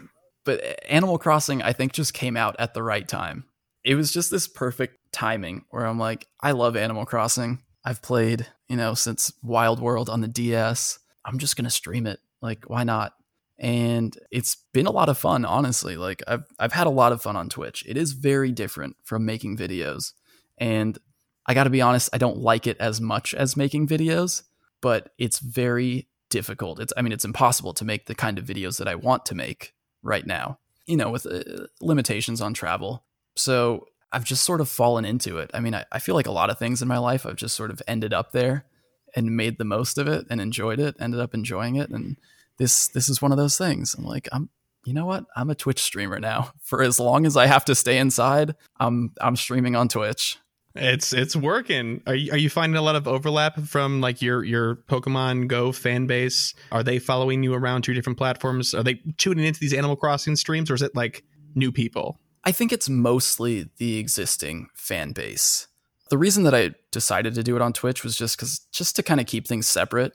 But 0.44 0.84
Animal 0.88 1.18
Crossing, 1.18 1.62
I 1.62 1.72
think, 1.72 1.92
just 1.92 2.14
came 2.14 2.36
out 2.36 2.56
at 2.58 2.74
the 2.74 2.82
right 2.82 3.06
time. 3.06 3.44
It 3.84 3.94
was 3.94 4.12
just 4.12 4.30
this 4.30 4.48
perfect 4.48 4.98
timing 5.12 5.64
where 5.70 5.86
I'm 5.86 5.98
like, 5.98 6.26
I 6.40 6.52
love 6.52 6.76
Animal 6.76 7.06
Crossing. 7.06 7.62
I've 7.84 8.02
played, 8.02 8.46
you 8.68 8.76
know, 8.76 8.94
since 8.94 9.32
Wild 9.42 9.80
World 9.80 10.08
on 10.08 10.20
the 10.20 10.28
DS. 10.28 10.98
I'm 11.24 11.38
just 11.38 11.56
going 11.56 11.64
to 11.64 11.70
stream 11.70 12.06
it. 12.06 12.20
Like, 12.40 12.64
why 12.68 12.84
not? 12.84 13.14
And 13.58 14.16
it's 14.30 14.56
been 14.72 14.86
a 14.86 14.90
lot 14.90 15.08
of 15.08 15.18
fun, 15.18 15.44
honestly. 15.44 15.96
Like, 15.96 16.22
I've, 16.26 16.44
I've 16.58 16.72
had 16.72 16.86
a 16.86 16.90
lot 16.90 17.12
of 17.12 17.22
fun 17.22 17.36
on 17.36 17.48
Twitch. 17.48 17.84
It 17.86 17.96
is 17.96 18.12
very 18.12 18.52
different 18.52 18.96
from 19.04 19.26
making 19.26 19.58
videos. 19.58 20.12
And 20.56 20.98
I 21.46 21.54
got 21.54 21.64
to 21.64 21.70
be 21.70 21.82
honest, 21.82 22.10
I 22.12 22.18
don't 22.18 22.38
like 22.38 22.66
it 22.66 22.78
as 22.78 23.00
much 23.00 23.34
as 23.34 23.56
making 23.56 23.88
videos, 23.88 24.42
but 24.80 25.10
it's 25.18 25.38
very 25.40 26.08
difficult. 26.30 26.80
It's, 26.80 26.92
I 26.96 27.02
mean, 27.02 27.12
it's 27.12 27.24
impossible 27.24 27.74
to 27.74 27.84
make 27.84 28.06
the 28.06 28.14
kind 28.14 28.38
of 28.38 28.46
videos 28.46 28.78
that 28.78 28.88
I 28.88 28.94
want 28.94 29.26
to 29.26 29.34
make 29.34 29.74
right 30.02 30.26
now, 30.26 30.58
you 30.86 30.96
know, 30.96 31.10
with 31.10 31.26
uh, 31.26 31.66
limitations 31.80 32.40
on 32.40 32.54
travel. 32.54 33.04
So 33.36 33.86
I've 34.12 34.24
just 34.24 34.44
sort 34.44 34.60
of 34.60 34.68
fallen 34.68 35.04
into 35.04 35.38
it. 35.38 35.50
I 35.54 35.60
mean, 35.60 35.74
I, 35.74 35.84
I 35.92 35.98
feel 35.98 36.14
like 36.14 36.26
a 36.26 36.32
lot 36.32 36.50
of 36.50 36.58
things 36.58 36.82
in 36.82 36.88
my 36.88 36.98
life, 36.98 37.24
I've 37.24 37.36
just 37.36 37.54
sort 37.54 37.70
of 37.70 37.80
ended 37.86 38.12
up 38.12 38.32
there 38.32 38.64
and 39.14 39.36
made 39.36 39.58
the 39.58 39.64
most 39.64 39.98
of 39.98 40.08
it 40.08 40.26
and 40.30 40.40
enjoyed 40.40 40.80
it, 40.80 40.96
ended 41.00 41.20
up 41.20 41.34
enjoying 41.34 41.76
it. 41.76 41.90
And 41.90 42.16
this, 42.58 42.88
this 42.88 43.08
is 43.08 43.22
one 43.22 43.32
of 43.32 43.38
those 43.38 43.56
things. 43.56 43.94
I'm 43.94 44.04
like, 44.04 44.28
I'm, 44.32 44.48
you 44.84 44.94
know 44.94 45.06
what? 45.06 45.26
I'm 45.36 45.50
a 45.50 45.54
Twitch 45.54 45.80
streamer 45.80 46.18
now. 46.18 46.52
For 46.60 46.82
as 46.82 46.98
long 46.98 47.26
as 47.26 47.36
I 47.36 47.46
have 47.46 47.64
to 47.66 47.74
stay 47.74 47.98
inside, 47.98 48.54
I'm, 48.78 49.12
I'm 49.20 49.36
streaming 49.36 49.76
on 49.76 49.88
Twitch. 49.88 50.38
It's 50.76 51.12
it's 51.12 51.34
working. 51.34 52.00
Are 52.06 52.14
you, 52.14 52.30
are 52.30 52.38
you 52.38 52.48
finding 52.48 52.76
a 52.76 52.82
lot 52.82 52.94
of 52.94 53.08
overlap 53.08 53.58
from 53.60 54.00
like 54.00 54.22
your 54.22 54.44
your 54.44 54.76
Pokemon 54.76 55.48
Go 55.48 55.72
fan 55.72 56.06
base? 56.06 56.54
Are 56.70 56.84
they 56.84 57.00
following 57.00 57.42
you 57.42 57.54
around 57.54 57.82
to 57.82 57.92
different 57.92 58.18
platforms? 58.18 58.72
Are 58.72 58.84
they 58.84 59.00
tuning 59.18 59.44
into 59.44 59.58
these 59.58 59.74
Animal 59.74 59.96
Crossing 59.96 60.36
streams, 60.36 60.70
or 60.70 60.74
is 60.74 60.82
it 60.82 60.94
like 60.94 61.24
new 61.56 61.72
people? 61.72 62.20
I 62.44 62.52
think 62.52 62.72
it's 62.72 62.88
mostly 62.88 63.70
the 63.76 63.98
existing 63.98 64.68
fan 64.74 65.12
base. 65.12 65.68
The 66.08 66.18
reason 66.18 66.44
that 66.44 66.54
I 66.54 66.74
decided 66.90 67.34
to 67.34 67.42
do 67.42 67.54
it 67.56 67.62
on 67.62 67.72
Twitch 67.72 68.02
was 68.02 68.16
just 68.16 68.36
because 68.36 68.60
just 68.72 68.96
to 68.96 69.02
kind 69.02 69.20
of 69.20 69.26
keep 69.26 69.46
things 69.46 69.66
separate. 69.66 70.14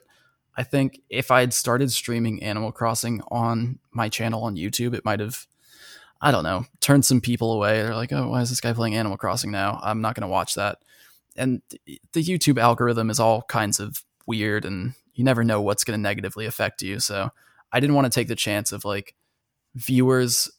I 0.56 0.62
think 0.62 1.00
if 1.10 1.30
I 1.30 1.40
had 1.40 1.54
started 1.54 1.92
streaming 1.92 2.42
Animal 2.42 2.72
Crossing 2.72 3.22
on 3.28 3.78
my 3.92 4.08
channel 4.08 4.42
on 4.44 4.56
YouTube, 4.56 4.94
it 4.94 5.04
might 5.04 5.20
have 5.20 5.46
I 6.20 6.30
don't 6.30 6.44
know, 6.44 6.64
turned 6.80 7.04
some 7.04 7.20
people 7.20 7.52
away. 7.52 7.82
They're 7.82 7.94
like, 7.94 8.12
oh, 8.12 8.30
why 8.30 8.40
is 8.40 8.48
this 8.48 8.60
guy 8.60 8.72
playing 8.72 8.94
Animal 8.94 9.18
Crossing 9.18 9.50
now? 9.50 9.78
I'm 9.82 10.00
not 10.00 10.14
going 10.14 10.22
to 10.22 10.28
watch 10.28 10.54
that. 10.54 10.78
And 11.36 11.60
the 11.86 12.24
YouTube 12.24 12.58
algorithm 12.58 13.10
is 13.10 13.20
all 13.20 13.42
kinds 13.42 13.78
of 13.80 14.02
weird 14.26 14.64
and 14.64 14.94
you 15.14 15.24
never 15.24 15.44
know 15.44 15.60
what's 15.60 15.84
going 15.84 15.98
to 15.98 16.02
negatively 16.02 16.46
affect 16.46 16.82
you. 16.82 17.00
So 17.00 17.30
I 17.70 17.80
didn't 17.80 17.94
want 17.94 18.06
to 18.06 18.14
take 18.14 18.28
the 18.28 18.36
chance 18.36 18.72
of 18.72 18.84
like 18.84 19.14
viewers 19.74 20.50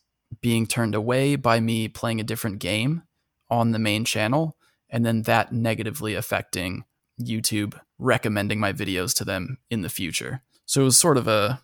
being 0.41 0.67
turned 0.67 0.95
away 0.95 1.35
by 1.35 1.59
me 1.59 1.87
playing 1.87 2.19
a 2.19 2.25
different 2.25 2.59
game 2.59 3.03
on 3.49 3.71
the 3.71 3.79
main 3.79 4.05
channel 4.05 4.57
and 4.89 5.05
then 5.05 5.23
that 5.23 5.51
negatively 5.51 6.15
affecting 6.15 6.85
YouTube 7.19 7.79
recommending 7.97 8.59
my 8.59 8.71
videos 8.73 9.13
to 9.15 9.25
them 9.25 9.57
in 9.69 9.81
the 9.81 9.89
future. 9.89 10.41
So 10.65 10.81
it 10.81 10.85
was 10.85 10.97
sort 10.97 11.17
of 11.17 11.27
a 11.27 11.61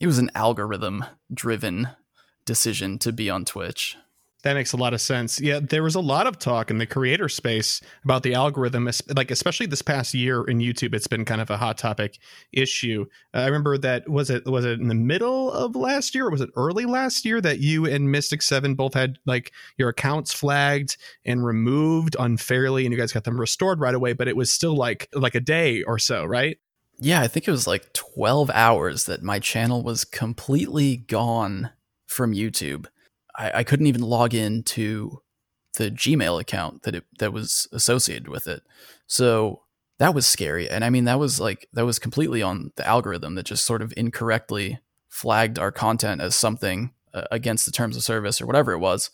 it 0.00 0.06
was 0.06 0.18
an 0.18 0.30
algorithm 0.34 1.04
driven 1.32 1.88
decision 2.44 2.98
to 2.98 3.12
be 3.12 3.30
on 3.30 3.44
Twitch. 3.44 3.96
That 4.42 4.54
makes 4.54 4.72
a 4.72 4.76
lot 4.76 4.92
of 4.92 5.00
sense. 5.00 5.40
Yeah, 5.40 5.60
there 5.60 5.84
was 5.84 5.94
a 5.94 6.00
lot 6.00 6.26
of 6.26 6.36
talk 6.36 6.68
in 6.68 6.78
the 6.78 6.86
creator 6.86 7.28
space 7.28 7.80
about 8.04 8.24
the 8.24 8.34
algorithm, 8.34 8.90
like 9.14 9.30
especially 9.30 9.66
this 9.66 9.82
past 9.82 10.14
year 10.14 10.42
in 10.44 10.58
YouTube. 10.58 10.94
It's 10.94 11.06
been 11.06 11.24
kind 11.24 11.40
of 11.40 11.48
a 11.48 11.56
hot 11.56 11.78
topic 11.78 12.18
issue. 12.52 13.06
I 13.32 13.46
remember 13.46 13.78
that 13.78 14.08
was 14.08 14.30
it 14.30 14.44
was 14.44 14.64
it 14.64 14.80
in 14.80 14.88
the 14.88 14.96
middle 14.96 15.52
of 15.52 15.76
last 15.76 16.12
year 16.12 16.26
or 16.26 16.30
was 16.30 16.40
it 16.40 16.50
early 16.56 16.86
last 16.86 17.24
year 17.24 17.40
that 17.40 17.60
you 17.60 17.86
and 17.86 18.10
Mystic 18.10 18.42
Seven 18.42 18.74
both 18.74 18.94
had 18.94 19.18
like 19.26 19.52
your 19.78 19.90
accounts 19.90 20.32
flagged 20.34 20.96
and 21.24 21.44
removed 21.44 22.16
unfairly, 22.18 22.84
and 22.84 22.92
you 22.92 22.98
guys 22.98 23.12
got 23.12 23.22
them 23.22 23.38
restored 23.38 23.78
right 23.78 23.94
away. 23.94 24.12
But 24.12 24.26
it 24.26 24.36
was 24.36 24.50
still 24.50 24.74
like 24.74 25.08
like 25.14 25.36
a 25.36 25.40
day 25.40 25.84
or 25.84 26.00
so, 26.00 26.24
right? 26.24 26.58
Yeah, 26.98 27.20
I 27.20 27.28
think 27.28 27.46
it 27.46 27.52
was 27.52 27.68
like 27.68 27.92
twelve 27.92 28.50
hours 28.50 29.04
that 29.04 29.22
my 29.22 29.38
channel 29.38 29.84
was 29.84 30.04
completely 30.04 30.96
gone 30.96 31.70
from 32.08 32.32
YouTube. 32.34 32.86
I, 33.36 33.52
I 33.56 33.64
couldn't 33.64 33.86
even 33.86 34.02
log 34.02 34.34
in 34.34 34.62
to 34.64 35.22
the 35.74 35.90
Gmail 35.90 36.40
account 36.40 36.82
that 36.82 36.94
it 36.94 37.04
that 37.18 37.32
was 37.32 37.68
associated 37.72 38.28
with 38.28 38.46
it. 38.46 38.62
So 39.06 39.62
that 39.98 40.14
was 40.14 40.26
scary. 40.26 40.68
And 40.68 40.84
I 40.84 40.90
mean 40.90 41.04
that 41.04 41.18
was 41.18 41.40
like 41.40 41.68
that 41.72 41.86
was 41.86 41.98
completely 41.98 42.42
on 42.42 42.72
the 42.76 42.86
algorithm 42.86 43.34
that 43.36 43.46
just 43.46 43.64
sort 43.64 43.82
of 43.82 43.92
incorrectly 43.96 44.80
flagged 45.08 45.58
our 45.58 45.72
content 45.72 46.20
as 46.20 46.34
something 46.34 46.92
uh, 47.14 47.24
against 47.30 47.66
the 47.66 47.72
terms 47.72 47.96
of 47.96 48.02
service 48.02 48.40
or 48.40 48.46
whatever 48.46 48.72
it 48.72 48.78
was 48.78 49.10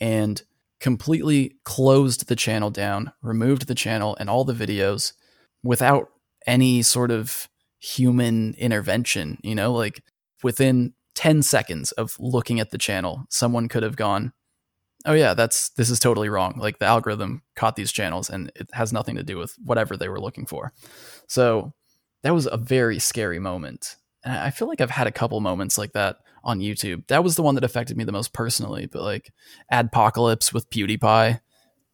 and 0.00 0.42
completely 0.80 1.54
closed 1.64 2.26
the 2.26 2.36
channel 2.36 2.70
down, 2.70 3.12
removed 3.22 3.68
the 3.68 3.74
channel 3.74 4.16
and 4.18 4.28
all 4.28 4.44
the 4.44 4.52
videos 4.52 5.12
without 5.62 6.08
any 6.46 6.82
sort 6.82 7.10
of 7.10 7.48
human 7.78 8.54
intervention, 8.54 9.38
you 9.42 9.54
know, 9.54 9.72
like 9.72 10.02
within 10.42 10.92
10 11.14 11.42
seconds 11.42 11.92
of 11.92 12.16
looking 12.18 12.60
at 12.60 12.70
the 12.70 12.78
channel, 12.78 13.24
someone 13.28 13.68
could 13.68 13.82
have 13.82 13.96
gone, 13.96 14.32
"Oh 15.04 15.12
yeah, 15.12 15.34
that's 15.34 15.70
this 15.70 15.90
is 15.90 15.98
totally 15.98 16.28
wrong. 16.28 16.54
Like 16.58 16.78
the 16.78 16.86
algorithm 16.86 17.42
caught 17.56 17.76
these 17.76 17.92
channels 17.92 18.30
and 18.30 18.50
it 18.56 18.68
has 18.72 18.92
nothing 18.92 19.16
to 19.16 19.22
do 19.22 19.36
with 19.36 19.54
whatever 19.62 19.96
they 19.96 20.08
were 20.08 20.20
looking 20.20 20.46
for." 20.46 20.72
So, 21.28 21.72
that 22.22 22.34
was 22.34 22.46
a 22.50 22.56
very 22.56 22.98
scary 22.98 23.38
moment. 23.38 23.96
And 24.24 24.34
I 24.34 24.50
feel 24.50 24.68
like 24.68 24.80
I've 24.80 24.90
had 24.90 25.06
a 25.06 25.12
couple 25.12 25.40
moments 25.40 25.76
like 25.76 25.92
that 25.92 26.18
on 26.44 26.60
YouTube. 26.60 27.06
That 27.08 27.24
was 27.24 27.36
the 27.36 27.42
one 27.42 27.54
that 27.56 27.64
affected 27.64 27.96
me 27.96 28.04
the 28.04 28.12
most 28.12 28.32
personally, 28.32 28.86
but 28.86 29.02
like 29.02 29.32
Adpocalypse 29.72 30.52
with 30.52 30.70
PewDiePie, 30.70 31.40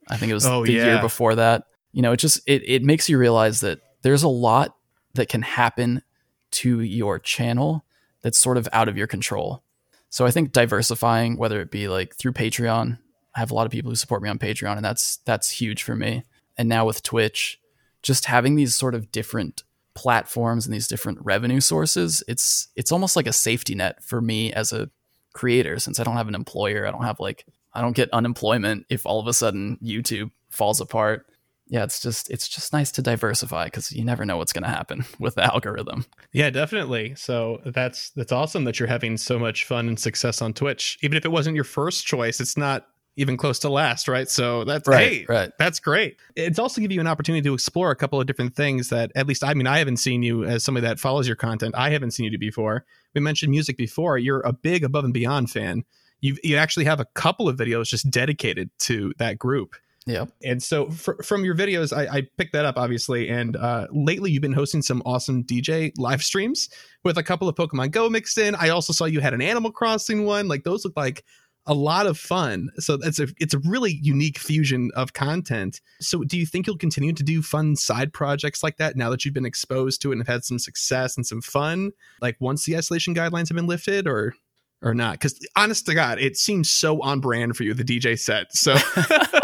I 0.08 0.16
think 0.16 0.30
it 0.30 0.34
was 0.34 0.46
oh, 0.46 0.64
the 0.64 0.72
yeah. 0.72 0.84
year 0.84 1.00
before 1.00 1.34
that. 1.34 1.64
You 1.92 2.02
know, 2.02 2.12
it 2.12 2.18
just 2.18 2.40
it 2.46 2.62
it 2.66 2.82
makes 2.82 3.08
you 3.08 3.18
realize 3.18 3.60
that 3.60 3.80
there's 4.02 4.22
a 4.22 4.28
lot 4.28 4.76
that 5.14 5.28
can 5.28 5.42
happen 5.42 6.02
to 6.50 6.80
your 6.80 7.18
channel 7.18 7.84
that's 8.22 8.38
sort 8.38 8.56
of 8.56 8.68
out 8.72 8.88
of 8.88 8.96
your 8.96 9.06
control. 9.06 9.62
So 10.10 10.26
I 10.26 10.30
think 10.30 10.52
diversifying, 10.52 11.36
whether 11.36 11.60
it 11.60 11.70
be 11.70 11.88
like 11.88 12.16
through 12.16 12.32
Patreon, 12.32 12.98
I 13.34 13.40
have 13.40 13.50
a 13.50 13.54
lot 13.54 13.66
of 13.66 13.72
people 13.72 13.90
who 13.90 13.96
support 13.96 14.22
me 14.22 14.28
on 14.28 14.38
Patreon, 14.38 14.76
and 14.76 14.84
that's 14.84 15.18
that's 15.18 15.50
huge 15.50 15.82
for 15.82 15.94
me. 15.94 16.24
And 16.56 16.68
now 16.68 16.86
with 16.86 17.02
Twitch, 17.02 17.60
just 18.02 18.24
having 18.24 18.56
these 18.56 18.74
sort 18.74 18.94
of 18.94 19.12
different 19.12 19.62
platforms 19.94 20.66
and 20.66 20.74
these 20.74 20.88
different 20.88 21.18
revenue 21.22 21.60
sources, 21.60 22.22
it's 22.26 22.68
it's 22.74 22.92
almost 22.92 23.16
like 23.16 23.26
a 23.26 23.32
safety 23.32 23.74
net 23.74 24.02
for 24.02 24.20
me 24.20 24.52
as 24.52 24.72
a 24.72 24.90
creator 25.32 25.78
since 25.78 26.00
I 26.00 26.04
don't 26.04 26.16
have 26.16 26.28
an 26.28 26.34
employer. 26.34 26.86
I 26.86 26.90
don't 26.90 27.04
have 27.04 27.20
like 27.20 27.44
I 27.74 27.80
don't 27.80 27.96
get 27.96 28.10
unemployment 28.12 28.86
if 28.88 29.06
all 29.06 29.20
of 29.20 29.26
a 29.26 29.32
sudden 29.32 29.78
YouTube 29.82 30.30
falls 30.50 30.80
apart 30.80 31.26
yeah, 31.68 31.84
it's 31.84 32.00
just 32.00 32.30
it's 32.30 32.48
just 32.48 32.72
nice 32.72 32.90
to 32.92 33.02
diversify 33.02 33.64
because 33.64 33.92
you 33.92 34.04
never 34.04 34.24
know 34.24 34.36
what's 34.36 34.52
going 34.52 34.64
to 34.64 34.70
happen 34.70 35.04
with 35.18 35.34
the 35.34 35.44
algorithm. 35.44 36.06
Yeah, 36.32 36.50
definitely. 36.50 37.14
So 37.16 37.60
that's 37.64 38.10
that's 38.10 38.32
awesome 38.32 38.64
that 38.64 38.78
you're 38.78 38.88
having 38.88 39.16
so 39.16 39.38
much 39.38 39.64
fun 39.64 39.88
and 39.88 39.98
success 39.98 40.40
on 40.40 40.54
Twitch. 40.54 40.98
Even 41.02 41.16
if 41.16 41.24
it 41.24 41.30
wasn't 41.30 41.54
your 41.54 41.64
first 41.64 42.06
choice, 42.06 42.40
it's 42.40 42.56
not 42.56 42.86
even 43.16 43.36
close 43.36 43.58
to 43.58 43.68
last, 43.68 44.06
right? 44.06 44.30
So 44.30 44.64
that's 44.64 44.88
right, 44.88 45.12
hey, 45.12 45.26
right. 45.28 45.50
That's 45.58 45.80
great. 45.80 46.18
It's 46.36 46.58
also 46.58 46.80
give 46.80 46.92
you 46.92 47.00
an 47.00 47.08
opportunity 47.08 47.42
to 47.42 47.52
explore 47.52 47.90
a 47.90 47.96
couple 47.96 48.20
of 48.20 48.28
different 48.28 48.54
things 48.54 48.90
that 48.90 49.10
at 49.16 49.26
least 49.26 49.42
I 49.44 49.54
mean 49.54 49.66
I 49.66 49.78
haven't 49.78 49.96
seen 49.98 50.22
you 50.22 50.44
as 50.44 50.64
somebody 50.64 50.86
that 50.86 51.00
follows 51.00 51.26
your 51.26 51.36
content. 51.36 51.74
I 51.76 51.90
haven't 51.90 52.12
seen 52.12 52.24
you 52.24 52.30
do 52.30 52.38
before. 52.38 52.84
We 53.14 53.20
mentioned 53.20 53.50
music 53.50 53.76
before. 53.76 54.18
You're 54.18 54.40
a 54.40 54.52
big 54.52 54.84
above 54.84 55.04
and 55.04 55.12
beyond 55.12 55.50
fan. 55.50 55.84
You 56.20 56.36
you 56.42 56.56
actually 56.56 56.84
have 56.86 57.00
a 57.00 57.06
couple 57.14 57.48
of 57.48 57.56
videos 57.56 57.88
just 57.88 58.10
dedicated 58.10 58.70
to 58.80 59.12
that 59.18 59.38
group. 59.38 59.74
Yeah. 60.08 60.24
And 60.42 60.62
so 60.62 60.90
fr- 60.90 61.22
from 61.22 61.44
your 61.44 61.54
videos, 61.54 61.94
I, 61.94 62.18
I, 62.18 62.22
picked 62.38 62.54
that 62.54 62.64
up 62.64 62.78
obviously. 62.78 63.28
And 63.28 63.56
uh, 63.56 63.88
lately, 63.92 64.30
you've 64.30 64.40
been 64.40 64.54
hosting 64.54 64.80
some 64.80 65.02
awesome 65.04 65.44
DJ 65.44 65.92
live 65.98 66.22
streams 66.22 66.70
with 67.04 67.18
a 67.18 67.22
couple 67.22 67.46
of 67.46 67.54
Pokemon 67.54 67.90
Go 67.90 68.08
mixed 68.08 68.38
in. 68.38 68.54
I 68.54 68.70
also 68.70 68.94
saw 68.94 69.04
you 69.04 69.20
had 69.20 69.34
an 69.34 69.42
Animal 69.42 69.70
Crossing 69.70 70.24
one. 70.24 70.48
Like 70.48 70.64
those 70.64 70.82
look 70.82 70.96
like 70.96 71.24
a 71.66 71.74
lot 71.74 72.06
of 72.06 72.16
fun. 72.18 72.70
So 72.78 72.94
it's 73.02 73.18
a 73.18 73.28
it's 73.36 73.52
a 73.52 73.58
really 73.58 73.98
unique 74.02 74.38
fusion 74.38 74.90
of 74.96 75.12
content. 75.12 75.82
So 76.00 76.24
do 76.24 76.38
you 76.38 76.46
think 76.46 76.66
you'll 76.66 76.78
continue 76.78 77.12
to 77.12 77.22
do 77.22 77.42
fun 77.42 77.76
side 77.76 78.14
projects 78.14 78.62
like 78.62 78.78
that 78.78 78.96
now 78.96 79.10
that 79.10 79.26
you've 79.26 79.34
been 79.34 79.44
exposed 79.44 80.00
to 80.02 80.08
it 80.08 80.12
and 80.12 80.20
have 80.22 80.34
had 80.36 80.44
some 80.44 80.58
success 80.58 81.18
and 81.18 81.26
some 81.26 81.42
fun? 81.42 81.92
Like 82.22 82.36
once 82.40 82.64
the 82.64 82.78
isolation 82.78 83.14
guidelines 83.14 83.48
have 83.50 83.56
been 83.56 83.66
lifted, 83.66 84.08
or 84.08 84.32
or 84.80 84.94
not? 84.94 85.12
Because 85.12 85.38
honest 85.54 85.84
to 85.84 85.94
God, 85.94 86.18
it 86.18 86.38
seems 86.38 86.70
so 86.70 87.02
on 87.02 87.20
brand 87.20 87.58
for 87.58 87.64
you 87.64 87.74
the 87.74 87.84
DJ 87.84 88.18
set. 88.18 88.56
So. 88.56 88.74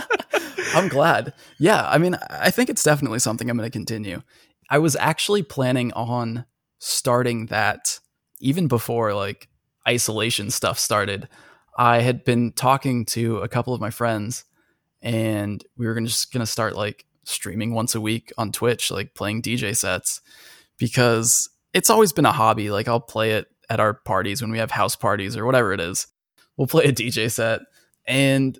I'm 0.74 0.88
glad. 0.88 1.32
Yeah, 1.58 1.86
I 1.88 1.98
mean, 1.98 2.16
I 2.30 2.50
think 2.50 2.70
it's 2.70 2.82
definitely 2.82 3.18
something 3.18 3.48
I'm 3.48 3.56
going 3.56 3.68
to 3.68 3.72
continue. 3.72 4.22
I 4.70 4.78
was 4.78 4.96
actually 4.96 5.42
planning 5.42 5.92
on 5.92 6.46
starting 6.78 7.46
that 7.46 7.98
even 8.40 8.68
before 8.68 9.14
like 9.14 9.48
isolation 9.88 10.50
stuff 10.50 10.78
started. 10.78 11.28
I 11.76 12.00
had 12.00 12.24
been 12.24 12.52
talking 12.52 13.04
to 13.06 13.38
a 13.38 13.48
couple 13.48 13.74
of 13.74 13.80
my 13.80 13.90
friends 13.90 14.44
and 15.02 15.62
we 15.76 15.86
were 15.86 15.94
gonna, 15.94 16.06
just 16.06 16.32
going 16.32 16.44
to 16.44 16.50
start 16.50 16.76
like 16.76 17.04
streaming 17.24 17.74
once 17.74 17.94
a 17.94 18.00
week 18.00 18.32
on 18.38 18.52
Twitch, 18.52 18.90
like 18.90 19.14
playing 19.14 19.42
DJ 19.42 19.76
sets 19.76 20.20
because 20.78 21.48
it's 21.72 21.90
always 21.90 22.12
been 22.12 22.26
a 22.26 22.32
hobby. 22.32 22.70
Like 22.70 22.88
I'll 22.88 23.00
play 23.00 23.32
it 23.32 23.46
at 23.68 23.80
our 23.80 23.94
parties 23.94 24.40
when 24.40 24.50
we 24.50 24.58
have 24.58 24.70
house 24.70 24.96
parties 24.96 25.36
or 25.36 25.46
whatever 25.46 25.72
it 25.72 25.80
is. 25.80 26.06
We'll 26.56 26.66
play 26.66 26.84
a 26.84 26.92
DJ 26.92 27.30
set 27.30 27.60
and 28.06 28.58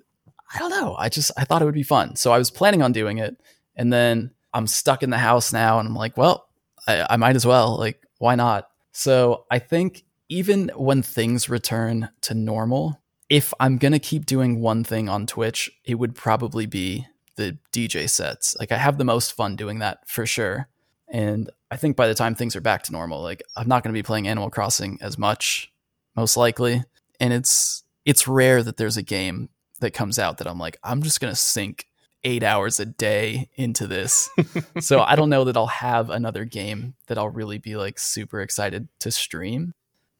I 0.53 0.59
don't 0.59 0.69
know. 0.69 0.95
I 0.97 1.09
just 1.09 1.31
I 1.37 1.45
thought 1.45 1.61
it 1.61 1.65
would 1.65 1.73
be 1.73 1.83
fun. 1.83 2.15
So 2.15 2.31
I 2.31 2.37
was 2.37 2.51
planning 2.51 2.81
on 2.81 2.91
doing 2.91 3.17
it. 3.17 3.37
And 3.75 3.91
then 3.91 4.31
I'm 4.53 4.67
stuck 4.67 5.03
in 5.03 5.09
the 5.09 5.17
house 5.17 5.51
now 5.51 5.79
and 5.79 5.87
I'm 5.87 5.95
like, 5.95 6.17
well, 6.17 6.47
I, 6.87 7.05
I 7.11 7.17
might 7.17 7.35
as 7.35 7.45
well. 7.45 7.77
Like, 7.77 8.05
why 8.19 8.35
not? 8.35 8.69
So 8.91 9.45
I 9.51 9.59
think 9.59 10.05
even 10.29 10.71
when 10.75 11.01
things 11.01 11.49
return 11.49 12.09
to 12.21 12.33
normal, 12.33 13.01
if 13.29 13.53
I'm 13.59 13.77
gonna 13.77 13.99
keep 13.99 14.25
doing 14.25 14.61
one 14.61 14.83
thing 14.83 15.09
on 15.09 15.27
Twitch, 15.27 15.69
it 15.83 15.95
would 15.95 16.15
probably 16.15 16.65
be 16.65 17.07
the 17.35 17.57
DJ 17.73 18.09
sets. 18.09 18.55
Like 18.59 18.71
I 18.71 18.77
have 18.77 18.97
the 18.97 19.03
most 19.03 19.33
fun 19.33 19.55
doing 19.55 19.79
that 19.79 20.07
for 20.07 20.25
sure. 20.25 20.69
And 21.09 21.49
I 21.69 21.77
think 21.77 21.95
by 21.95 22.07
the 22.07 22.15
time 22.15 22.35
things 22.35 22.55
are 22.55 22.61
back 22.61 22.83
to 22.83 22.91
normal, 22.91 23.21
like 23.21 23.43
I'm 23.57 23.67
not 23.67 23.83
gonna 23.83 23.93
be 23.93 24.03
playing 24.03 24.27
Animal 24.27 24.49
Crossing 24.49 24.97
as 25.01 25.17
much, 25.17 25.71
most 26.15 26.37
likely. 26.37 26.83
And 27.19 27.33
it's 27.33 27.83
it's 28.05 28.27
rare 28.27 28.63
that 28.63 28.77
there's 28.77 28.97
a 28.97 29.03
game 29.03 29.49
that 29.79 29.91
comes 29.91 30.19
out 30.19 30.37
that 30.37 30.47
I'm 30.47 30.59
like, 30.59 30.77
I'm 30.83 31.01
just 31.01 31.19
gonna 31.19 31.35
sink 31.35 31.87
eight 32.23 32.43
hours 32.43 32.79
a 32.79 32.85
day 32.85 33.49
into 33.55 33.87
this. 33.87 34.29
so 34.79 35.01
I 35.01 35.15
don't 35.15 35.29
know 35.29 35.43
that 35.45 35.55
I'll 35.55 35.67
have 35.67 36.09
another 36.09 36.43
game 36.43 36.95
that 37.07 37.17
I'll 37.17 37.29
really 37.29 37.59
be 37.59 37.75
like 37.75 37.99
super 37.99 38.41
excited 38.41 38.87
to 38.99 39.11
stream. 39.11 39.73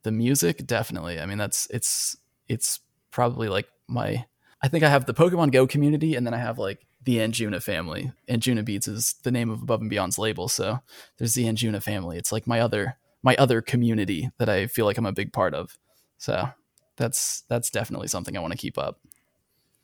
The 0.03 0.11
music, 0.11 0.65
definitely. 0.67 1.19
I 1.19 1.25
mean, 1.25 1.39
that's 1.39 1.67
it's 1.71 2.15
it's 2.47 2.79
probably 3.11 3.49
like 3.49 3.67
my 3.87 4.25
I 4.61 4.67
think 4.67 4.83
I 4.83 4.89
have 4.89 5.05
the 5.05 5.13
Pokemon 5.13 5.51
Go 5.51 5.67
community 5.67 6.15
and 6.15 6.25
then 6.25 6.33
I 6.33 6.37
have 6.37 6.59
like 6.59 6.85
the 7.03 7.17
Anjuna 7.17 7.61
family. 7.61 8.11
Anjuna 8.29 8.65
Beats 8.65 8.87
is 8.87 9.15
the 9.23 9.31
name 9.31 9.49
of 9.49 9.61
Above 9.61 9.81
and 9.81 9.89
Beyond's 9.89 10.17
label, 10.17 10.47
so 10.47 10.79
there's 11.17 11.33
the 11.33 11.45
Anjuna 11.45 11.81
family. 11.81 12.17
It's 12.17 12.31
like 12.31 12.47
my 12.47 12.59
other 12.59 12.97
my 13.23 13.35
other 13.37 13.61
community 13.61 14.29
that 14.37 14.49
I 14.49 14.67
feel 14.67 14.85
like 14.85 14.97
I'm 14.99 15.05
a 15.05 15.11
big 15.11 15.33
part 15.33 15.55
of. 15.55 15.77
So 16.17 16.49
that's 16.97 17.43
that's 17.49 17.69
definitely 17.69 18.07
something 18.07 18.37
I 18.37 18.39
want 18.39 18.51
to 18.51 18.57
keep 18.57 18.77
up. 18.77 18.99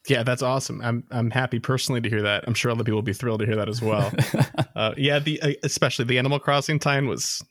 Yeah, 0.08 0.24
that's 0.24 0.42
awesome. 0.42 0.82
I'm 0.82 1.04
I'm 1.12 1.30
happy 1.30 1.60
personally 1.60 2.02
to 2.02 2.10
hear 2.10 2.24
that. 2.24 2.44
I'm 2.48 2.54
sure 2.54 2.72
other 2.72 2.84
people 2.84 2.98
will 2.98 3.04
be 3.04 3.14
thrilled 3.14 3.42
to 3.42 3.46
hear 3.46 3.56
that 3.58 3.70
as 3.70 3.82
well. 3.82 4.12
uh, 4.76 4.94
yeah, 4.98 5.20
the 5.20 5.42
uh, 5.42 5.54
especially 5.64 6.06
the 6.06 6.18
Animal 6.18 6.40
Crossing 6.40 6.80
time 6.80 7.08
was 7.08 7.44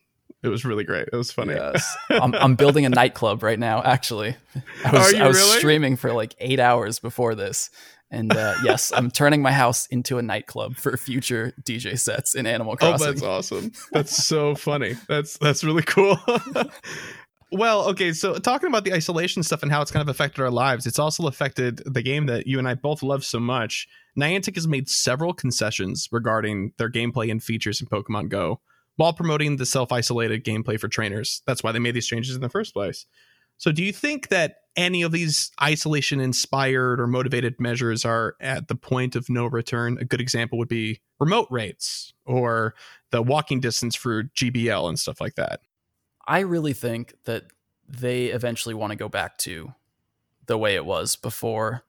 it 0.43 0.49
was 0.49 0.65
really 0.65 0.85
great. 0.85 1.09
It 1.13 1.17
was 1.17 1.31
funny. 1.31 1.55
Yes. 1.55 1.97
I'm, 2.11 2.35
I'm 2.35 2.55
building 2.55 2.87
a 2.87 2.89
nightclub 2.89 3.43
right 3.43 3.59
now. 3.59 3.83
Actually, 3.83 4.37
I 4.85 4.93
was, 4.93 5.15
I 5.15 5.27
was 5.27 5.37
really? 5.37 5.59
streaming 5.59 5.97
for 5.97 6.13
like 6.13 6.35
eight 6.39 6.59
hours 6.59 6.99
before 6.99 7.35
this, 7.35 7.71
and 8.11 8.35
uh, 8.35 8.55
yes, 8.65 8.93
I'm 8.95 9.11
turning 9.11 9.43
my 9.43 9.53
house 9.53 9.87
into 9.87 10.19
a 10.19 10.23
nightclub 10.23 10.77
for 10.77 10.97
future 10.97 11.53
DJ 11.63 11.99
sets 11.99 12.35
in 12.35 12.47
Animal 12.47 12.77
Crossing. 12.77 13.07
Oh, 13.07 13.11
that's 13.11 13.23
awesome. 13.23 13.73
That's 13.93 14.27
so 14.27 14.55
funny. 14.55 14.97
That's 15.09 15.39
that's 15.39 15.63
really 15.63 15.83
cool. 15.83 16.19
Well, 17.53 17.89
okay, 17.89 18.13
so 18.13 18.39
talking 18.39 18.69
about 18.69 18.85
the 18.85 18.93
isolation 18.93 19.43
stuff 19.43 19.65
and 19.65 19.73
how 19.73 19.83
it's 19.83 19.91
kind 19.91 20.03
of 20.03 20.09
affected 20.09 20.41
our 20.41 20.51
lives, 20.51 20.87
it's 20.87 21.01
also 21.01 21.27
affected 21.27 21.83
the 21.85 22.03
game 22.03 22.27
that 22.27 22.47
you 22.47 22.61
and 22.61 22.69
I 22.69 22.75
both 22.75 23.03
love 23.03 23.25
so 23.25 23.41
much. 23.41 23.89
Niantic 24.17 24.55
has 24.55 24.69
made 24.69 24.89
several 24.89 25.35
concessions 25.35 26.09
regarding 26.13 26.73
their 26.79 26.91
gameplay 26.91 27.29
and 27.29 27.43
features 27.43 27.81
in 27.81 27.89
Pokemon 27.89 28.29
Go 28.29 28.61
while 28.97 29.13
promoting 29.13 29.57
the 29.57 29.67
self-isolated 29.67 30.45
gameplay 30.45 30.79
for 30.79 30.87
trainers. 30.87 31.43
That's 31.47 31.65
why 31.65 31.73
they 31.73 31.79
made 31.81 31.95
these 31.95 32.07
changes 32.07 32.37
in 32.37 32.43
the 32.43 32.49
first 32.49 32.73
place. 32.73 33.07
So 33.57 33.73
do 33.73 33.83
you 33.83 33.93
think 33.93 34.29
that 34.29 34.59
any 34.77 35.03
of 35.03 35.11
these 35.11 35.51
isolation 35.61 36.21
inspired 36.21 37.01
or 37.01 37.07
motivated 37.07 37.59
measures 37.59 38.05
are 38.05 38.37
at 38.41 38.69
the 38.69 38.75
point 38.77 39.17
of 39.17 39.29
no 39.29 39.47
return? 39.47 39.99
A 39.99 40.05
good 40.05 40.21
example 40.21 40.57
would 40.59 40.69
be 40.69 41.01
remote 41.19 41.49
raids 41.51 42.15
or 42.25 42.75
the 43.11 43.23
walking 43.23 43.59
distance 43.59 43.97
for 43.97 44.25
GBL 44.25 44.89
and 44.89 44.99
stuff 44.99 45.21
like 45.21 45.35
that. 45.35 45.61
I 46.27 46.41
really 46.41 46.73
think 46.73 47.15
that 47.25 47.45
they 47.89 48.27
eventually 48.27 48.75
want 48.75 48.93
to 48.93 48.97
go 48.97 49.09
back 49.09 49.39
to 49.39 49.75
the 50.47 50.59
way 50.59 50.75
it 50.75 50.85
was 50.85 51.17
before 51.17 51.85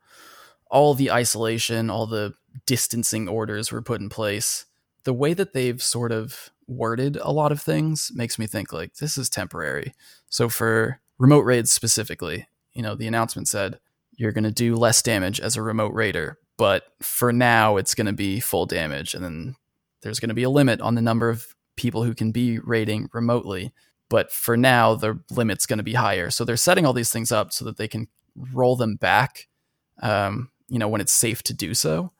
all 0.71 0.93
the 0.93 1.11
isolation, 1.11 1.89
all 1.89 2.07
the 2.07 2.34
distancing 2.65 3.27
orders 3.27 3.71
were 3.71 3.82
put 3.82 4.01
in 4.01 4.09
place. 4.09 4.65
The 5.03 5.13
way 5.13 5.34
that 5.34 5.53
they've 5.53 5.82
sort 5.82 6.11
of 6.11 6.49
worded 6.67 7.17
a 7.17 7.32
lot 7.32 7.51
of 7.51 7.61
things 7.61 8.11
makes 8.15 8.39
me 8.39 8.47
think 8.47 8.71
like 8.71 8.95
this 8.95 9.17
is 9.17 9.29
temporary. 9.29 9.93
So 10.29 10.47
for 10.47 11.01
remote 11.17 11.41
raids 11.41 11.71
specifically, 11.71 12.47
you 12.73 12.82
know, 12.82 12.95
the 12.95 13.07
announcement 13.07 13.49
said 13.49 13.79
you're 14.15 14.32
going 14.32 14.45
to 14.45 14.51
do 14.51 14.75
less 14.75 15.01
damage 15.01 15.39
as 15.41 15.57
a 15.57 15.61
remote 15.61 15.93
raider, 15.93 16.39
but 16.57 16.86
for 17.01 17.34
now 17.34 17.75
it's 17.75 17.93
going 17.93 18.07
to 18.07 18.13
be 18.13 18.39
full 18.39 18.65
damage 18.65 19.13
and 19.13 19.23
then 19.23 19.55
there's 20.01 20.19
going 20.19 20.29
to 20.29 20.36
be 20.36 20.43
a 20.43 20.49
limit 20.49 20.79
on 20.79 20.95
the 20.95 21.01
number 21.01 21.29
of 21.29 21.53
people 21.75 22.03
who 22.03 22.13
can 22.13 22.32
be 22.32 22.59
raiding 22.59 23.09
remotely. 23.13 23.73
But 24.12 24.30
for 24.30 24.57
now, 24.57 24.93
the 24.93 25.22
limit's 25.32 25.66
going 25.66 25.78
to 25.78 25.84
be 25.84 25.93
higher. 25.93 26.30
So 26.30 26.43
they're 26.43 26.57
setting 26.57 26.86
all 26.86 26.91
these 26.91 27.14
things 27.14 27.32
up 27.32 27.53
so 27.53 27.64
that 27.64 27.78
they 27.78 27.88
can 27.88 28.09
roll 28.36 28.76
them 28.76 28.97
back, 28.97 29.47
um, 30.01 30.51
you 30.68 30.78
know, 30.78 30.89
when 30.89 30.99
it's 30.99 31.14
safe 31.14 31.41
to 31.43 31.53
do 31.53 31.74
so. 31.74 32.12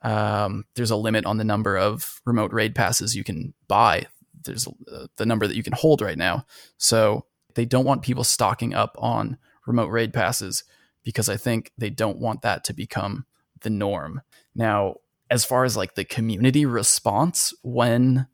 Um, 0.00 0.64
there's 0.74 0.90
a 0.90 0.96
limit 0.96 1.26
on 1.26 1.36
the 1.36 1.44
number 1.44 1.76
of 1.76 2.22
remote 2.24 2.50
raid 2.50 2.74
passes 2.74 3.14
you 3.14 3.24
can 3.24 3.52
buy. 3.68 4.06
There's 4.42 4.66
uh, 4.66 5.08
the 5.16 5.26
number 5.26 5.46
that 5.46 5.54
you 5.54 5.62
can 5.62 5.74
hold 5.74 6.00
right 6.00 6.16
now. 6.16 6.46
So 6.78 7.26
they 7.56 7.66
don't 7.66 7.84
want 7.84 8.00
people 8.00 8.24
stocking 8.24 8.72
up 8.72 8.96
on 8.98 9.36
remote 9.66 9.90
raid 9.90 10.14
passes 10.14 10.64
because 11.04 11.28
I 11.28 11.36
think 11.36 11.72
they 11.76 11.90
don't 11.90 12.20
want 12.20 12.40
that 12.40 12.64
to 12.64 12.72
become 12.72 13.26
the 13.60 13.70
norm. 13.70 14.22
Now, 14.54 14.96
as 15.30 15.44
far 15.44 15.64
as 15.64 15.76
like 15.76 15.94
the 15.94 16.06
community 16.06 16.64
response 16.64 17.52
when 17.62 18.28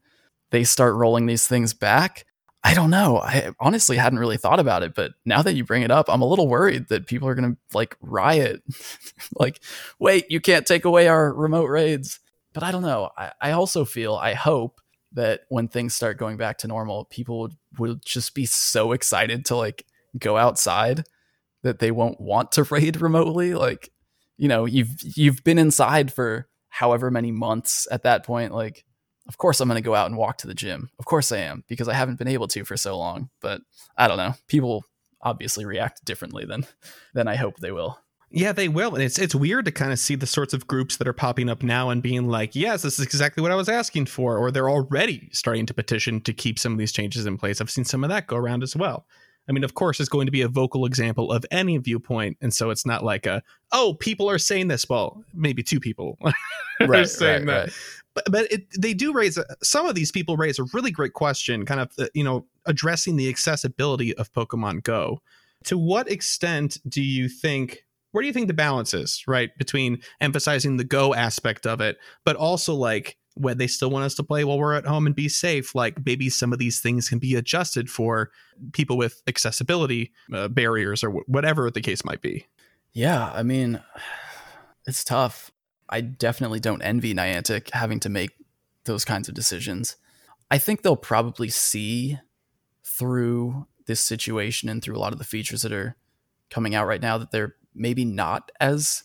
they 0.51 0.63
start 0.63 0.95
rolling 0.95 1.27
these 1.27 1.49
things 1.49 1.75
back, 1.75 2.25
I 2.69 2.75
don't 2.75 2.91
know. 2.91 3.17
I 3.17 3.53
honestly 3.59 3.97
hadn't 3.97 4.19
really 4.19 4.37
thought 4.37 4.61
about 4.61 4.83
it, 4.83 4.95
but 4.95 5.13
now 5.25 5.41
that 5.41 5.55
you 5.55 5.65
bring 5.65 5.85
it 5.85 5.91
up, 5.91 6.11
I'm 6.11 6.21
a 6.21 6.27
little 6.27 6.49
worried 6.49 6.89
that 6.89 7.07
people 7.07 7.27
are 7.27 7.35
going 7.35 7.53
to 7.55 7.59
like 7.73 7.97
riot. 8.03 8.63
like, 9.39 9.63
wait, 9.99 10.31
you 10.31 10.39
can't 10.39 10.67
take 10.67 10.85
away 10.85 11.09
our 11.09 11.33
remote 11.33 11.71
raids. 11.71 12.21
But 12.53 12.65
I 12.65 12.71
don't 12.71 12.83
know. 12.83 13.09
I, 13.17 13.33
I 13.41 13.51
also 13.53 13.87
feel, 13.87 14.17
I 14.17 14.35
hope 14.35 14.83
that 15.13 15.41
when 15.49 15.69
things 15.69 15.95
start 15.95 16.19
going 16.19 16.37
back 16.37 16.59
to 16.59 16.69
normal, 16.69 17.07
people 17.07 17.41
would, 17.41 17.57
would 17.79 18.05
just 18.05 18.35
be 18.35 18.45
so 18.45 18.93
excited 18.93 19.47
to 19.47 19.57
like 19.57 19.87
go 20.19 20.37
outside 20.37 21.05
that 21.63 21.79
they 21.79 21.91
won't 21.91 22.21
want 22.21 22.53
to 22.53 22.65
raid 22.71 23.01
remotely. 23.01 23.55
Like, 23.55 23.91
you 24.37 24.47
know, 24.47 24.67
you've 24.67 24.95
you've 25.17 25.43
been 25.43 25.59
inside 25.59 26.13
for 26.13 26.51
however 26.69 27.11
many 27.11 27.33
months 27.33 27.89
at 27.91 28.03
that 28.03 28.27
point. 28.27 28.53
Like, 28.53 28.85
of 29.29 29.39
course 29.39 29.61
I'm 29.61 29.69
going 29.69 29.81
to 29.81 29.87
go 29.87 29.95
out 29.95 30.07
and 30.07 30.17
walk 30.17 30.39
to 30.39 30.47
the 30.47 30.55
gym. 30.55 30.91
Of 30.99 31.05
course 31.05 31.31
I 31.31 31.39
am 31.39 31.65
because 31.69 31.89
I 31.89 31.95
haven't 31.95 32.19
been 32.19 32.29
able 32.29 32.49
to 32.49 32.65
for 32.65 32.77
so 32.77 32.97
long. 32.99 33.29
But 33.41 33.61
I 33.97 34.09
don't 34.09 34.17
know. 34.17 34.35
People 34.49 34.85
obviously 35.21 35.65
react 35.65 36.05
differently 36.05 36.45
than 36.45 36.67
than 37.15 37.29
I 37.29 37.37
hope 37.37 37.59
they 37.59 37.73
will. 37.73 37.99
Yeah, 38.31 38.53
they 38.53 38.69
will. 38.69 38.95
And 38.95 39.03
it's 39.03 39.19
it's 39.19 39.35
weird 39.35 39.65
to 39.67 39.73
kind 39.73 39.93
of 39.93 39.99
see 39.99 40.15
the 40.15 40.27
sorts 40.27 40.53
of 40.53 40.67
groups 40.67 40.97
that 40.97 41.09
are 41.09 41.15
popping 41.15 41.49
up 41.49 41.63
now 41.63 41.91
and 41.91 42.03
being 42.03 42.29
like, 42.29 42.55
"Yes, 42.55 42.83
this 42.83 42.99
is 42.99 43.05
exactly 43.05 43.43
what 43.43 43.53
I 43.53 43.57
was 43.57 43.69
asking 43.69 44.07
for," 44.07 44.37
or 44.37 44.51
they're 44.51 44.71
already 44.71 45.29
starting 45.33 45.67
to 45.67 45.75
petition 45.75 46.21
to 46.23 46.33
keep 46.33 46.59
some 46.59 46.73
of 46.73 46.79
these 46.79 46.93
changes 46.93 47.27
in 47.27 47.39
place. 47.39 47.61
I've 47.61 47.71
seen 47.71 47.85
some 47.85 48.05
of 48.05 48.11
that 48.11 48.27
go 48.27 48.37
around 48.37 48.63
as 48.63 48.77
well. 48.77 49.07
I 49.49 49.53
mean, 49.53 49.65
of 49.65 49.73
course, 49.73 49.99
it's 49.99 50.11
going 50.11 50.27
to 50.27 50.33
be 50.33 50.43
a 50.43 50.49
vocal 50.49 50.85
example 50.85 51.33
of 51.33 51.47
any 51.51 51.79
viewpoint, 51.79 52.37
and 52.43 52.53
so 52.53 52.69
it's 52.69 52.85
not 52.85 53.03
like 53.03 53.25
a, 53.25 53.43
"Oh, 53.73 53.95
people 53.95 54.29
are 54.29 54.39
saying 54.39 54.69
this." 54.69 54.87
Well, 54.91 55.25
maybe 55.33 55.63
two 55.63 55.81
people 55.81 56.19
right, 56.81 57.01
are 57.01 57.05
saying 57.07 57.47
right, 57.47 57.55
that. 57.55 57.67
Right 57.69 57.73
but 58.25 58.33
but 58.33 58.53
it, 58.53 58.67
they 58.79 58.95
do 58.95 59.13
raise 59.13 59.37
a, 59.37 59.45
some 59.63 59.87
of 59.87 59.95
these 59.95 60.11
people 60.11 60.37
raise 60.37 60.59
a 60.59 60.65
really 60.73 60.91
great 60.91 61.13
question, 61.13 61.65
kind 61.65 61.81
of 61.81 61.91
uh, 61.99 62.07
you 62.15 62.25
know 62.25 62.47
addressing 62.67 63.17
the 63.17 63.29
accessibility 63.29 64.17
of 64.17 64.33
Pokemon 64.33 64.83
Go. 64.83 65.21
To 65.65 65.79
what 65.79 66.11
extent 66.11 66.79
do 66.89 67.03
you 67.03 67.29
think? 67.29 67.85
Where 68.13 68.23
do 68.23 68.27
you 68.27 68.33
think 68.33 68.49
the 68.49 68.55
balance 68.55 68.95
is, 68.95 69.23
right, 69.29 69.51
between 69.59 70.01
emphasizing 70.21 70.77
the 70.77 70.85
Go 70.85 71.15
aspect 71.15 71.67
of 71.67 71.81
it, 71.81 71.99
but 72.25 72.37
also 72.37 72.75
like 72.75 73.19
when 73.35 73.59
they 73.59 73.67
still 73.67 73.91
want 73.91 74.05
us 74.05 74.15
to 74.17 74.23
play 74.23 74.45
while 74.45 74.59
we're 74.59 74.75
at 74.75 74.87
home 74.87 75.07
and 75.07 75.15
be 75.15 75.29
safe? 75.29 75.75
Like 75.75 76.05
maybe 76.05 76.31
some 76.31 76.53
of 76.53 76.59
these 76.59 76.81
things 76.81 77.09
can 77.09 77.19
be 77.19 77.35
adjusted 77.35 77.91
for 77.91 78.31
people 78.73 78.97
with 78.97 79.23
accessibility 79.29 80.13
uh, 80.33 80.49
barriers 80.49 81.05
or 81.05 81.09
w- 81.09 81.25
whatever 81.27 81.71
the 81.71 81.83
case 81.83 82.05
might 82.05 82.23
be. 82.23 82.47
Yeah, 82.93 83.31
I 83.33 83.43
mean, 83.43 83.81
it's 84.87 85.05
tough. 85.05 85.53
I 85.89 86.01
definitely 86.01 86.61
don't 86.61 86.83
envy 86.83 87.15
Niantic 87.15 87.71
having 87.73 88.01
to 88.01 88.09
make 88.09 88.31
those 88.85 89.05
kinds 89.05 89.29
of 89.29 89.35
decisions. 89.35 89.97
I 90.51 90.59
think 90.59 90.83
they'll 90.83 90.97
probably 90.97 91.49
see 91.49 92.19
through 92.85 93.67
this 93.87 94.01
situation 94.01 94.69
and 94.69 94.83
through 94.83 94.97
a 94.97 95.01
lot 95.01 95.13
of 95.13 95.19
the 95.19 95.25
features 95.25 95.63
that 95.63 95.73
are 95.73 95.97
coming 96.51 96.75
out 96.75 96.87
right 96.87 97.03
now 97.03 97.19
that 97.19 97.31
they're 97.31 97.55
maybe 97.75 98.05
not 98.05 98.51
as 98.61 99.05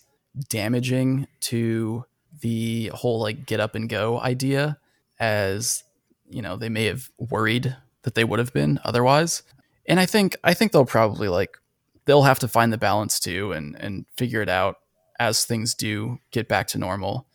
damaging 0.50 1.28
to 1.40 2.06
the 2.42 2.88
whole 2.94 3.20
like 3.20 3.46
get 3.46 3.60
up 3.60 3.76
and 3.76 3.90
go 3.90 4.20
idea 4.20 4.78
as 5.20 5.84
you 6.28 6.42
know 6.42 6.58
they 6.58 6.70
may 6.70 6.86
have 6.86 7.10
worried 7.18 7.76
that 8.02 8.16
they 8.16 8.24
would 8.24 8.40
have 8.40 8.52
been 8.52 8.80
otherwise 8.84 9.44
and 9.86 10.00
i 10.00 10.06
think 10.06 10.36
i 10.44 10.54
think 10.54 10.72
they'll 10.72 10.86
probably 10.86 11.28
like 11.28 11.58
they'll 12.06 12.24
have 12.24 12.40
to 12.40 12.48
find 12.48 12.74
the 12.74 12.78
balance 12.78 13.20
too 13.20 13.52
and 13.52 13.76
and 13.80 14.06
figure 14.18 14.42
it 14.42 14.50
out 14.50 14.78
as 15.20 15.46
things 15.46 15.74
do 15.76 16.20
get 16.32 16.48
back 16.48 16.68
to 16.68 16.78
normal. 16.78 17.28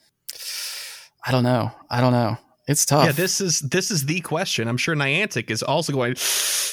I 1.24 1.32
don't 1.32 1.44
know. 1.44 1.72
I 1.90 2.00
don't 2.00 2.12
know. 2.12 2.38
It's 2.66 2.84
tough. 2.84 3.06
Yeah, 3.06 3.12
this 3.12 3.40
is 3.40 3.60
this 3.60 3.90
is 3.90 4.04
the 4.04 4.20
question. 4.20 4.68
I'm 4.68 4.76
sure 4.76 4.94
Niantic 4.94 5.50
is 5.50 5.62
also 5.62 5.92
going. 5.92 6.14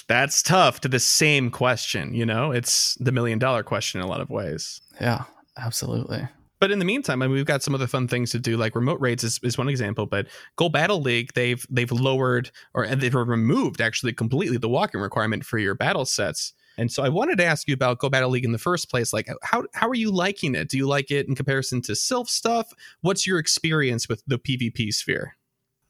That's 0.07 0.43
tough 0.43 0.81
to 0.81 0.87
the 0.87 0.99
same 0.99 1.49
question. 1.49 2.13
You 2.13 2.27
know, 2.27 2.51
it's 2.51 2.93
the 2.99 3.11
million 3.11 3.39
dollar 3.39 3.63
question 3.63 3.99
in 4.01 4.05
a 4.05 4.09
lot 4.09 4.21
of 4.21 4.29
ways. 4.29 4.79
Yeah, 5.01 5.23
absolutely. 5.57 6.27
But 6.59 6.71
in 6.71 6.79
the 6.79 6.85
meantime, 6.85 7.21
I 7.21 7.27
mean, 7.27 7.35
we've 7.35 7.45
got 7.45 7.63
some 7.63 7.75
other 7.75 7.87
fun 7.87 8.07
things 8.07 8.31
to 8.31 8.39
do, 8.39 8.55
like 8.55 8.75
remote 8.75 8.99
raids 9.01 9.23
is, 9.23 9.39
is 9.43 9.57
one 9.57 9.67
example. 9.67 10.05
But 10.05 10.27
Go 10.55 10.69
Battle 10.69 11.01
League, 11.01 11.33
they've 11.33 11.65
they've 11.69 11.91
lowered 11.91 12.51
or 12.73 12.87
they've 12.87 13.13
removed 13.13 13.81
actually 13.81 14.13
completely 14.13 14.57
the 14.57 14.69
walking 14.69 15.01
requirement 15.01 15.45
for 15.45 15.57
your 15.57 15.75
battle 15.75 16.05
sets. 16.05 16.53
And 16.77 16.91
so 16.91 17.03
I 17.03 17.09
wanted 17.09 17.37
to 17.37 17.45
ask 17.45 17.67
you 17.67 17.73
about 17.73 17.99
Go 17.99 18.09
Battle 18.09 18.29
League 18.29 18.45
in 18.45 18.51
the 18.51 18.57
first 18.57 18.89
place. 18.89 19.13
Like, 19.13 19.29
how 19.43 19.63
how 19.73 19.87
are 19.87 19.95
you 19.95 20.11
liking 20.11 20.55
it? 20.55 20.69
Do 20.69 20.77
you 20.77 20.87
like 20.87 21.11
it 21.11 21.27
in 21.27 21.35
comparison 21.35 21.81
to 21.83 21.93
Silph 21.93 22.27
stuff? 22.27 22.71
What's 23.01 23.25
your 23.25 23.39
experience 23.39 24.09
with 24.09 24.23
the 24.27 24.37
PvP 24.37 24.93
sphere? 24.93 25.37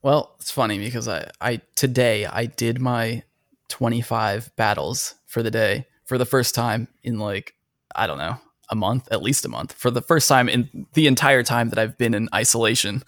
Well, 0.02 0.36
it's 0.40 0.52
funny 0.52 0.78
because 0.78 1.08
I, 1.08 1.30
I 1.42 1.62
today 1.76 2.28
I 2.28 2.46
did 2.46 2.80
my 2.80 3.24
25 3.70 4.56
battles 4.56 5.16
for 5.26 5.42
the 5.42 5.52
day 5.52 5.88
for 6.06 6.18
the 6.18 6.26
first 6.26 6.54
time 6.54 6.88
in 7.04 7.18
like 7.18 7.56
I 7.96 8.08
don't 8.08 8.18
know 8.18 8.38
a 8.70 8.76
month, 8.76 9.08
at 9.12 9.22
least 9.22 9.46
a 9.46 9.50
month, 9.50 9.74
for 9.74 9.92
the 9.92 10.02
first 10.02 10.28
time 10.28 10.50
in 10.50 10.88
the 10.94 11.08
entire 11.08 11.44
time 11.44 11.70
that 11.70 11.80
I've 11.80 11.98
been 11.98 12.14
in 12.14 12.30
isolation. 12.34 13.04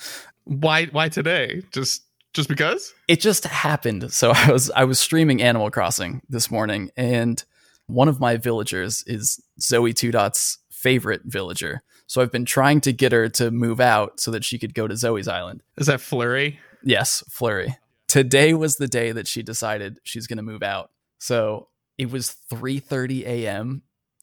Why 0.45 0.85
why 0.85 1.09
today? 1.09 1.63
Just 1.71 2.03
just 2.33 2.49
because? 2.49 2.93
It 3.07 3.19
just 3.19 3.45
happened. 3.45 4.11
So 4.13 4.31
I 4.35 4.51
was 4.51 4.71
I 4.71 4.83
was 4.83 4.99
streaming 4.99 5.41
Animal 5.41 5.71
Crossing 5.71 6.21
this 6.29 6.49
morning 6.51 6.91
and 6.97 7.43
one 7.87 8.07
of 8.07 8.19
my 8.19 8.37
villagers 8.37 9.03
is 9.07 9.41
Zoe 9.59 9.93
Two 9.93 10.11
Dots' 10.11 10.59
favorite 10.69 11.21
villager. 11.25 11.81
So 12.05 12.21
I've 12.21 12.31
been 12.31 12.45
trying 12.45 12.79
to 12.81 12.93
get 12.93 13.11
her 13.11 13.27
to 13.29 13.51
move 13.51 13.81
out 13.81 14.19
so 14.19 14.31
that 14.31 14.45
she 14.45 14.57
could 14.59 14.73
go 14.73 14.87
to 14.87 14.95
Zoe's 14.95 15.27
island. 15.27 15.63
Is 15.77 15.87
that 15.87 15.99
Flurry? 15.99 16.59
Yes, 16.83 17.23
Flurry. 17.29 17.77
Today 18.07 18.53
was 18.53 18.77
the 18.77 18.87
day 18.87 19.11
that 19.11 19.27
she 19.27 19.43
decided 19.43 19.99
she's 20.03 20.27
going 20.27 20.37
to 20.37 20.43
move 20.43 20.63
out. 20.63 20.91
So 21.19 21.67
it 21.97 22.11
was 22.11 22.35
3:30 22.51 23.25
a.m. 23.25 23.81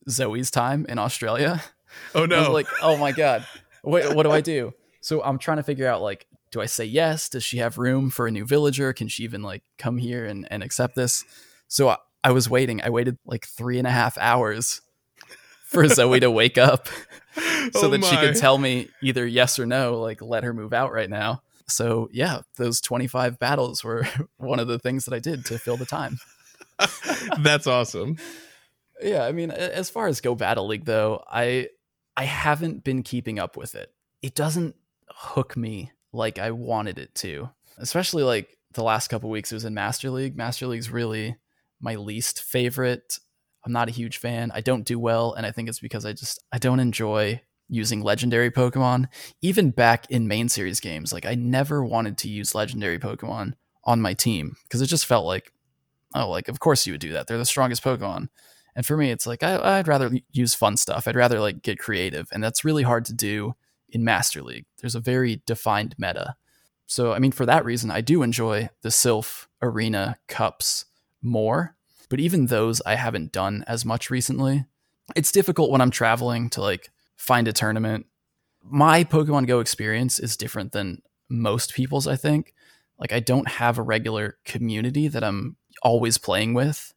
Zoe's 0.08 0.50
time 0.50 0.86
in 0.88 0.98
Australia. 0.98 1.62
Oh 2.14 2.26
no! 2.26 2.36
I 2.36 2.40
was 2.40 2.48
like, 2.48 2.66
oh 2.82 2.96
my 2.96 3.12
god, 3.12 3.46
what 3.82 4.14
what 4.14 4.24
do 4.24 4.30
I 4.30 4.40
do? 4.40 4.72
So 5.00 5.22
I'm 5.22 5.38
trying 5.38 5.58
to 5.58 5.62
figure 5.62 5.86
out 5.86 6.02
like, 6.02 6.26
do 6.50 6.60
I 6.60 6.66
say 6.66 6.84
yes? 6.84 7.28
Does 7.28 7.44
she 7.44 7.58
have 7.58 7.78
room 7.78 8.10
for 8.10 8.26
a 8.26 8.30
new 8.30 8.46
villager? 8.46 8.92
Can 8.92 9.08
she 9.08 9.22
even 9.24 9.42
like 9.42 9.62
come 9.76 9.98
here 9.98 10.24
and, 10.24 10.48
and 10.50 10.62
accept 10.62 10.94
this? 10.94 11.24
So 11.68 11.88
I, 11.90 11.96
I 12.24 12.32
was 12.32 12.48
waiting. 12.48 12.80
I 12.82 12.88
waited 12.88 13.18
like 13.26 13.46
three 13.46 13.78
and 13.78 13.86
a 13.86 13.90
half 13.90 14.16
hours 14.16 14.80
for 15.66 15.86
Zoe 15.86 16.20
to 16.20 16.30
wake 16.30 16.56
up 16.56 16.88
so 17.72 17.86
Oh 17.86 17.88
that 17.90 18.04
she 18.04 18.16
could 18.16 18.36
tell 18.36 18.56
me 18.56 18.88
either 19.02 19.26
yes 19.26 19.58
or 19.58 19.66
no, 19.66 20.00
like 20.00 20.22
let 20.22 20.42
her 20.42 20.54
move 20.54 20.72
out 20.72 20.90
right 20.92 21.10
now. 21.10 21.42
So 21.68 22.08
yeah, 22.12 22.40
those 22.56 22.80
25 22.80 23.38
battles 23.38 23.84
were 23.84 24.08
one 24.38 24.58
of 24.58 24.68
the 24.68 24.78
things 24.78 25.04
that 25.04 25.14
I 25.14 25.18
did 25.18 25.44
to 25.46 25.58
fill 25.58 25.76
the 25.76 25.84
time. 25.84 26.18
That's 27.38 27.66
awesome. 27.66 28.16
Yeah, 29.02 29.24
I 29.24 29.32
mean, 29.32 29.50
as 29.50 29.90
far 29.90 30.06
as 30.06 30.20
Go 30.20 30.34
Battle 30.34 30.66
League 30.66 30.86
though, 30.86 31.22
I 31.30 31.68
I 32.16 32.24
haven't 32.24 32.84
been 32.84 33.02
keeping 33.02 33.38
up 33.38 33.56
with 33.56 33.74
it. 33.74 33.92
It 34.22 34.34
doesn't 34.34 34.76
hook 35.10 35.56
me 35.56 35.92
like 36.12 36.38
I 36.38 36.52
wanted 36.52 36.98
it 36.98 37.14
to. 37.16 37.50
Especially 37.76 38.22
like 38.22 38.56
the 38.72 38.84
last 38.84 39.08
couple 39.08 39.28
weeks 39.28 39.52
it 39.52 39.56
was 39.56 39.64
in 39.64 39.74
Master 39.74 40.10
League. 40.10 40.36
Master 40.36 40.66
League's 40.66 40.90
really 40.90 41.36
my 41.84 41.96
least 41.96 42.42
favorite. 42.42 43.18
I'm 43.64 43.72
not 43.72 43.88
a 43.88 43.92
huge 43.92 44.18
fan. 44.18 44.50
I 44.54 44.60
don't 44.60 44.84
do 44.84 44.98
well 44.98 45.34
and 45.34 45.46
I 45.46 45.50
think 45.50 45.68
it's 45.68 45.80
because 45.80 46.04
I 46.04 46.12
just 46.12 46.42
I 46.50 46.58
don't 46.58 46.80
enjoy 46.80 47.42
using 47.68 48.02
legendary 48.02 48.50
Pokemon. 48.50 49.06
Even 49.42 49.70
back 49.70 50.10
in 50.10 50.26
main 50.26 50.48
series 50.48 50.80
games, 50.80 51.12
like 51.12 51.26
I 51.26 51.34
never 51.34 51.84
wanted 51.84 52.18
to 52.18 52.28
use 52.28 52.54
legendary 52.54 52.98
Pokemon 52.98 53.52
on 53.84 54.00
my 54.00 54.14
team 54.14 54.56
because 54.64 54.80
it 54.82 54.86
just 54.86 55.06
felt 55.06 55.26
like 55.26 55.52
oh, 56.14 56.30
like 56.30 56.48
of 56.48 56.58
course 56.60 56.86
you 56.86 56.94
would 56.94 57.00
do 57.00 57.12
that. 57.12 57.26
They're 57.26 57.38
the 57.38 57.44
strongest 57.44 57.84
Pokemon. 57.84 58.28
And 58.76 58.84
for 58.84 58.96
me, 58.96 59.10
it's 59.10 59.26
like 59.26 59.42
I, 59.42 59.78
I'd 59.78 59.88
rather 59.88 60.10
use 60.32 60.54
fun 60.54 60.76
stuff. 60.76 61.06
I'd 61.06 61.16
rather 61.16 61.38
like 61.38 61.62
get 61.62 61.78
creative, 61.78 62.28
and 62.32 62.42
that's 62.42 62.64
really 62.64 62.82
hard 62.82 63.04
to 63.06 63.12
do 63.12 63.54
in 63.88 64.04
Master 64.04 64.42
League. 64.42 64.66
There's 64.80 64.96
a 64.96 65.00
very 65.00 65.42
defined 65.46 65.94
meta. 65.98 66.34
So 66.86 67.12
I 67.12 67.18
mean, 67.18 67.32
for 67.32 67.46
that 67.46 67.64
reason, 67.64 67.90
I 67.90 68.00
do 68.00 68.22
enjoy 68.22 68.68
the 68.82 68.88
Silph 68.88 69.46
Arena 69.62 70.18
Cups 70.28 70.86
more. 71.22 71.73
But 72.14 72.20
even 72.20 72.46
those, 72.46 72.80
I 72.86 72.94
haven't 72.94 73.32
done 73.32 73.64
as 73.66 73.84
much 73.84 74.08
recently. 74.08 74.66
It's 75.16 75.32
difficult 75.32 75.72
when 75.72 75.80
I'm 75.80 75.90
traveling 75.90 76.48
to 76.50 76.60
like 76.60 76.92
find 77.16 77.48
a 77.48 77.52
tournament. 77.52 78.06
My 78.62 79.02
Pokemon 79.02 79.48
Go 79.48 79.58
experience 79.58 80.20
is 80.20 80.36
different 80.36 80.70
than 80.70 81.02
most 81.28 81.74
people's. 81.74 82.06
I 82.06 82.14
think. 82.14 82.54
Like 83.00 83.12
I 83.12 83.18
don't 83.18 83.48
have 83.48 83.78
a 83.78 83.82
regular 83.82 84.38
community 84.44 85.08
that 85.08 85.24
I'm 85.24 85.56
always 85.82 86.16
playing 86.16 86.54
with. 86.54 86.94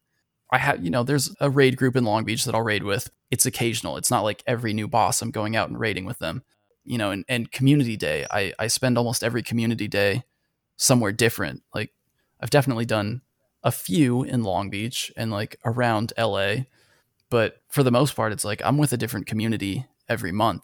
I 0.52 0.58
have, 0.58 0.84
you 0.84 0.90
know, 0.90 1.02
there's 1.02 1.34
a 1.40 1.50
raid 1.50 1.76
group 1.76 1.96
in 1.96 2.04
Long 2.04 2.22
Beach 2.22 2.44
that 2.44 2.54
I'll 2.54 2.62
raid 2.62 2.84
with. 2.84 3.10
It's 3.28 3.44
occasional. 3.44 3.96
It's 3.96 4.12
not 4.12 4.22
like 4.22 4.44
every 4.46 4.72
new 4.72 4.86
boss 4.86 5.20
I'm 5.20 5.32
going 5.32 5.56
out 5.56 5.68
and 5.68 5.80
raiding 5.80 6.04
with 6.04 6.20
them. 6.20 6.44
You 6.84 6.96
know, 6.96 7.10
and, 7.10 7.24
and 7.28 7.50
community 7.50 7.96
day, 7.96 8.24
I, 8.30 8.52
I 8.56 8.68
spend 8.68 8.96
almost 8.96 9.24
every 9.24 9.42
community 9.42 9.88
day 9.88 10.22
somewhere 10.76 11.10
different. 11.10 11.64
Like 11.74 11.90
I've 12.40 12.50
definitely 12.50 12.86
done 12.86 13.22
a 13.62 13.72
few 13.72 14.22
in 14.22 14.42
Long 14.42 14.70
Beach 14.70 15.12
and 15.16 15.30
like 15.30 15.58
around 15.64 16.12
LA, 16.18 16.56
but 17.30 17.62
for 17.68 17.82
the 17.82 17.90
most 17.90 18.14
part, 18.16 18.32
it's 18.32 18.44
like 18.44 18.62
I'm 18.64 18.78
with 18.78 18.92
a 18.92 18.96
different 18.96 19.26
community 19.26 19.86
every 20.08 20.32
month. 20.32 20.62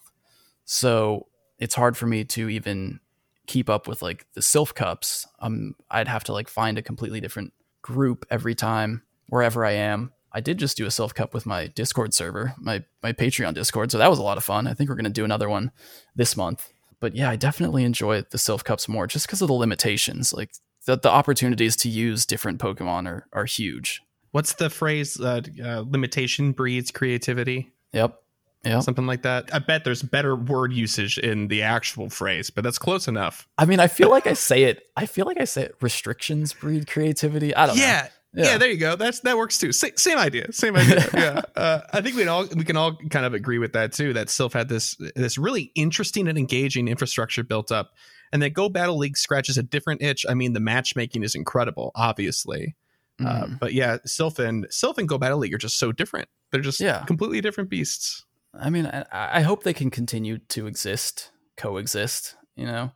So 0.65 1.27
it's 1.59 1.75
hard 1.75 1.97
for 1.97 2.07
me 2.07 2.25
to 2.25 2.49
even 2.49 3.01
keep 3.47 3.69
up 3.69 3.87
with 3.87 4.03
like 4.03 4.27
the 4.35 4.41
Silph 4.41 4.75
Cups. 4.75 5.27
Um, 5.41 5.75
I'd 5.91 6.09
have 6.09 6.25
to 6.25 6.33
like 6.33 6.49
find 6.49 6.79
a 6.79 6.83
completely 6.83 7.21
different 7.21 7.53
group 7.83 8.25
every 8.31 8.55
time 8.55 9.03
wherever 9.29 9.65
I 9.65 9.73
am. 9.73 10.13
I 10.33 10.41
did 10.41 10.59
just 10.59 10.77
do 10.77 10.85
a 10.85 10.89
Silph 10.89 11.15
Cup 11.15 11.33
with 11.33 11.47
my 11.47 11.69
Discord 11.69 12.13
server, 12.13 12.55
my 12.59 12.83
my 13.03 13.13
Patreon 13.13 13.55
Discord, 13.55 13.93
so 13.93 13.99
that 13.99 14.11
was 14.11 14.19
a 14.19 14.23
lot 14.23 14.39
of 14.39 14.45
fun. 14.45 14.67
I 14.67 14.75
think 14.75 14.91
we're 14.91 14.97
gonna 14.97 15.11
do 15.11 15.25
another 15.25 15.49
one 15.49 15.71
this 16.17 16.37
month. 16.37 16.73
But 16.99 17.15
yeah, 17.15 17.31
I 17.31 17.37
definitely 17.37 17.85
enjoy 17.85 18.23
the 18.23 18.39
Silph 18.39 18.65
Cups 18.65 18.89
more 18.89 19.07
just 19.07 19.27
because 19.27 19.43
of 19.43 19.49
the 19.49 19.55
limitations. 19.55 20.33
Like 20.33 20.53
the, 20.87 20.97
the 20.97 21.11
opportunities 21.11 21.77
to 21.77 21.89
use 21.89 22.27
different 22.27 22.61
Pokemon 22.61 23.07
are 23.09 23.27
are 23.33 23.45
huge. 23.45 24.03
What's 24.33 24.55
the 24.55 24.69
phrase? 24.69 25.21
Uh, 25.21 25.43
uh, 25.65 25.85
limitation 25.89 26.53
breeds 26.53 26.91
creativity. 26.91 27.73
Yep. 27.93 28.21
Yeah. 28.65 28.81
Something 28.81 29.07
like 29.07 29.23
that. 29.23 29.55
I 29.55 29.59
bet 29.59 29.85
there's 29.85 30.03
better 30.03 30.35
word 30.35 30.73
usage 30.73 31.19
in 31.19 31.49
the 31.49 31.63
actual 31.63 32.09
phrase, 32.09 32.49
but 32.49 32.65
that's 32.65 32.79
close 32.79 33.07
enough. 33.07 33.47
I 33.59 33.67
mean, 33.67 33.79
I 33.79 33.89
feel 33.89 34.09
like 34.09 34.27
I 34.27 34.33
say 34.33 34.65
it. 34.65 34.83
I 34.97 35.07
feel 35.07 35.27
like 35.27 35.39
I 35.39 35.45
say 35.45 35.65
it. 35.65 35.75
Restrictions 35.83 36.55
breed 36.55 36.87
creativity. 36.87 37.55
I 37.55 37.67
don't 37.67 37.77
know. 37.77 37.83
Yeah, 37.83 38.09
yeah, 38.35 38.59
there 38.59 38.71
you 38.71 38.79
go. 38.79 38.97
That's 38.97 39.21
that 39.21 39.37
works 39.37 39.59
too. 39.59 39.73
Sa- 39.73 39.89
same 39.97 40.19
idea. 40.19 40.53
Same 40.53 40.77
idea. 40.77 41.09
yeah. 41.15 41.43
Uh, 41.55 41.81
I 41.93 42.01
think 42.01 42.17
we 42.17 42.27
all 42.27 42.47
we 42.57 42.65
can 42.65 42.77
all 42.77 42.97
kind 43.11 43.25
of 43.27 43.35
agree 43.35 43.59
with 43.59 43.75
that 43.75 43.93
too. 43.93 44.13
That 44.13 44.29
Silph 44.29 44.53
had 44.53 44.69
this 44.69 44.97
this 45.15 45.39
really 45.39 45.71
interesting 45.75 46.27
and 46.27 46.37
engaging 46.37 46.89
infrastructure 46.89 47.45
built 47.45 47.71
up, 47.71 47.93
and 48.35 48.43
that 48.43 48.51
Go 48.51 48.69
Battle 48.69 48.99
League 48.99 49.17
scratches 49.17 49.57
a 49.57 49.63
different 49.63 50.03
itch. 50.03 50.27
I 50.29 50.35
mean, 50.35 50.53
the 50.53 50.61
matchmaking 50.61 51.23
is 51.23 51.35
incredible, 51.35 51.91
obviously. 51.95 52.75
Uh, 53.21 53.45
Mhm. 53.47 53.59
but 53.61 53.73
yeah, 53.73 53.99
Silph 54.07 54.39
and 54.41 54.67
Silph 54.71 54.99
and 54.99 55.09
Go 55.09 55.17
Battle 55.19 55.39
League 55.39 55.55
are 55.55 55.59
just 55.59 55.79
so 55.79 55.93
different. 55.93 56.29
They're 56.51 56.61
just 56.61 56.81
Yeah. 56.81 57.05
completely 57.07 57.41
different 57.41 57.71
beasts. 57.71 58.25
I 58.53 58.71
mean, 58.71 58.87
I, 58.87 59.07
I 59.13 59.41
hope 59.43 59.63
they 59.63 59.73
can 59.73 59.89
continue 59.91 60.39
to 60.39 60.67
exist, 60.67 61.31
coexist. 61.57 62.35
You 62.57 62.67
know, 62.67 62.93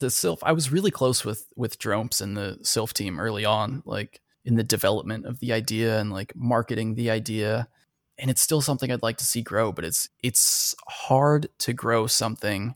the 0.00 0.06
Silph. 0.06 0.38
I 0.42 0.52
was 0.52 0.72
really 0.72 0.90
close 0.90 1.24
with 1.24 1.46
with 1.54 1.78
Dronpes 1.78 2.20
and 2.22 2.36
the 2.36 2.58
Silph 2.62 2.92
team 2.94 3.20
early 3.20 3.44
on, 3.44 3.82
like 3.84 4.20
in 4.44 4.54
the 4.56 4.64
development 4.64 5.26
of 5.26 5.38
the 5.40 5.52
idea 5.52 6.00
and 6.00 6.10
like 6.10 6.34
marketing 6.34 6.94
the 6.94 7.10
idea. 7.10 7.68
And 8.18 8.30
it's 8.30 8.40
still 8.42 8.60
something 8.62 8.90
I'd 8.90 9.02
like 9.02 9.18
to 9.18 9.24
see 9.26 9.42
grow, 9.42 9.70
but 9.70 9.84
it's 9.84 10.08
it's 10.22 10.74
hard 10.88 11.48
to 11.58 11.72
grow 11.74 12.06
something 12.06 12.74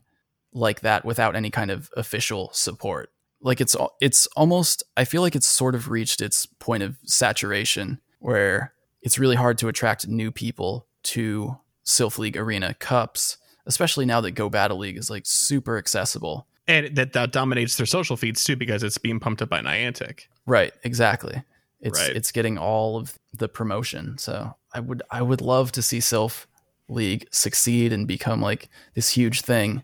like 0.53 0.81
that 0.81 1.03
without 1.05 1.35
any 1.35 1.49
kind 1.49 1.71
of 1.71 1.89
official 1.97 2.49
support. 2.53 3.11
Like 3.41 3.59
it's 3.59 3.75
it's 3.99 4.27
almost 4.37 4.83
I 4.95 5.03
feel 5.03 5.21
like 5.21 5.35
it's 5.35 5.47
sort 5.47 5.75
of 5.75 5.89
reached 5.89 6.21
its 6.21 6.45
point 6.45 6.83
of 6.83 6.97
saturation 7.05 7.99
where 8.19 8.73
it's 9.01 9.19
really 9.19 9.35
hard 9.35 9.57
to 9.57 9.67
attract 9.67 10.07
new 10.07 10.31
people 10.31 10.87
to 11.03 11.57
Silph 11.85 12.17
League 12.17 12.37
Arena 12.37 12.73
Cups, 12.75 13.37
especially 13.65 14.05
now 14.05 14.21
that 14.21 14.31
Go 14.31 14.49
Battle 14.49 14.77
League 14.77 14.97
is 14.97 15.09
like 15.09 15.23
super 15.25 15.77
accessible. 15.77 16.47
And 16.65 16.95
that, 16.95 17.11
that 17.11 17.33
dominates 17.33 17.75
their 17.75 17.85
social 17.85 18.15
feeds 18.15 18.45
too 18.45 18.55
because 18.55 18.83
it's 18.83 18.97
being 18.97 19.19
pumped 19.19 19.41
up 19.41 19.49
by 19.49 19.59
Niantic. 19.59 20.27
Right, 20.45 20.71
exactly. 20.83 21.43
It's 21.81 21.99
Right. 21.99 22.15
it's 22.15 22.31
getting 22.31 22.57
all 22.57 22.95
of 22.95 23.19
the 23.33 23.49
promotion. 23.49 24.17
So 24.17 24.55
I 24.73 24.79
would 24.79 25.01
I 25.11 25.21
would 25.21 25.41
love 25.41 25.73
to 25.73 25.81
see 25.81 25.97
Silph 25.99 26.45
League 26.87 27.27
succeed 27.31 27.91
and 27.91 28.07
become 28.07 28.41
like 28.41 28.69
this 28.93 29.09
huge 29.09 29.41
thing, 29.41 29.83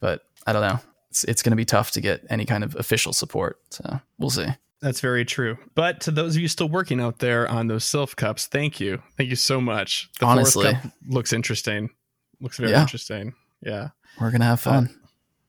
but 0.00 0.22
I 0.46 0.52
don't 0.52 0.62
know. 0.62 0.78
It's 1.10 1.24
it's 1.24 1.42
going 1.42 1.50
to 1.52 1.56
be 1.56 1.64
tough 1.64 1.90
to 1.92 2.00
get 2.00 2.24
any 2.30 2.44
kind 2.44 2.64
of 2.64 2.74
official 2.76 3.12
support. 3.12 3.60
So 3.70 4.00
we'll 4.18 4.30
see. 4.30 4.46
That's 4.82 5.00
very 5.00 5.24
true. 5.24 5.56
But 5.74 6.00
to 6.02 6.10
those 6.10 6.36
of 6.36 6.42
you 6.42 6.48
still 6.48 6.68
working 6.68 7.00
out 7.00 7.18
there 7.18 7.48
on 7.48 7.66
those 7.66 7.84
Silph 7.84 8.14
cups, 8.14 8.46
thank 8.46 8.78
you. 8.78 9.02
Thank 9.16 9.30
you 9.30 9.36
so 9.36 9.60
much. 9.60 10.10
The 10.20 10.26
Honestly. 10.26 10.72
cup 10.74 10.92
looks 11.08 11.32
interesting. 11.32 11.90
Looks 12.40 12.58
very 12.58 12.72
Yeah. 12.72 12.82
interesting. 12.82 13.32
Yeah. 13.62 13.88
We're 14.20 14.30
gonna 14.30 14.44
have 14.44 14.60
fun. 14.60 14.94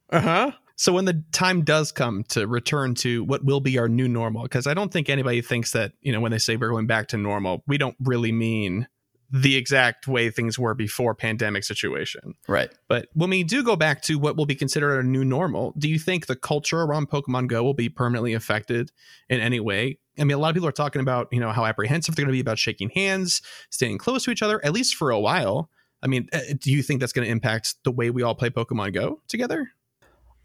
Uh 0.10 0.22
huh. 0.22 0.52
So 0.78 0.94
when 0.94 1.06
the 1.06 1.24
time 1.32 1.64
does 1.64 1.92
come 1.92 2.24
to 2.30 2.46
return 2.48 2.94
to 2.96 3.24
what 3.26 3.44
will 3.44 3.60
be 3.60 3.78
our 3.80 3.90
new 3.90 4.08
normal, 4.08 4.44
because 4.44 4.68
I 4.68 4.74
don't 4.76 4.94
think 4.94 5.10
anybody 5.10 5.42
thinks 5.42 5.72
that, 5.72 5.92
you 6.02 6.12
know, 6.12 6.22
when 6.22 6.32
they 6.32 6.38
say 6.38 6.56
we're 6.56 6.70
going 6.70 6.86
back 6.88 7.08
to 7.10 7.18
normal, 7.18 7.64
we 7.68 7.78
don't 7.80 7.96
really 8.00 8.32
mean 8.32 8.88
the 9.30 9.58
exact 9.58 10.08
way 10.08 10.30
things 10.30 10.58
were 10.58 10.74
before 10.74 11.14
pandemic 11.14 11.64
situation. 11.64 12.36
right. 12.48 12.70
But 12.88 13.10
when 13.14 13.30
we 13.30 13.44
do 13.44 13.64
go 13.64 13.76
back 13.76 14.02
to 14.04 14.18
what 14.18 14.38
will 14.38 14.46
be 14.46 14.56
considered 14.56 15.00
a 15.00 15.04
new 15.04 15.26
normal, 15.26 15.74
do 15.78 15.90
you 15.90 16.00
think 16.00 16.28
the 16.28 16.36
culture 16.36 16.82
around 16.82 17.10
Pokemon 17.10 17.48
Go 17.48 17.64
will 17.64 17.74
be 17.74 17.90
permanently 17.90 18.34
affected 18.34 18.92
in 19.30 19.40
any 19.40 19.60
way? 19.60 20.00
I 20.18 20.24
mean, 20.24 20.36
a 20.36 20.40
lot 20.40 20.50
of 20.50 20.56
people 20.56 20.70
are 20.70 20.74
talking 20.74 21.02
about, 21.02 21.28
you 21.32 21.40
know, 21.40 21.52
how 21.52 21.66
apprehensive 21.66 22.16
they're 22.16 22.24
going 22.24 22.32
to 22.32 22.38
be 22.38 22.40
about 22.42 22.58
shaking 22.58 22.90
hands, 22.90 23.42
staying 23.70 23.98
close 23.98 24.24
to 24.24 24.32
each 24.32 24.42
other, 24.42 24.64
at 24.66 24.72
least 24.72 24.96
for 24.96 25.12
a 25.12 25.20
while. 25.20 25.70
I 26.02 26.08
mean, 26.08 26.28
uh, 26.32 26.40
do 26.60 26.72
you 26.72 26.82
think 26.82 27.00
that's 27.00 27.14
going 27.14 27.26
to 27.26 27.32
impact 27.32 27.76
the 27.84 27.92
way 27.92 28.10
we 28.10 28.24
all 28.24 28.36
play 28.36 28.50
Pokemon 28.50 28.94
Go 28.94 29.22
together? 29.28 29.72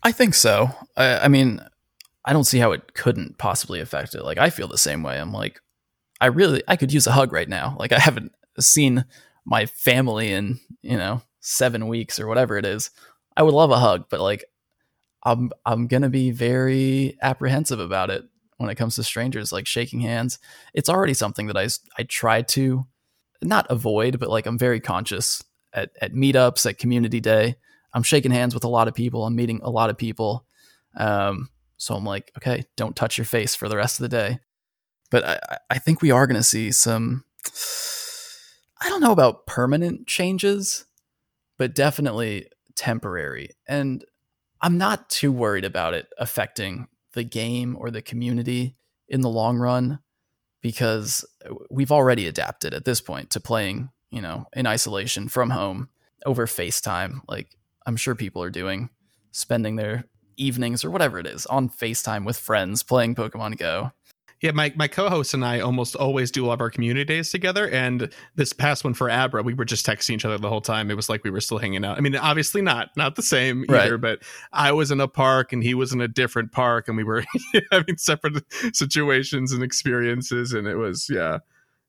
I 0.03 0.11
think 0.11 0.35
so. 0.35 0.70
I, 0.97 1.18
I 1.18 1.28
mean, 1.28 1.61
I 2.24 2.33
don't 2.33 2.45
see 2.45 2.59
how 2.59 2.72
it 2.72 2.95
couldn't 2.95 3.39
possibly 3.39 3.80
affect 3.80 4.14
it. 4.14 4.24
Like 4.24 4.39
I 4.39 4.51
feel 4.51 4.68
the 4.68 4.78
same 4.78 5.03
way. 5.03 5.18
I'm 5.18 5.33
like, 5.33 5.61
I 6.20 6.26
really, 6.26 6.62
I 6.68 6.76
could 6.76 6.93
use 6.93 7.07
a 7.07 7.12
hug 7.12 7.33
right 7.33 7.49
now. 7.49 7.76
Like 7.78 7.93
I 7.93 7.99
haven't 7.99 8.33
seen 8.59 9.05
my 9.44 9.66
family 9.66 10.32
in 10.32 10.61
you 10.82 10.96
know 10.96 11.22
seven 11.40 11.88
weeks 11.88 12.20
or 12.20 12.26
whatever 12.26 12.57
it 12.57 12.64
is. 12.64 12.90
I 13.36 13.42
would 13.42 13.55
love 13.55 13.70
a 13.70 13.78
hug, 13.78 14.07
but 14.11 14.20
like, 14.20 14.44
I'm 15.24 15.50
I'm 15.64 15.86
gonna 15.86 16.11
be 16.11 16.30
very 16.30 17.16
apprehensive 17.22 17.80
about 17.80 18.11
it 18.11 18.24
when 18.59 18.70
it 18.70 18.76
comes 18.76 18.96
to 18.96 19.05
strangers. 19.05 19.53
Like 19.53 19.66
shaking 19.66 20.00
hands, 20.00 20.38
it's 20.74 20.88
already 20.88 21.14
something 21.14 21.46
that 21.48 21.57
I 21.57 21.68
I 21.98 22.05
try 22.05 22.42
to 22.42 22.86
not 23.42 23.66
avoid, 23.70 24.18
but 24.18 24.30
like 24.30 24.46
I'm 24.46 24.59
very 24.59 24.80
conscious 24.80 25.42
at, 25.72 25.90
at 26.00 26.14
meetups, 26.14 26.66
at 26.66 26.78
community 26.78 27.20
day. 27.20 27.57
I'm 27.94 28.03
shaking 28.03 28.30
hands 28.30 28.55
with 28.55 28.64
a 28.64 28.68
lot 28.68 28.88
of 28.88 28.94
people. 28.94 29.26
I'm 29.26 29.36
meeting 29.36 29.61
a 29.62 29.70
lot 29.70 29.90
of 29.90 29.98
people. 29.98 30.46
Um, 30.96 31.48
so 31.76 31.94
I'm 31.94 32.05
like, 32.05 32.32
okay, 32.38 32.64
don't 32.76 32.96
touch 32.96 33.18
your 33.18 33.24
face 33.24 33.55
for 33.55 33.68
the 33.68 33.76
rest 33.76 33.98
of 33.98 34.05
the 34.05 34.16
day. 34.16 34.38
But 35.11 35.24
I, 35.24 35.59
I 35.70 35.78
think 35.78 36.00
we 36.00 36.11
are 36.11 36.26
going 36.26 36.38
to 36.38 36.42
see 36.42 36.72
some, 36.72 37.24
I 38.83 38.89
don't 38.89 39.01
know 39.01 39.12
about 39.12 39.47
permanent 39.47 40.07
changes, 40.09 40.87
but 41.57 41.74
definitely 41.74 42.49
temporary. 42.74 43.51
And 43.68 44.05
I'm 44.61 44.76
not 44.76 45.09
too 45.09 45.30
worried 45.30 45.64
about 45.64 45.95
it 45.95 46.09
affecting 46.18 46.89
the 47.12 47.22
game 47.22 47.76
or 47.78 47.91
the 47.91 48.03
community 48.03 48.76
in 49.09 49.20
the 49.20 49.28
long 49.28 49.59
run 49.59 50.01
because 50.62 51.24
we've 51.70 51.93
already 51.93 52.26
adapted 52.26 52.74
at 52.74 52.85
this 52.85 53.01
point 53.01 53.30
to 53.30 53.41
playing, 53.41 53.91
you 54.11 54.20
know, 54.20 54.47
in 54.55 54.66
isolation 54.66 55.28
from 55.28 55.51
home 55.51 55.89
over 56.26 56.47
FaceTime. 56.47 57.20
Like 57.28 57.57
I'm 57.87 57.97
sure 57.97 58.14
people 58.14 58.43
are 58.43 58.51
doing, 58.51 58.91
spending 59.30 59.76
their 59.76 60.05
evenings 60.37 60.85
or 60.85 60.91
whatever 60.91 61.18
it 61.18 61.26
is 61.26 61.47
on 61.47 61.68
FaceTime 61.68 62.24
with 62.24 62.39
friends 62.39 62.83
playing 62.83 63.14
Pokemon 63.14 63.59
Go. 63.59 63.93
Yeah, 64.43 64.51
my, 64.51 64.72
my 64.74 64.88
co-host 64.88 65.34
and 65.34 65.45
I 65.45 65.61
almost 65.61 65.95
always 65.95 66.32
do 66.32 66.47
all 66.47 66.53
of 66.53 66.61
our 66.61 66.68
community 66.68 67.05
days 67.05 67.30
together. 67.30 67.68
And 67.70 68.12
this 68.34 68.53
past 68.53 68.82
one 68.82 68.93
for 68.93 69.09
Abra, 69.09 69.45
we 69.45 69.55
were 69.55 69.64
just 69.64 69.86
texting 69.86 70.16
each 70.16 70.24
other 70.24 70.36
the 70.36 70.49
whole 70.49 70.61
time. 70.61 70.90
It 70.90 70.95
was 70.95 71.09
like 71.09 71.22
we 71.22 71.30
were 71.30 71.40
still 71.40 71.59
hanging 71.59 71.84
out. 71.84 71.97
I 71.97 72.01
mean, 72.01 72.16
obviously 72.16 72.61
not 72.61 72.90
not 72.97 73.14
the 73.14 73.22
same 73.22 73.64
either, 73.70 73.93
right. 73.93 74.01
but 74.01 74.22
I 74.53 74.72
was 74.72 74.90
in 74.90 75.01
a 75.01 75.07
park 75.07 75.53
and 75.53 75.62
he 75.62 75.74
was 75.74 75.93
in 75.93 76.01
a 76.01 76.09
different 76.09 76.51
park, 76.51 76.88
and 76.88 76.97
we 76.97 77.05
were 77.05 77.24
having 77.70 77.97
separate 77.97 78.45
situations 78.74 79.53
and 79.53 79.62
experiences, 79.62 80.53
and 80.53 80.66
it 80.66 80.76
was 80.76 81.09
yeah, 81.09 81.38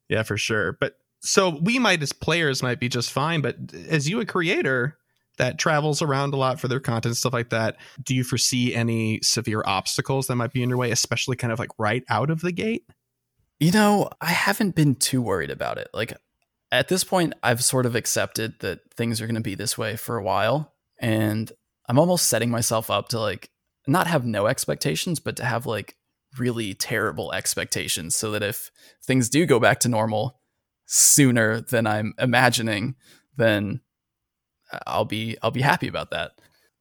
yeah, 0.07 0.21
for 0.21 0.37
sure. 0.37 0.73
But 0.73 0.97
so 1.21 1.57
we 1.61 1.79
might 1.79 2.03
as 2.03 2.13
players 2.13 2.61
might 2.61 2.79
be 2.79 2.87
just 2.87 3.11
fine, 3.11 3.41
but 3.41 3.57
as 3.89 4.07
you 4.07 4.19
a 4.19 4.25
creator, 4.25 4.95
that 5.37 5.57
travels 5.57 6.01
around 6.01 6.33
a 6.33 6.37
lot 6.37 6.59
for 6.59 6.67
their 6.67 6.79
content 6.79 7.17
stuff 7.17 7.33
like 7.33 7.49
that. 7.49 7.77
Do 8.01 8.13
you 8.15 8.23
foresee 8.23 8.75
any 8.75 9.19
severe 9.21 9.63
obstacles 9.65 10.27
that 10.27 10.35
might 10.35 10.53
be 10.53 10.63
in 10.63 10.69
your 10.69 10.77
way 10.77 10.91
especially 10.91 11.35
kind 11.35 11.51
of 11.51 11.59
like 11.59 11.71
right 11.77 12.03
out 12.09 12.29
of 12.29 12.41
the 12.41 12.51
gate? 12.51 12.83
You 13.59 13.71
know 13.71 14.09
i 14.19 14.31
haven't 14.31 14.75
been 14.75 14.95
too 14.95 15.21
worried 15.21 15.51
about 15.51 15.77
it. 15.77 15.89
Like 15.93 16.13
at 16.73 16.87
this 16.87 17.03
point 17.05 17.33
i've 17.43 17.63
sort 17.63 17.85
of 17.85 17.95
accepted 17.95 18.59
that 18.59 18.79
things 18.97 19.21
are 19.21 19.27
going 19.27 19.35
to 19.35 19.41
be 19.41 19.55
this 19.55 19.77
way 19.77 19.95
for 19.95 20.17
a 20.17 20.23
while 20.23 20.73
and 20.99 21.53
i'm 21.87 21.99
almost 21.99 22.27
setting 22.27 22.49
myself 22.49 22.89
up 22.89 23.07
to 23.07 23.19
like 23.19 23.49
not 23.87 24.07
have 24.07 24.25
no 24.25 24.47
expectations 24.47 25.19
but 25.19 25.37
to 25.37 25.45
have 25.45 25.65
like 25.65 25.95
really 26.39 26.73
terrible 26.73 27.31
expectations 27.31 28.15
so 28.15 28.31
that 28.31 28.41
if 28.41 28.71
things 29.05 29.29
do 29.29 29.45
go 29.45 29.59
back 29.59 29.79
to 29.79 29.87
normal 29.87 30.39
sooner 30.85 31.61
than 31.61 31.85
i'm 31.85 32.13
imagining 32.17 32.95
then 33.37 33.79
I'll 34.87 35.05
be 35.05 35.37
I'll 35.41 35.51
be 35.51 35.61
happy 35.61 35.87
about 35.87 36.11
that. 36.11 36.31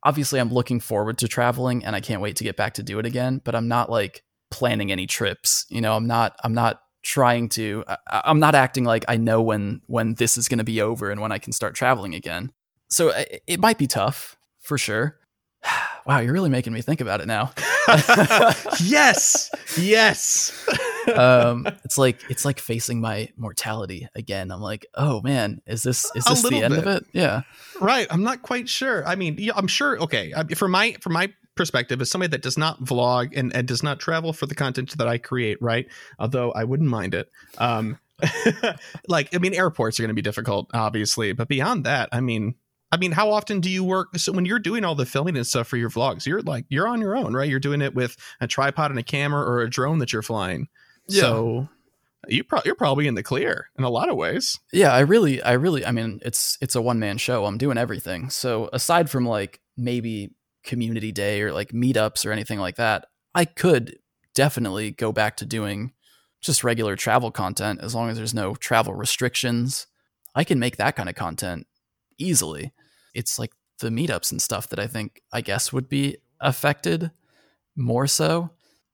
Obviously, 0.04 0.40
I'm 0.40 0.52
looking 0.52 0.80
forward 0.80 1.18
to 1.18 1.28
traveling 1.28 1.84
and 1.84 1.94
I 1.94 2.00
can't 2.00 2.20
wait 2.20 2.36
to 2.36 2.44
get 2.44 2.56
back 2.56 2.74
to 2.74 2.82
do 2.82 2.98
it 2.98 3.06
again, 3.06 3.40
but 3.44 3.54
I'm 3.54 3.68
not 3.68 3.90
like 3.90 4.24
planning 4.50 4.90
any 4.90 5.06
trips. 5.06 5.66
You 5.68 5.80
know, 5.80 5.94
I'm 5.94 6.06
not 6.06 6.36
I'm 6.42 6.54
not 6.54 6.80
trying 7.02 7.48
to 7.48 7.84
I, 7.88 8.22
am 8.24 8.40
not 8.40 8.54
acting 8.54 8.84
like 8.84 9.04
I 9.08 9.16
know 9.16 9.42
when 9.42 9.80
when 9.86 10.14
this 10.14 10.36
is 10.36 10.48
going 10.48 10.58
to 10.58 10.64
be 10.64 10.80
over 10.80 11.10
and 11.10 11.20
when 11.20 11.32
I 11.32 11.38
can 11.38 11.52
start 11.52 11.74
traveling 11.74 12.14
again. 12.14 12.52
So 12.88 13.10
it, 13.10 13.42
it 13.46 13.60
might 13.60 13.78
be 13.78 13.86
tough 13.86 14.36
for 14.60 14.78
sure. 14.78 15.18
wow, 16.06 16.18
you're 16.18 16.32
really 16.32 16.50
making 16.50 16.72
me 16.72 16.82
think 16.82 17.00
about 17.00 17.20
it 17.20 17.26
now. 17.26 17.52
yes. 18.82 19.50
Yes. 19.78 20.68
um, 21.16 21.66
it's 21.84 21.98
like 21.98 22.18
it's 22.30 22.44
like 22.44 22.58
facing 22.58 23.00
my 23.00 23.28
mortality 23.36 24.08
again. 24.14 24.50
I'm 24.50 24.60
like, 24.60 24.86
oh 24.94 25.20
man, 25.22 25.60
is 25.66 25.82
this 25.82 26.10
is 26.14 26.24
this 26.24 26.42
the 26.42 26.62
end 26.62 26.74
bit. 26.74 26.86
of 26.86 26.86
it? 26.86 27.06
Yeah, 27.12 27.42
right. 27.80 28.06
I'm 28.10 28.22
not 28.22 28.42
quite 28.42 28.68
sure. 28.68 29.06
I 29.06 29.14
mean, 29.14 29.36
yeah, 29.38 29.52
I'm 29.56 29.68
sure. 29.68 29.98
Okay, 30.00 30.32
from 30.54 30.70
my 30.70 30.96
from 31.00 31.12
my 31.12 31.32
perspective, 31.54 32.00
as 32.00 32.10
somebody 32.10 32.30
that 32.30 32.42
does 32.42 32.56
not 32.56 32.82
vlog 32.82 33.36
and, 33.36 33.54
and 33.54 33.68
does 33.68 33.82
not 33.82 34.00
travel 34.00 34.32
for 34.32 34.46
the 34.46 34.54
content 34.54 34.96
that 34.96 35.08
I 35.08 35.18
create, 35.18 35.60
right? 35.60 35.86
Although 36.18 36.52
I 36.52 36.64
wouldn't 36.64 36.88
mind 36.88 37.14
it. 37.14 37.30
Um, 37.58 37.98
like, 39.08 39.34
I 39.34 39.38
mean, 39.38 39.54
airports 39.54 39.98
are 39.98 40.02
going 40.02 40.08
to 40.08 40.14
be 40.14 40.22
difficult, 40.22 40.70
obviously, 40.72 41.32
but 41.32 41.48
beyond 41.48 41.84
that, 41.84 42.08
I 42.12 42.20
mean, 42.20 42.54
I 42.90 42.98
mean, 42.98 43.12
how 43.12 43.30
often 43.30 43.60
do 43.60 43.70
you 43.70 43.82
work? 43.84 44.16
So 44.18 44.32
when 44.32 44.44
you're 44.44 44.58
doing 44.58 44.84
all 44.84 44.94
the 44.94 45.06
filming 45.06 45.36
and 45.36 45.46
stuff 45.46 45.66
for 45.66 45.78
your 45.78 45.88
vlogs, 45.88 46.26
you're 46.26 46.42
like 46.42 46.66
you're 46.68 46.86
on 46.86 47.00
your 47.00 47.16
own, 47.16 47.32
right? 47.32 47.48
You're 47.48 47.58
doing 47.58 47.80
it 47.80 47.94
with 47.94 48.16
a 48.40 48.46
tripod 48.46 48.90
and 48.90 49.00
a 49.00 49.02
camera 49.02 49.42
or 49.42 49.62
a 49.62 49.70
drone 49.70 49.98
that 49.98 50.12
you're 50.12 50.20
flying. 50.20 50.68
Yeah. 51.12 51.20
So 51.22 51.68
you 52.28 52.44
pro- 52.44 52.62
you're 52.64 52.74
probably 52.74 53.06
in 53.06 53.14
the 53.14 53.22
clear 53.22 53.68
in 53.76 53.84
a 53.84 53.90
lot 53.90 54.08
of 54.08 54.16
ways. 54.16 54.58
Yeah, 54.72 54.92
I 54.92 55.00
really, 55.00 55.42
I 55.42 55.52
really, 55.52 55.84
I 55.84 55.90
mean, 55.90 56.20
it's 56.24 56.58
it's 56.60 56.74
a 56.74 56.82
one 56.82 56.98
man 56.98 57.18
show. 57.18 57.44
I'm 57.46 57.58
doing 57.58 57.78
everything. 57.78 58.30
So 58.30 58.68
aside 58.72 59.10
from 59.10 59.26
like 59.26 59.60
maybe 59.76 60.34
community 60.62 61.12
day 61.12 61.42
or 61.42 61.52
like 61.52 61.70
meetups 61.70 62.24
or 62.24 62.32
anything 62.32 62.58
like 62.58 62.76
that, 62.76 63.06
I 63.34 63.44
could 63.44 63.98
definitely 64.34 64.90
go 64.92 65.12
back 65.12 65.36
to 65.38 65.46
doing 65.46 65.92
just 66.40 66.64
regular 66.64 66.96
travel 66.96 67.30
content 67.30 67.80
as 67.82 67.94
long 67.94 68.08
as 68.10 68.16
there's 68.16 68.34
no 68.34 68.54
travel 68.54 68.94
restrictions. 68.94 69.86
I 70.34 70.44
can 70.44 70.58
make 70.58 70.76
that 70.76 70.96
kind 70.96 71.08
of 71.08 71.14
content 71.14 71.66
easily. 72.18 72.72
It's 73.14 73.38
like 73.38 73.52
the 73.80 73.90
meetups 73.90 74.30
and 74.32 74.40
stuff 74.40 74.68
that 74.68 74.78
I 74.78 74.86
think 74.86 75.22
I 75.32 75.40
guess 75.40 75.72
would 75.72 75.88
be 75.88 76.18
affected 76.40 77.10
more 77.76 78.06
so. 78.06 78.50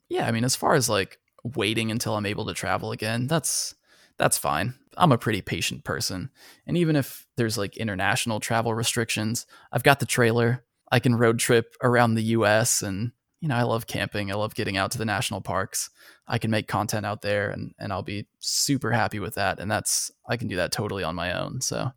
Yeah, 0.09 0.27
I 0.27 0.33
mean, 0.33 0.45
as 0.45 0.57
far 0.57 0.75
as 0.75 0.89
like 0.89 1.19
waiting 1.55 1.91
until 1.91 2.17
I'm 2.17 2.27
able 2.27 2.47
to 2.47 2.55
travel 2.55 2.93
again, 2.93 3.27
that's 3.27 3.75
that's 4.19 4.39
fine. 4.39 4.75
I'm 4.97 5.13
a 5.13 5.19
pretty 5.19 5.41
patient 5.41 5.85
person. 5.85 6.31
And 6.67 6.77
even 6.77 6.97
if 6.97 7.27
there's 7.37 7.57
like 7.57 7.77
international 7.77 8.41
travel 8.41 8.75
restrictions, 8.75 9.47
I've 9.73 9.85
got 9.85 10.01
the 10.01 10.07
trailer. 10.07 10.65
I 10.91 10.99
can 10.99 11.15
road 11.15 11.39
trip 11.39 11.77
around 11.83 12.15
the 12.15 12.23
US 12.23 12.83
and 12.83 13.13
you 13.41 13.47
know, 13.47 13.55
I 13.55 13.63
love 13.63 13.87
camping. 13.87 14.33
I 14.33 14.35
love 14.35 14.57
getting 14.57 14.77
out 14.77 14.91
to 14.91 14.99
the 14.99 15.05
national 15.05 15.41
parks. 15.41 15.91
I 16.27 16.39
can 16.39 16.51
make 16.51 16.67
content 16.67 17.07
out 17.07 17.23
there 17.23 17.51
and 17.51 17.73
and 17.79 17.93
I'll 17.93 18.03
be 18.03 18.27
super 18.41 18.91
happy 18.91 19.21
with 19.21 19.37
that 19.37 19.61
and 19.61 19.71
that's 19.71 20.11
I 20.29 20.37
can 20.37 20.49
do 20.49 20.57
that 20.57 20.73
totally 20.73 21.05
on 21.05 21.15
my 21.15 21.39
own. 21.39 21.61
So, 21.61 21.93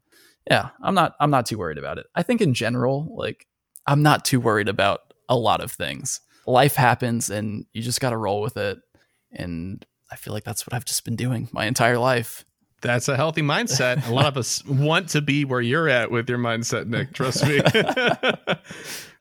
yeah, 0.49 0.69
I'm 0.83 0.93
not 0.93 1.15
I'm 1.19 1.31
not 1.31 1.47
too 1.47 1.57
worried 1.57 1.79
about 1.79 1.97
it. 1.97 2.05
I 2.13 2.21
think 2.23 2.41
in 2.41 2.53
general, 2.53 3.07
like 3.15 3.47
I'm 3.87 4.03
not 4.03 4.25
too 4.25 4.39
worried 4.39 4.69
about 4.69 5.13
a 5.27 5.35
lot 5.35 5.61
of 5.61 5.71
things. 5.71 6.21
Life 6.45 6.75
happens 6.75 7.29
and 7.29 7.65
you 7.73 7.81
just 7.81 8.01
got 8.01 8.11
to 8.11 8.17
roll 8.17 8.41
with 8.41 8.57
it 8.57 8.79
and 9.32 9.86
I 10.11 10.15
feel 10.15 10.34
like 10.34 10.43
that's 10.43 10.67
what 10.67 10.73
I've 10.73 10.86
just 10.86 11.05
been 11.05 11.15
doing 11.15 11.49
my 11.51 11.65
entire 11.65 11.97
life. 11.97 12.45
That's 12.82 13.07
a 13.07 13.15
healthy 13.15 13.41
mindset. 13.41 14.07
A 14.07 14.13
lot 14.13 14.25
of 14.25 14.38
us 14.38 14.65
want 14.65 15.09
to 15.09 15.21
be 15.21 15.45
where 15.45 15.61
you're 15.61 15.88
at 15.88 16.11
with 16.11 16.27
your 16.27 16.39
mindset, 16.39 16.88
Nick. 16.88 17.13
Trust 17.13 17.45
me. 17.45 17.61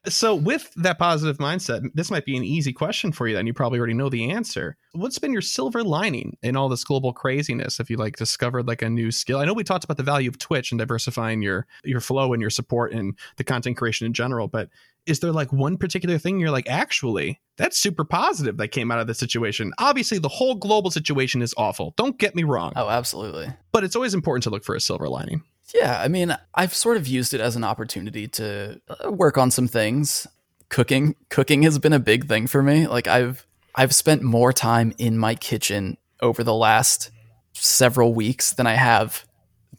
so, 0.09 0.35
with 0.35 0.73
that 0.77 0.99
positive 0.99 1.37
mindset, 1.37 1.83
this 1.95 2.11
might 2.11 2.25
be 2.25 2.39
an 2.39 2.43
easy 2.43 2.73
question 2.73 3.13
for 3.13 3.29
you. 3.29 3.35
Then 3.35 3.47
you 3.47 3.53
probably 3.53 3.79
already 3.79 3.93
know 3.93 4.09
the 4.09 4.31
answer. 4.31 4.79
What's 4.93 5.19
been 5.19 5.33
your 5.33 5.43
silver 5.43 5.85
lining 5.85 6.39
in 6.43 6.57
all 6.57 6.71
this 6.71 6.85
global 6.85 7.13
craziness? 7.13 7.79
If 7.81 7.91
you 7.91 7.99
like 7.99 8.17
discovered 8.17 8.67
like 8.67 8.81
a 8.81 8.89
new 8.89 9.11
skill, 9.11 9.39
I 9.39 9.45
know 9.45 9.53
we 9.53 9.63
talked 9.63 9.85
about 9.85 9.99
the 9.99 10.03
value 10.03 10.31
of 10.31 10.39
Twitch 10.39 10.73
and 10.73 10.79
diversifying 10.79 11.43
your 11.43 11.67
your 11.85 12.01
flow 12.01 12.33
and 12.33 12.41
your 12.41 12.51
support 12.51 12.93
and 12.93 13.17
the 13.37 13.45
content 13.45 13.77
creation 13.77 14.07
in 14.07 14.15
general, 14.15 14.49
but 14.49 14.71
is 15.07 15.21
there 15.21 15.33
like 15.33 15.53
one 15.53 15.77
particular 15.77 16.19
thing 16.19 16.39
you're 16.39 16.51
like, 16.51 16.69
actually, 16.69 17.41
that's 17.57 17.79
super 17.79 18.05
positive 18.05 18.57
that 18.59 18.69
came 18.69 18.91
out 18.91 19.01
of 19.01 19.07
the 19.07 19.15
situation? 19.15 19.73
Obviously, 19.79 20.19
the 20.19 20.29
whole 20.29 20.55
global 20.55 20.91
situation 20.91 21.43
is 21.43 21.55
awful. 21.57 21.95
Don't 21.97 22.19
get 22.19 22.35
me 22.35 22.45
wrong. 22.45 22.73
Oh, 22.77 22.89
absolutely. 22.89 23.49
But 23.73 23.85
it's 23.85 23.97
always 23.97 24.15
important 24.15 24.45
to 24.45 24.51
look 24.51 24.65
for 24.65 24.75
a 24.75 24.81
silver 24.81 25.09
lining. 25.09 25.43
Yeah. 25.75 26.01
I 26.01 26.09
mean, 26.09 26.37
I've 26.55 26.75
sort 26.75 26.97
of 26.97 27.07
used 27.07 27.35
it 27.35 27.41
as 27.41 27.57
an 27.57 27.65
opportunity 27.65 28.29
to 28.29 28.81
uh, 28.89 29.11
work 29.13 29.39
on 29.39 29.51
some 29.51 29.69
things. 29.69 30.27
Cooking, 30.69 31.17
cooking 31.29 31.63
has 31.63 31.79
been 31.79 31.93
a 31.93 31.99
big 31.99 32.29
thing 32.29 32.47
for 32.47 32.63
me. 32.63 32.87
Like 32.87 33.07
I've, 33.07 33.47
I've 33.75 33.95
spent 33.95 34.23
more 34.23 34.53
time 34.53 34.93
in 34.99 35.19
my 35.19 35.35
kitchen 35.35 35.97
over 36.21 36.45
the 36.45 36.55
last 36.55 37.11
several 37.55 38.15
weeks 38.15 38.53
than 38.53 38.67
I 38.67 38.75
have 38.75 39.25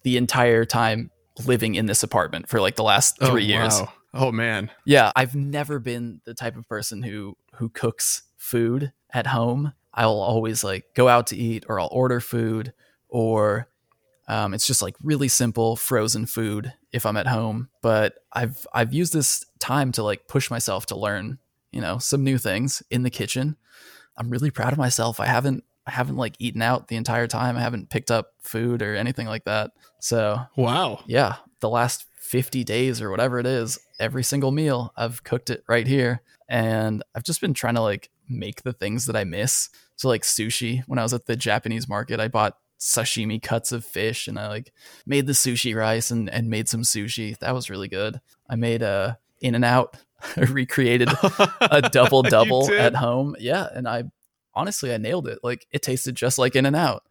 the 0.04 0.18
entire 0.18 0.66
time 0.66 1.12
living 1.46 1.76
in 1.76 1.86
this 1.86 2.04
apartment 2.04 2.50
for 2.50 2.60
like 2.60 2.76
the 2.76 2.84
last 2.84 3.18
oh, 3.22 3.32
three 3.32 3.44
oh, 3.44 3.48
years. 3.48 3.80
Wow. 3.80 3.94
Oh 4.14 4.32
man. 4.32 4.72
Yeah, 4.86 5.12
I've 5.16 5.36
never 5.36 5.80
been 5.80 6.22
the 6.26 6.34
type 6.34 6.58
of 6.58 6.68
person 6.68 7.04
who 7.04 7.38
who 7.56 7.70
cooks 7.70 8.24
food 8.38 8.92
at 9.12 9.28
home. 9.28 9.74
I'll 9.94 10.20
always 10.20 10.64
like 10.64 10.94
go 10.94 11.08
out 11.08 11.28
to 11.28 11.38
eat 11.38 11.66
or 11.68 11.80
I'll 11.80 11.90
order 11.92 12.20
food 12.20 12.74
or 13.08 13.68
um, 14.28 14.54
it's 14.54 14.68
just 14.68 14.82
like 14.82 14.96
really 15.04 15.28
simple 15.28 15.76
frozen 15.76 16.26
food 16.26 16.74
if 16.92 17.06
I'm 17.06 17.18
at 17.18 17.28
home. 17.28 17.70
But 17.82 18.16
I've 18.32 18.66
I've 18.74 18.94
used 18.94 19.14
this 19.14 19.46
time 19.60 19.92
to 19.94 20.04
like 20.04 20.28
push 20.28 20.50
myself 20.50 20.86
to 20.88 20.96
learn, 20.96 21.40
you 21.72 21.82
know, 21.82 21.98
some 21.98 22.24
new 22.24 22.38
things 22.38 22.84
in 22.90 23.04
the 23.04 23.10
kitchen. 23.10 23.58
I'm 24.18 24.30
really 24.30 24.52
proud 24.52 24.72
of 24.72 24.78
myself. 24.78 25.20
I 25.20 25.26
haven't 25.26 25.64
I 25.86 25.92
haven't 25.92 26.18
like 26.18 26.36
eaten 26.40 26.62
out 26.62 26.88
the 26.88 26.96
entire 26.96 27.28
time. 27.28 27.58
I 27.58 27.62
haven't 27.62 27.90
picked 27.90 28.12
up 28.12 28.34
food 28.40 28.82
or 28.82 28.96
anything 28.96 29.28
like 29.28 29.46
that. 29.46 29.72
So 30.00 30.40
wow, 30.56 31.04
yeah, 31.08 31.36
the 31.60 31.70
last 31.70 32.06
50 32.32 32.64
days 32.64 33.02
or 33.02 33.12
whatever 33.12 33.40
it 33.40 33.46
is, 33.46 33.78
every 34.00 34.24
single 34.24 34.52
meal 34.52 34.94
I've 34.96 35.22
cooked 35.22 35.50
it 35.50 35.66
right 35.68 35.86
here, 35.86 36.22
and 36.48 37.04
I've 37.14 37.26
just 37.26 37.42
been 37.42 37.54
trying 37.54 37.76
to 37.76 37.82
like 37.82 38.10
make 38.30 38.64
the 38.64 38.72
things 38.72 39.06
that 39.08 39.18
I 39.18 39.26
miss. 39.26 39.70
So 39.98 40.08
like 40.08 40.22
sushi, 40.22 40.82
when 40.88 40.98
I 40.98 41.04
was 41.04 41.14
at 41.14 41.26
the 41.26 41.36
Japanese 41.36 41.90
market, 41.90 42.22
I 42.22 42.30
bought 42.30 42.58
sashimi 42.80 43.42
cuts 43.42 43.74
of 43.74 43.84
fish 43.84 44.30
and 44.30 44.40
I 44.40 44.48
like 44.48 44.72
made 45.06 45.28
the 45.28 45.34
sushi 45.34 45.76
rice 45.76 46.10
and, 46.10 46.30
and 46.30 46.50
made 46.50 46.70
some 46.70 46.84
sushi. 46.84 47.38
That 47.40 47.54
was 47.54 47.70
really 47.70 47.90
good. 47.90 48.22
I 48.50 48.56
made 48.56 48.82
a 48.82 49.20
In-N-Out, 49.42 49.98
recreated 50.38 51.10
a 51.62 51.90
double 51.92 52.24
double 52.24 52.72
at 52.72 52.96
home. 52.96 53.36
Yeah. 53.40 53.68
And 53.76 53.90
I 53.90 54.06
honestly 54.56 54.94
I 54.94 54.98
nailed 54.98 55.28
it. 55.28 55.40
Like 55.44 55.68
it 55.72 55.82
tasted 55.82 56.16
just 56.16 56.38
like 56.38 56.56
In-N-Out. 56.56 57.04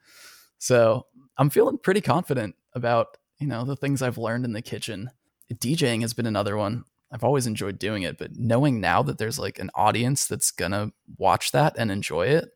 So 0.56 1.06
I'm 1.36 1.50
feeling 1.50 1.76
pretty 1.76 2.00
confident 2.00 2.56
about, 2.74 3.18
you 3.40 3.46
know, 3.46 3.64
the 3.64 3.76
things 3.76 4.02
I've 4.02 4.18
learned 4.18 4.44
in 4.44 4.52
the 4.52 4.62
kitchen. 4.62 5.10
DJing 5.52 6.02
has 6.02 6.12
been 6.12 6.26
another 6.26 6.56
one. 6.56 6.84
I've 7.10 7.24
always 7.24 7.46
enjoyed 7.46 7.78
doing 7.78 8.04
it, 8.04 8.18
but 8.18 8.36
knowing 8.36 8.80
now 8.80 9.02
that 9.02 9.18
there's 9.18 9.38
like 9.38 9.58
an 9.58 9.70
audience 9.74 10.26
that's 10.26 10.52
gonna 10.52 10.92
watch 11.18 11.50
that 11.50 11.74
and 11.76 11.90
enjoy 11.90 12.26
it, 12.26 12.50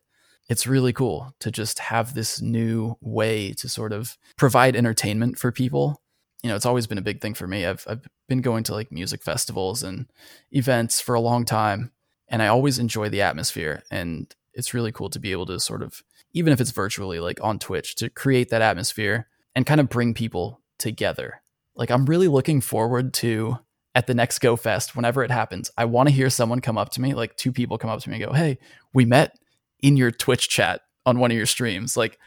it's 0.47 0.67
really 0.67 0.93
cool 0.93 1.33
to 1.39 1.51
just 1.51 1.79
have 1.79 2.13
this 2.13 2.41
new 2.41 2.95
way 3.01 3.51
to 3.53 3.67
sort 3.67 3.91
of 3.91 4.17
provide 4.37 4.75
entertainment 4.75 5.37
for 5.37 5.51
people. 5.51 6.01
You 6.43 6.49
know, 6.49 6.55
it's 6.55 6.65
always 6.65 6.87
been 6.87 6.99
a 6.99 7.03
big 7.03 7.19
thing 7.19 7.33
for 7.33 7.47
me. 7.47 7.65
I've 7.65 7.85
I've 7.89 8.07
been 8.29 8.41
going 8.41 8.63
to 8.65 8.73
like 8.73 8.91
music 8.91 9.23
festivals 9.23 9.83
and 9.83 10.09
events 10.51 11.01
for 11.01 11.15
a 11.15 11.21
long 11.21 11.43
time, 11.43 11.91
and 12.27 12.41
I 12.41 12.47
always 12.47 12.79
enjoy 12.79 13.09
the 13.09 13.23
atmosphere. 13.23 13.83
And 13.91 14.33
it's 14.53 14.73
really 14.73 14.91
cool 14.91 15.09
to 15.09 15.19
be 15.19 15.31
able 15.31 15.47
to 15.47 15.59
sort 15.59 15.81
of, 15.81 16.01
even 16.31 16.53
if 16.53 16.61
it's 16.61 16.71
virtually, 16.71 17.19
like 17.19 17.39
on 17.43 17.59
Twitch, 17.59 17.95
to 17.95 18.09
create 18.09 18.49
that 18.49 18.61
atmosphere 18.61 19.27
and 19.55 19.65
kind 19.65 19.81
of 19.81 19.89
bring 19.89 20.13
people 20.13 20.61
together. 20.85 21.41
Like 21.75 21.89
I'm 21.89 22.05
really 22.05 22.27
looking 22.27 22.61
forward 22.61 23.11
to 23.15 23.57
at 23.95 24.05
the 24.05 24.13
next 24.13 24.39
Go 24.39 24.55
Fest, 24.55 24.95
whenever 24.95 25.23
it 25.23 25.31
happens, 25.31 25.71
I 25.77 25.85
want 25.85 26.09
to 26.09 26.13
hear 26.13 26.29
someone 26.29 26.59
come 26.59 26.77
up 26.77 26.89
to 26.91 27.01
me, 27.01 27.15
like 27.15 27.35
two 27.37 27.51
people 27.51 27.79
come 27.79 27.89
up 27.89 28.01
to 28.01 28.09
me 28.09 28.17
and 28.17 28.25
go, 28.25 28.33
Hey, 28.33 28.59
we 28.93 29.05
met 29.05 29.35
in 29.81 29.97
your 29.97 30.11
Twitch 30.11 30.47
chat 30.47 30.81
on 31.05 31.17
one 31.17 31.31
of 31.31 31.37
your 31.37 31.45
streams. 31.47 31.97
Like, 31.97 32.19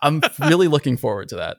I'm 0.00 0.22
really 0.38 0.68
looking 0.68 0.96
forward 0.96 1.30
to 1.30 1.36
that. 1.36 1.56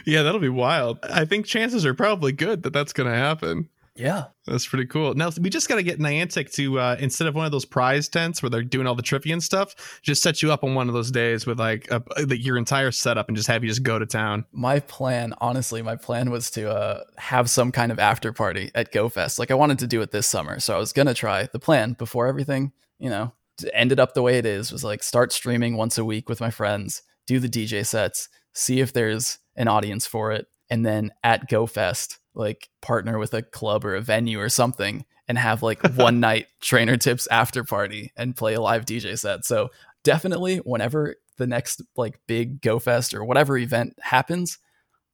yeah, 0.06 0.22
that'll 0.22 0.40
be 0.40 0.48
wild. 0.48 0.98
I 1.02 1.24
think 1.24 1.46
chances 1.46 1.86
are 1.86 1.94
probably 1.94 2.32
good 2.32 2.62
that 2.64 2.72
that's 2.72 2.92
going 2.92 3.10
to 3.10 3.16
happen. 3.16 3.68
Yeah. 3.94 4.26
That's 4.46 4.66
pretty 4.66 4.86
cool. 4.86 5.14
Now 5.14 5.30
we 5.40 5.50
just 5.50 5.68
got 5.68 5.76
to 5.76 5.82
get 5.82 5.98
Niantic 5.98 6.52
to 6.54 6.78
uh, 6.78 6.96
instead 6.98 7.28
of 7.28 7.34
one 7.34 7.44
of 7.44 7.52
those 7.52 7.64
prize 7.64 8.08
tents 8.08 8.42
where 8.42 8.48
they're 8.48 8.62
doing 8.62 8.86
all 8.86 8.94
the 8.94 9.02
trivia 9.02 9.34
and 9.34 9.42
stuff, 9.42 10.00
just 10.02 10.22
set 10.22 10.42
you 10.42 10.50
up 10.50 10.64
on 10.64 10.74
one 10.74 10.88
of 10.88 10.94
those 10.94 11.10
days 11.10 11.46
with 11.46 11.58
like 11.58 11.88
a, 11.90 12.02
your 12.36 12.56
entire 12.56 12.90
setup 12.90 13.28
and 13.28 13.36
just 13.36 13.48
have 13.48 13.62
you 13.62 13.68
just 13.68 13.82
go 13.82 13.98
to 13.98 14.06
town. 14.06 14.46
My 14.52 14.80
plan, 14.80 15.34
honestly, 15.38 15.82
my 15.82 15.96
plan 15.96 16.30
was 16.30 16.50
to 16.52 16.70
uh, 16.70 17.02
have 17.18 17.50
some 17.50 17.70
kind 17.70 17.92
of 17.92 17.98
after 17.98 18.32
party 18.32 18.70
at 18.74 18.92
GoFest. 18.92 19.38
Like 19.38 19.50
I 19.50 19.54
wanted 19.54 19.78
to 19.80 19.86
do 19.86 20.00
it 20.00 20.10
this 20.10 20.26
summer, 20.26 20.58
so 20.58 20.74
I 20.74 20.78
was 20.78 20.92
gonna 20.92 21.14
try. 21.14 21.48
The 21.52 21.58
plan 21.58 21.92
before 21.92 22.26
everything, 22.26 22.72
you 22.98 23.10
know, 23.10 23.32
ended 23.74 24.00
up 24.00 24.14
the 24.14 24.22
way 24.22 24.38
it 24.38 24.46
is 24.46 24.72
was 24.72 24.82
like 24.82 25.02
start 25.02 25.32
streaming 25.32 25.76
once 25.76 25.98
a 25.98 26.04
week 26.04 26.28
with 26.28 26.40
my 26.40 26.50
friends, 26.50 27.02
do 27.26 27.38
the 27.38 27.48
DJ 27.48 27.86
sets, 27.86 28.28
see 28.54 28.80
if 28.80 28.92
there's 28.92 29.38
an 29.54 29.68
audience 29.68 30.06
for 30.06 30.32
it, 30.32 30.46
and 30.70 30.84
then 30.84 31.12
at 31.22 31.48
GoFest 31.48 32.16
like 32.34 32.68
partner 32.80 33.18
with 33.18 33.34
a 33.34 33.42
club 33.42 33.84
or 33.84 33.94
a 33.94 34.00
venue 34.00 34.40
or 34.40 34.48
something 34.48 35.04
and 35.28 35.38
have 35.38 35.62
like 35.62 35.82
one 35.96 36.20
night 36.20 36.46
trainer 36.60 36.96
tips 36.96 37.26
after 37.28 37.64
party 37.64 38.12
and 38.16 38.36
play 38.36 38.54
a 38.54 38.60
live 38.60 38.84
DJ 38.84 39.18
set. 39.18 39.44
So 39.44 39.70
definitely 40.04 40.58
whenever 40.58 41.16
the 41.38 41.46
next 41.46 41.82
like 41.96 42.20
big 42.26 42.60
go 42.60 42.78
fest 42.78 43.14
or 43.14 43.24
whatever 43.24 43.56
event 43.56 43.94
happens, 44.00 44.58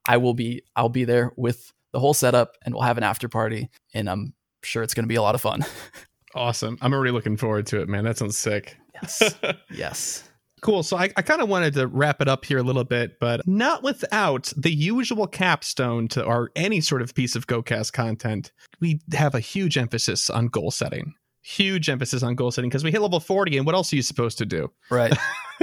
I 0.06 0.16
will 0.16 0.34
be 0.34 0.62
I'll 0.76 0.88
be 0.88 1.04
there 1.04 1.32
with 1.36 1.72
the 1.92 2.00
whole 2.00 2.14
setup 2.14 2.56
and 2.64 2.74
we'll 2.74 2.82
have 2.82 2.98
an 2.98 3.04
after 3.04 3.28
party 3.28 3.70
and 3.94 4.08
I'm 4.08 4.34
sure 4.62 4.82
it's 4.82 4.94
going 4.94 5.04
to 5.04 5.08
be 5.08 5.16
a 5.16 5.22
lot 5.22 5.34
of 5.34 5.40
fun. 5.40 5.64
awesome. 6.34 6.78
I'm 6.80 6.92
already 6.92 7.12
looking 7.12 7.36
forward 7.36 7.66
to 7.66 7.80
it, 7.80 7.88
man. 7.88 8.04
That 8.04 8.18
sounds 8.18 8.36
sick. 8.36 8.76
Yes. 8.94 9.34
yes. 9.70 10.27
Cool. 10.60 10.82
So 10.82 10.96
I, 10.96 11.10
I 11.16 11.22
kind 11.22 11.40
of 11.40 11.48
wanted 11.48 11.74
to 11.74 11.86
wrap 11.86 12.20
it 12.20 12.28
up 12.28 12.44
here 12.44 12.58
a 12.58 12.62
little 12.62 12.84
bit, 12.84 13.18
but 13.20 13.46
not 13.46 13.82
without 13.82 14.52
the 14.56 14.72
usual 14.72 15.26
capstone 15.26 16.08
to 16.08 16.24
our 16.24 16.50
any 16.56 16.80
sort 16.80 17.02
of 17.02 17.14
piece 17.14 17.36
of 17.36 17.46
GoCast 17.46 17.92
content. 17.92 18.52
We 18.80 19.00
have 19.12 19.34
a 19.34 19.40
huge 19.40 19.76
emphasis 19.78 20.30
on 20.30 20.48
goal 20.48 20.70
setting. 20.70 21.14
Huge 21.42 21.88
emphasis 21.88 22.22
on 22.22 22.34
goal 22.34 22.50
setting 22.50 22.68
because 22.68 22.84
we 22.84 22.90
hit 22.90 23.00
level 23.00 23.20
40 23.20 23.56
and 23.56 23.66
what 23.66 23.74
else 23.74 23.92
are 23.92 23.96
you 23.96 24.02
supposed 24.02 24.38
to 24.38 24.46
do? 24.46 24.70
Right. 24.90 25.16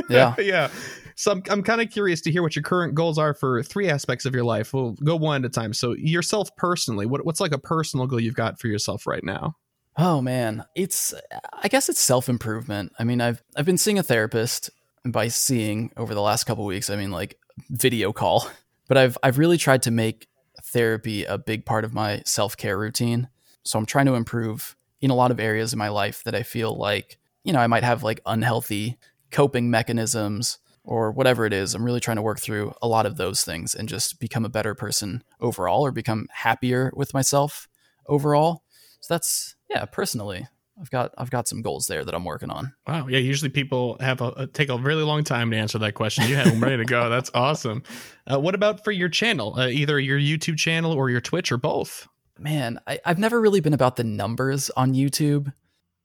Yeah. 0.09 0.35
yeah. 0.37 0.69
So 1.15 1.31
I'm, 1.31 1.43
I'm 1.49 1.63
kind 1.63 1.79
of 1.79 1.89
curious 1.89 2.19
to 2.21 2.31
hear 2.31 2.43
what 2.43 2.55
your 2.55 2.63
current 2.63 2.95
goals 2.95 3.17
are 3.17 3.33
for 3.33 3.63
three 3.63 3.89
aspects 3.89 4.25
of 4.25 4.35
your 4.35 4.43
life. 4.43 4.73
We'll 4.73 4.91
go 4.91 5.15
one 5.15 5.45
at 5.45 5.49
a 5.49 5.49
time. 5.49 5.73
So 5.73 5.95
yourself 5.95 6.53
personally, 6.57 7.05
what, 7.05 7.25
what's 7.25 7.39
like 7.39 7.53
a 7.53 7.57
personal 7.57 8.05
goal 8.05 8.19
you've 8.19 8.35
got 8.35 8.59
for 8.59 8.67
yourself 8.67 9.07
right 9.07 9.23
now? 9.23 9.55
Oh 9.97 10.21
man, 10.21 10.65
it's 10.75 11.13
I 11.53 11.69
guess 11.69 11.87
it's 11.87 12.01
self-improvement. 12.01 12.91
I 12.99 13.05
mean, 13.05 13.21
I've 13.21 13.41
I've 13.55 13.65
been 13.65 13.77
seeing 13.77 13.97
a 13.97 14.03
therapist 14.03 14.69
by 15.05 15.27
seeing 15.27 15.91
over 15.97 16.13
the 16.13 16.21
last 16.21 16.45
couple 16.45 16.65
weeks, 16.65 16.89
I 16.89 16.95
mean 16.95 17.11
like 17.11 17.37
video 17.69 18.11
call. 18.13 18.49
But 18.87 18.99
I've 18.99 19.17
I've 19.23 19.39
really 19.39 19.57
tried 19.57 19.81
to 19.83 19.91
make 19.91 20.27
therapy 20.61 21.23
a 21.23 21.39
big 21.39 21.65
part 21.65 21.85
of 21.85 21.95
my 21.95 22.21
self-care 22.23 22.77
routine. 22.77 23.29
So 23.63 23.79
I'm 23.79 23.87
trying 23.87 24.05
to 24.05 24.13
improve 24.13 24.75
in 25.01 25.09
a 25.09 25.15
lot 25.15 25.31
of 25.31 25.39
areas 25.39 25.73
in 25.73 25.79
my 25.79 25.89
life 25.89 26.23
that 26.25 26.35
I 26.35 26.43
feel 26.43 26.77
like, 26.77 27.17
you 27.43 27.51
know, 27.51 27.57
I 27.57 27.65
might 27.65 27.83
have 27.83 28.03
like 28.03 28.21
unhealthy 28.27 28.99
coping 29.31 29.71
mechanisms 29.71 30.59
or 30.83 31.11
whatever 31.11 31.45
it 31.45 31.53
is. 31.53 31.73
I'm 31.73 31.83
really 31.83 31.99
trying 31.99 32.17
to 32.17 32.21
work 32.21 32.39
through 32.39 32.73
a 32.81 32.87
lot 32.87 33.07
of 33.07 33.17
those 33.17 33.43
things 33.43 33.73
and 33.73 33.89
just 33.89 34.19
become 34.19 34.45
a 34.45 34.49
better 34.49 34.75
person 34.75 35.23
overall 35.41 35.83
or 35.83 35.91
become 35.91 36.27
happier 36.31 36.91
with 36.95 37.11
myself 37.13 37.67
overall. 38.07 38.63
So 38.99 39.13
that's 39.15 39.55
yeah, 39.69 39.85
personally, 39.85 40.47
I've 40.79 40.91
got 40.91 41.13
I've 41.17 41.29
got 41.29 41.47
some 41.47 41.61
goals 41.61 41.87
there 41.87 42.03
that 42.03 42.13
I'm 42.13 42.25
working 42.25 42.49
on. 42.49 42.73
Wow, 42.87 43.07
yeah. 43.07 43.19
Usually 43.19 43.49
people 43.49 43.97
have 43.99 44.21
a, 44.21 44.27
a 44.37 44.47
take 44.47 44.69
a 44.69 44.77
really 44.77 45.03
long 45.03 45.23
time 45.23 45.51
to 45.51 45.57
answer 45.57 45.77
that 45.79 45.93
question. 45.93 46.27
You 46.27 46.35
have 46.35 46.47
them 46.47 46.61
ready 46.61 46.77
to 46.77 46.85
go. 46.85 47.09
That's 47.15 47.31
awesome. 47.33 47.83
Uh, 48.29 48.39
what 48.39 48.55
about 48.55 48.83
for 48.83 48.91
your 48.91 49.09
channel? 49.09 49.57
Uh, 49.57 49.67
either 49.67 49.99
your 49.99 50.19
YouTube 50.19 50.57
channel 50.57 50.91
or 50.91 51.09
your 51.09 51.21
Twitch 51.21 51.51
or 51.51 51.57
both? 51.57 52.07
Man, 52.37 52.79
I, 52.87 52.99
I've 53.05 53.19
never 53.19 53.39
really 53.39 53.61
been 53.61 53.73
about 53.73 53.95
the 53.95 54.03
numbers 54.03 54.69
on 54.71 54.93
YouTube, 54.93 55.53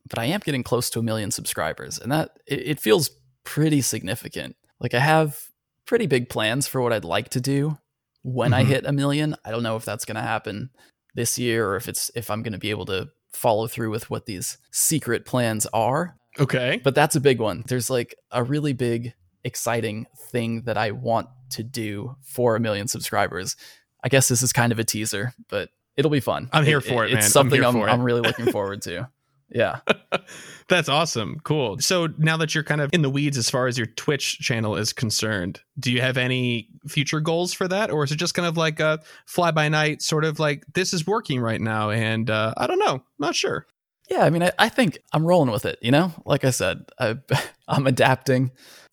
but 0.09 0.21
I 0.21 0.27
am 0.27 0.41
getting 0.45 0.63
close 0.63 0.89
to 0.91 1.01
a 1.01 1.03
million 1.03 1.33
subscribers, 1.33 1.99
and 1.99 2.13
that 2.13 2.39
it, 2.47 2.69
it 2.69 2.81
feels 2.81 3.11
pretty 3.45 3.81
significant. 3.81 4.57
Like 4.79 4.95
I 4.95 5.01
have 5.01 5.41
pretty 5.85 6.07
big 6.07 6.29
plans 6.29 6.69
for 6.69 6.81
what 6.81 6.93
I'd 6.93 7.05
like 7.05 7.31
to 7.31 7.41
do 7.41 7.77
when 8.23 8.53
mm-hmm. 8.53 8.61
I 8.61 8.65
hit 8.65 8.87
a 8.87 8.93
million. 8.93 9.35
I 9.45 9.51
don't 9.51 9.65
know 9.65 9.77
if 9.77 9.85
that's 9.85 10.05
going 10.05 10.17
to 10.17 10.23
happen 10.23 10.71
this 11.15 11.39
year 11.39 11.69
or 11.69 11.77
if 11.77 11.89
it's 11.89 12.11
if 12.15 12.31
I'm 12.31 12.43
going 12.43 12.53
to 12.53 12.59
be 12.59 12.71
able 12.71 12.87
to 12.87 13.09
follow 13.33 13.67
through 13.67 13.91
with 13.91 14.11
what 14.11 14.27
these 14.27 14.59
secret 14.71 15.25
plans 15.25 15.67
are. 15.73 16.17
Okay. 16.39 16.81
But 16.83 16.95
that's 16.95 17.17
a 17.17 17.21
big 17.21 17.41
one. 17.41 17.65
There's 17.67 17.91
like 17.91 18.15
a 18.31 18.43
really 18.43 18.73
big, 18.73 19.15
exciting 19.45 20.07
thing 20.31 20.63
that 20.63 20.77
I 20.77 20.93
want 20.93 21.29
to 21.51 21.63
do 21.63 22.17
for 22.23 22.57
a 22.57 22.61
million 22.61 22.89
subscribers. 22.89 23.57
I 24.03 24.09
guess 24.09 24.29
this 24.29 24.43
is 24.43 24.53
kind 24.53 24.73
of 24.73 24.79
a 24.79 24.85
teaser, 24.85 25.33
but 25.49 25.69
it'll 25.97 26.11
be 26.11 26.21
fun. 26.21 26.49
I'm 26.53 26.65
here 26.65 26.81
for 26.81 27.05
it, 27.05 27.11
it 27.11 27.15
man. 27.15 27.25
It's 27.25 27.33
something 27.33 27.63
I'm, 27.63 27.77
I'm, 27.77 27.89
I'm 27.89 28.03
really 28.03 28.21
looking 28.21 28.47
forward 28.53 28.83
to. 28.83 29.09
Yeah. 29.51 29.81
That's 30.69 30.89
awesome. 30.89 31.41
Cool. 31.43 31.79
So 31.81 32.09
now 32.19 32.37
that 32.37 32.55
you're 32.55 32.65
kind 32.65 32.81
of 32.81 32.91
in 32.93 33.03
the 33.03 33.11
weeds 33.11 33.37
as 33.37 33.51
far 33.51 33.67
as 33.67 33.77
your 33.77 33.89
Twitch 33.89 34.39
channel 34.39 34.77
is 34.77 34.93
concerned, 34.93 35.61
do 35.79 35.93
you 35.93 36.01
have 36.01 36.17
any 36.17 36.69
future 36.87 37.21
goals 37.21 37.53
for 37.53 37.67
that? 37.69 37.91
Or 37.91 38.05
is 38.05 38.13
it 38.13 38.17
just 38.17 38.35
kind 38.35 38.47
of 38.47 38.57
like 38.57 38.79
a 38.81 39.01
fly 39.27 39.51
by 39.51 39.69
night, 39.69 40.03
sort 40.03 40.25
of 40.25 40.39
like 40.39 40.65
this 40.75 40.93
is 40.93 41.07
working 41.07 41.41
right 41.41 41.61
now? 41.61 41.91
And 41.91 42.31
uh, 42.31 42.55
I 42.57 42.67
don't 42.67 42.79
know. 42.79 43.03
Not 43.19 43.35
sure. 43.35 43.67
Yeah. 44.09 44.25
I 44.25 44.31
mean, 44.31 44.43
I, 44.43 44.53
I 44.59 44.69
think 44.69 44.99
I'm 45.13 45.27
rolling 45.27 45.51
with 45.51 45.65
it, 45.65 45.79
you 45.83 45.91
know? 45.91 46.13
Like 46.25 46.45
I 46.45 46.51
said, 46.51 46.85
I, 46.99 47.17
I'm 47.69 47.87
adapting. 47.87 48.53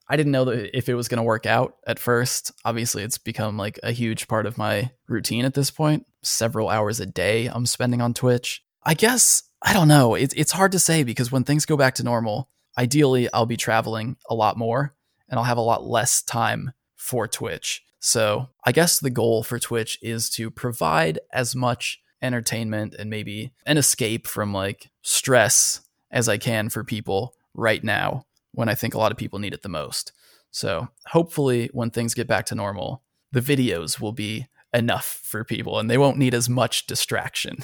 I 0.09 0.15
didn't 0.15 0.31
know 0.31 0.45
that 0.45 0.75
if 0.75 0.87
it 0.89 0.95
was 0.95 1.07
going 1.07 1.17
to 1.17 1.23
work 1.23 1.45
out 1.45 1.75
at 1.85 1.99
first. 1.99 2.51
Obviously, 2.63 3.03
it's 3.03 3.17
become 3.17 3.57
like 3.57 3.79
a 3.83 3.91
huge 3.91 4.27
part 4.27 4.45
of 4.45 4.57
my 4.57 4.91
routine 5.07 5.45
at 5.45 5.53
this 5.53 5.69
point. 5.69 6.05
Several 6.23 6.69
hours 6.69 6.99
a 6.99 7.05
day 7.05 7.47
I'm 7.47 7.65
spending 7.65 8.01
on 8.01 8.13
Twitch. 8.13 8.63
I 8.83 8.93
guess 8.93 9.43
I 9.61 9.73
don't 9.73 9.87
know. 9.87 10.15
It's 10.15 10.33
it's 10.35 10.51
hard 10.51 10.71
to 10.73 10.79
say 10.79 11.03
because 11.03 11.31
when 11.31 11.43
things 11.43 11.65
go 11.65 11.77
back 11.77 11.95
to 11.95 12.03
normal, 12.03 12.49
ideally 12.77 13.27
I'll 13.33 13.45
be 13.45 13.57
traveling 13.57 14.17
a 14.29 14.35
lot 14.35 14.57
more 14.57 14.93
and 15.29 15.39
I'll 15.39 15.45
have 15.45 15.57
a 15.57 15.61
lot 15.61 15.83
less 15.85 16.21
time 16.21 16.71
for 16.95 17.27
Twitch. 17.27 17.83
So, 17.99 18.49
I 18.63 18.71
guess 18.71 18.99
the 18.99 19.09
goal 19.09 19.43
for 19.43 19.59
Twitch 19.59 19.97
is 20.01 20.29
to 20.31 20.51
provide 20.51 21.19
as 21.33 21.55
much 21.55 21.99
entertainment 22.21 22.95
and 22.97 23.09
maybe 23.09 23.53
an 23.65 23.77
escape 23.77 24.27
from 24.27 24.53
like 24.53 24.91
stress 25.01 25.81
as 26.11 26.29
I 26.29 26.37
can 26.37 26.69
for 26.69 26.83
people 26.83 27.33
right 27.53 27.83
now 27.83 28.25
when 28.51 28.69
I 28.69 28.75
think 28.75 28.93
a 28.93 28.97
lot 28.97 29.11
of 29.11 29.17
people 29.17 29.39
need 29.39 29.53
it 29.53 29.63
the 29.63 29.69
most. 29.69 30.11
So, 30.51 30.89
hopefully 31.07 31.69
when 31.73 31.89
things 31.89 32.13
get 32.13 32.27
back 32.27 32.45
to 32.47 32.55
normal, 32.55 33.01
the 33.31 33.41
videos 33.41 33.99
will 33.99 34.13
be 34.13 34.47
enough 34.73 35.19
for 35.23 35.43
people 35.43 35.79
and 35.79 35.89
they 35.89 35.97
won't 35.97 36.17
need 36.17 36.33
as 36.33 36.49
much 36.49 36.87
distraction. 36.87 37.57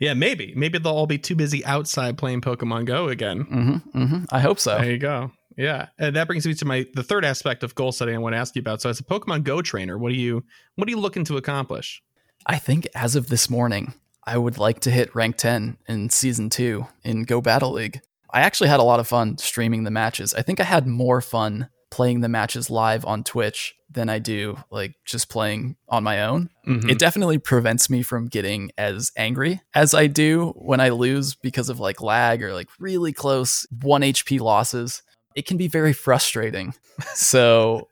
Yeah, 0.00 0.14
maybe. 0.14 0.52
Maybe 0.56 0.78
they'll 0.78 0.92
all 0.92 1.06
be 1.06 1.18
too 1.18 1.36
busy 1.36 1.64
outside 1.64 2.18
playing 2.18 2.40
Pokemon 2.40 2.84
Go 2.84 3.08
again. 3.08 3.44
Mm-hmm, 3.44 3.98
mm-hmm. 3.98 4.24
I 4.30 4.40
hope 4.40 4.58
so. 4.58 4.76
There 4.78 4.90
you 4.90 4.98
go. 4.98 5.30
Yeah, 5.56 5.88
and 5.98 6.14
that 6.14 6.28
brings 6.28 6.46
me 6.46 6.54
to 6.54 6.64
my 6.64 6.86
the 6.94 7.02
third 7.02 7.24
aspect 7.24 7.64
of 7.64 7.74
goal 7.74 7.90
setting 7.90 8.14
I 8.14 8.18
want 8.18 8.34
to 8.34 8.38
ask 8.38 8.54
you 8.54 8.60
about. 8.60 8.80
So, 8.80 8.90
as 8.90 9.00
a 9.00 9.04
Pokemon 9.04 9.42
Go 9.42 9.60
trainer, 9.60 9.98
what 9.98 10.12
are 10.12 10.16
you 10.16 10.44
what 10.76 10.86
are 10.86 10.90
you 10.90 11.00
looking 11.00 11.24
to 11.24 11.36
accomplish? 11.36 12.00
I 12.46 12.58
think 12.58 12.86
as 12.94 13.16
of 13.16 13.28
this 13.28 13.50
morning, 13.50 13.94
I 14.24 14.38
would 14.38 14.58
like 14.58 14.80
to 14.80 14.90
hit 14.90 15.14
rank 15.14 15.36
10 15.36 15.78
in 15.88 16.10
season 16.10 16.48
2 16.48 16.86
in 17.02 17.24
Go 17.24 17.40
Battle 17.40 17.72
League. 17.72 18.00
I 18.30 18.42
actually 18.42 18.68
had 18.68 18.78
a 18.78 18.84
lot 18.84 19.00
of 19.00 19.08
fun 19.08 19.38
streaming 19.38 19.84
the 19.84 19.90
matches. 19.90 20.32
I 20.34 20.42
think 20.42 20.60
I 20.60 20.64
had 20.64 20.86
more 20.86 21.20
fun 21.20 21.68
playing 21.98 22.20
the 22.20 22.28
matches 22.28 22.70
live 22.70 23.04
on 23.04 23.24
Twitch 23.24 23.74
than 23.90 24.08
I 24.08 24.20
do 24.20 24.56
like 24.70 24.94
just 25.04 25.28
playing 25.28 25.74
on 25.88 26.04
my 26.04 26.22
own. 26.22 26.48
Mm-hmm. 26.64 26.90
It 26.90 26.96
definitely 27.00 27.38
prevents 27.38 27.90
me 27.90 28.04
from 28.04 28.28
getting 28.28 28.70
as 28.78 29.10
angry 29.16 29.62
as 29.74 29.94
I 29.94 30.06
do 30.06 30.50
when 30.50 30.78
I 30.78 30.90
lose 30.90 31.34
because 31.34 31.68
of 31.68 31.80
like 31.80 32.00
lag 32.00 32.40
or 32.44 32.54
like 32.54 32.68
really 32.78 33.12
close 33.12 33.66
1 33.82 34.02
HP 34.02 34.38
losses. 34.38 35.02
It 35.34 35.44
can 35.44 35.56
be 35.56 35.66
very 35.66 35.92
frustrating. 35.92 36.72
so 37.14 37.88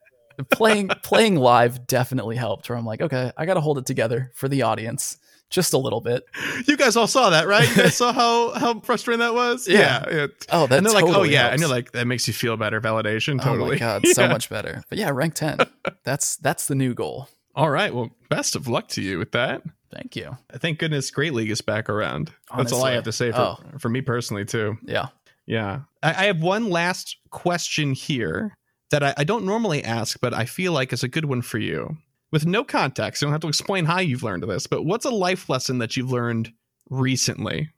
playing 0.52 0.86
playing 1.02 1.34
live 1.34 1.88
definitely 1.88 2.36
helped 2.36 2.68
where 2.68 2.78
I'm 2.78 2.86
like, 2.86 3.00
okay, 3.00 3.32
I 3.36 3.44
got 3.44 3.54
to 3.54 3.60
hold 3.60 3.76
it 3.76 3.86
together 3.86 4.30
for 4.36 4.48
the 4.48 4.62
audience 4.62 5.18
just 5.50 5.72
a 5.72 5.78
little 5.78 6.00
bit. 6.00 6.24
You 6.66 6.76
guys 6.76 6.96
all 6.96 7.06
saw 7.06 7.30
that, 7.30 7.46
right? 7.46 7.68
You 7.68 7.84
guys 7.84 7.96
saw 7.96 8.12
how 8.12 8.50
how 8.58 8.80
frustrating 8.80 9.20
that 9.20 9.34
was. 9.34 9.68
Yeah. 9.68 10.04
yeah. 10.10 10.26
Oh, 10.50 10.66
that's 10.66 10.78
and 10.78 10.86
they're 10.86 10.92
totally 10.92 11.10
like, 11.10 11.16
oh 11.18 11.22
yeah, 11.22 11.40
helps. 11.42 11.52
and 11.52 11.60
you're 11.60 11.70
like, 11.70 11.92
that 11.92 12.06
makes 12.06 12.26
you 12.26 12.34
feel 12.34 12.56
better. 12.56 12.80
Validation, 12.80 13.40
totally. 13.40 13.70
Oh 13.70 13.72
my 13.72 13.78
god, 13.78 14.02
yeah. 14.04 14.12
so 14.12 14.28
much 14.28 14.48
better. 14.48 14.82
But 14.88 14.98
yeah, 14.98 15.10
rank 15.10 15.34
ten. 15.34 15.58
that's 16.04 16.36
that's 16.36 16.66
the 16.66 16.74
new 16.74 16.94
goal. 16.94 17.28
All 17.54 17.70
right. 17.70 17.94
Well, 17.94 18.10
best 18.28 18.54
of 18.54 18.68
luck 18.68 18.88
to 18.88 19.02
you 19.02 19.18
with 19.18 19.32
that. 19.32 19.62
Thank 19.90 20.14
you. 20.14 20.36
Thank 20.52 20.78
goodness 20.78 21.10
Great 21.10 21.32
League 21.32 21.50
is 21.50 21.62
back 21.62 21.88
around. 21.88 22.30
Honestly. 22.50 22.64
That's 22.64 22.72
all 22.72 22.84
I 22.84 22.92
have 22.92 23.04
to 23.04 23.12
say 23.12 23.30
for, 23.32 23.38
oh. 23.38 23.58
for 23.78 23.88
me 23.88 24.02
personally, 24.02 24.44
too. 24.44 24.76
Yeah. 24.82 25.06
Yeah. 25.46 25.80
I, 26.02 26.10
I 26.10 26.24
have 26.26 26.42
one 26.42 26.68
last 26.68 27.16
question 27.30 27.94
here 27.94 28.54
that 28.90 29.02
I, 29.02 29.14
I 29.16 29.24
don't 29.24 29.46
normally 29.46 29.82
ask, 29.82 30.20
but 30.20 30.34
I 30.34 30.44
feel 30.44 30.72
like 30.72 30.92
is 30.92 31.02
a 31.02 31.08
good 31.08 31.24
one 31.24 31.40
for 31.40 31.58
you 31.58 31.96
with 32.32 32.46
no 32.46 32.64
context. 32.64 33.22
You 33.22 33.26
don't 33.26 33.32
have 33.32 33.40
to 33.42 33.48
explain 33.48 33.84
how 33.84 34.00
you've 34.00 34.22
learned 34.22 34.42
this, 34.44 34.66
but 34.66 34.84
what's 34.84 35.04
a 35.04 35.10
life 35.10 35.48
lesson 35.48 35.78
that 35.78 35.96
you've 35.96 36.10
learned 36.10 36.52
recently? 36.90 37.70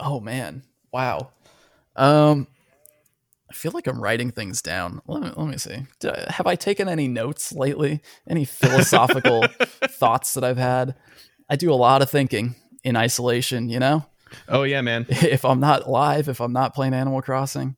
Oh 0.00 0.20
man, 0.20 0.62
wow. 0.92 1.30
Um, 1.96 2.46
I 3.50 3.54
feel 3.54 3.72
like 3.72 3.86
I'm 3.86 4.00
writing 4.00 4.30
things 4.30 4.62
down. 4.62 5.02
Let 5.06 5.22
me, 5.22 5.30
let 5.36 5.46
me 5.46 5.58
see. 5.58 5.82
I, 6.04 6.32
have 6.32 6.46
I 6.46 6.56
taken 6.56 6.88
any 6.88 7.06
notes 7.06 7.52
lately? 7.52 8.00
Any 8.26 8.44
philosophical 8.46 9.44
thoughts 9.68 10.34
that 10.34 10.42
I've 10.42 10.56
had? 10.56 10.94
I 11.50 11.56
do 11.56 11.70
a 11.70 11.74
lot 11.74 12.00
of 12.00 12.10
thinking 12.10 12.54
in 12.82 12.96
isolation. 12.96 13.68
You 13.68 13.78
know. 13.78 14.06
Oh 14.48 14.62
yeah, 14.62 14.80
man. 14.80 15.06
If 15.08 15.44
I'm 15.44 15.60
not 15.60 15.88
live, 15.88 16.28
if 16.28 16.40
I'm 16.40 16.54
not 16.54 16.74
playing 16.74 16.94
Animal 16.94 17.20
Crossing, 17.20 17.76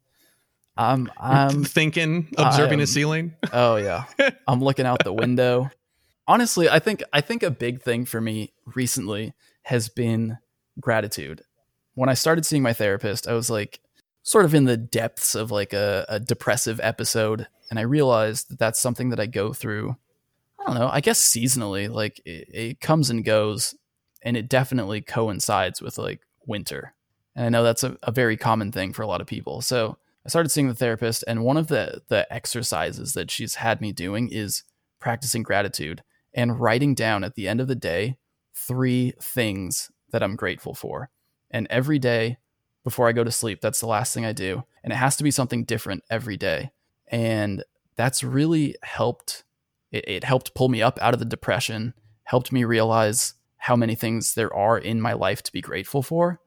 I'm 0.76 1.10
I'm 1.18 1.64
thinking, 1.64 2.28
observing 2.36 2.78
the 2.80 2.86
ceiling. 2.86 3.34
Oh 3.52 3.76
yeah. 3.76 4.04
I'm 4.48 4.62
looking 4.62 4.86
out 4.86 5.04
the 5.04 5.12
window. 5.12 5.70
Honestly, 6.26 6.68
I 6.68 6.78
think 6.78 7.02
I 7.12 7.20
think 7.20 7.42
a 7.42 7.50
big 7.50 7.82
thing 7.82 8.04
for 8.04 8.20
me 8.20 8.52
recently 8.74 9.34
has 9.62 9.88
been 9.88 10.38
gratitude. 10.80 11.42
When 11.94 12.08
I 12.08 12.14
started 12.14 12.44
seeing 12.44 12.62
my 12.62 12.72
therapist, 12.72 13.28
I 13.28 13.34
was 13.34 13.50
like 13.50 13.80
sort 14.22 14.44
of 14.44 14.54
in 14.54 14.64
the 14.64 14.76
depths 14.76 15.34
of 15.34 15.50
like 15.50 15.72
a, 15.72 16.06
a 16.08 16.18
depressive 16.18 16.80
episode 16.82 17.46
and 17.70 17.78
I 17.78 17.82
realized 17.82 18.50
that 18.50 18.58
that's 18.58 18.80
something 18.80 19.10
that 19.10 19.20
I 19.20 19.26
go 19.26 19.52
through 19.52 19.96
I 20.64 20.66
don't 20.66 20.76
know, 20.76 20.88
I 20.90 21.00
guess 21.00 21.20
seasonally, 21.20 21.90
like 21.90 22.20
it, 22.24 22.48
it 22.52 22.80
comes 22.80 23.10
and 23.10 23.24
goes 23.24 23.74
and 24.22 24.36
it 24.36 24.48
definitely 24.48 25.02
coincides 25.02 25.82
with 25.82 25.98
like 25.98 26.20
winter. 26.46 26.94
And 27.36 27.44
I 27.44 27.48
know 27.50 27.62
that's 27.62 27.84
a, 27.84 27.98
a 28.02 28.10
very 28.10 28.36
common 28.38 28.72
thing 28.72 28.94
for 28.94 29.02
a 29.02 29.06
lot 29.06 29.20
of 29.20 29.26
people. 29.26 29.60
So 29.60 29.98
I 30.26 30.30
started 30.30 30.48
seeing 30.48 30.68
the 30.68 30.74
therapist, 30.74 31.22
and 31.26 31.44
one 31.44 31.56
of 31.56 31.68
the 31.68 32.02
the 32.08 32.32
exercises 32.32 33.12
that 33.12 33.30
she's 33.30 33.56
had 33.56 33.80
me 33.80 33.92
doing 33.92 34.28
is 34.30 34.64
practicing 35.00 35.42
gratitude 35.42 36.02
and 36.34 36.58
writing 36.58 36.94
down 36.94 37.24
at 37.24 37.34
the 37.34 37.46
end 37.46 37.60
of 37.60 37.68
the 37.68 37.74
day 37.74 38.16
three 38.54 39.12
things 39.20 39.90
that 40.12 40.22
I'm 40.22 40.36
grateful 40.36 40.74
for. 40.74 41.10
And 41.50 41.66
every 41.70 41.98
day 41.98 42.38
before 42.84 43.08
I 43.08 43.12
go 43.12 43.24
to 43.24 43.30
sleep, 43.30 43.60
that's 43.60 43.80
the 43.80 43.86
last 43.86 44.14
thing 44.14 44.24
I 44.24 44.32
do. 44.32 44.64
And 44.82 44.92
it 44.92 44.96
has 44.96 45.16
to 45.16 45.24
be 45.24 45.30
something 45.30 45.64
different 45.64 46.02
every 46.10 46.36
day. 46.36 46.70
And 47.08 47.64
that's 47.96 48.24
really 48.24 48.76
helped. 48.82 49.44
It, 49.90 50.08
it 50.08 50.24
helped 50.24 50.54
pull 50.54 50.68
me 50.68 50.82
up 50.82 50.98
out 51.00 51.14
of 51.14 51.20
the 51.20 51.26
depression, 51.26 51.94
helped 52.24 52.50
me 52.52 52.64
realize 52.64 53.34
how 53.58 53.76
many 53.76 53.94
things 53.94 54.34
there 54.34 54.54
are 54.54 54.78
in 54.78 55.00
my 55.00 55.12
life 55.12 55.42
to 55.42 55.52
be 55.52 55.60
grateful 55.60 56.02
for. 56.02 56.40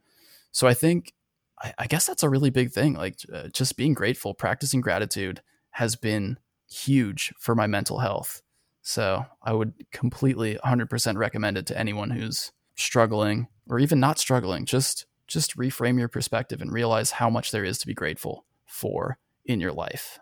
So 0.51 0.67
I 0.67 0.73
think 0.73 1.13
I, 1.61 1.73
I 1.79 1.87
guess 1.87 2.07
that's 2.07 2.23
a 2.23 2.29
really 2.29 2.49
big 2.49 2.71
thing. 2.71 2.93
Like 2.93 3.19
uh, 3.33 3.47
just 3.49 3.77
being 3.77 3.93
grateful, 3.93 4.33
practicing 4.33 4.81
gratitude 4.81 5.41
has 5.71 5.95
been 5.95 6.37
huge 6.69 7.33
for 7.39 7.55
my 7.55 7.67
mental 7.67 7.99
health. 7.99 8.41
So 8.81 9.25
I 9.43 9.53
would 9.53 9.73
completely 9.91 10.57
100% 10.63 11.17
recommend 11.17 11.57
it 11.57 11.65
to 11.67 11.77
anyone 11.77 12.09
who's 12.09 12.51
struggling 12.75 13.47
or 13.69 13.79
even 13.79 13.99
not 13.99 14.19
struggling. 14.19 14.65
Just 14.65 15.05
just 15.27 15.57
reframe 15.57 15.99
your 15.99 16.07
perspective 16.07 16.61
and 16.61 16.71
realize 16.71 17.11
how 17.11 17.29
much 17.29 17.51
there 17.51 17.65
is 17.65 17.77
to 17.79 17.87
be 17.87 17.93
grateful 17.93 18.45
for 18.65 19.17
in 19.45 19.59
your 19.59 19.73
life. 19.73 20.19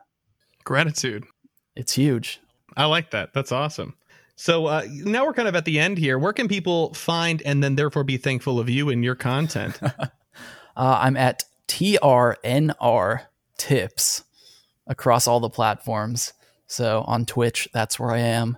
Gratitude. 0.63 1.25
It's 1.75 1.93
huge. 1.93 2.41
I 2.75 2.85
like 2.85 3.11
that. 3.11 3.31
That's 3.31 3.51
awesome. 3.51 3.95
So 4.35 4.65
uh, 4.65 4.83
now 4.89 5.25
we're 5.25 5.33
kind 5.33 5.47
of 5.47 5.55
at 5.55 5.65
the 5.65 5.79
end 5.79 5.99
here. 5.99 6.17
Where 6.17 6.33
can 6.33 6.47
people 6.47 6.93
find 6.95 7.41
and 7.43 7.63
then 7.63 7.75
therefore 7.75 8.03
be 8.03 8.17
thankful 8.17 8.59
of 8.59 8.67
you 8.67 8.89
and 8.89 9.03
your 9.03 9.15
content? 9.15 9.79
Uh, 10.75 10.99
I'm 11.01 11.17
at 11.17 11.43
TRNR 11.67 13.21
Tips 13.57 14.23
across 14.87 15.27
all 15.27 15.39
the 15.39 15.49
platforms. 15.49 16.33
So 16.67 17.03
on 17.07 17.25
Twitch, 17.25 17.69
that's 17.73 17.99
where 17.99 18.11
I 18.11 18.19
am. 18.19 18.57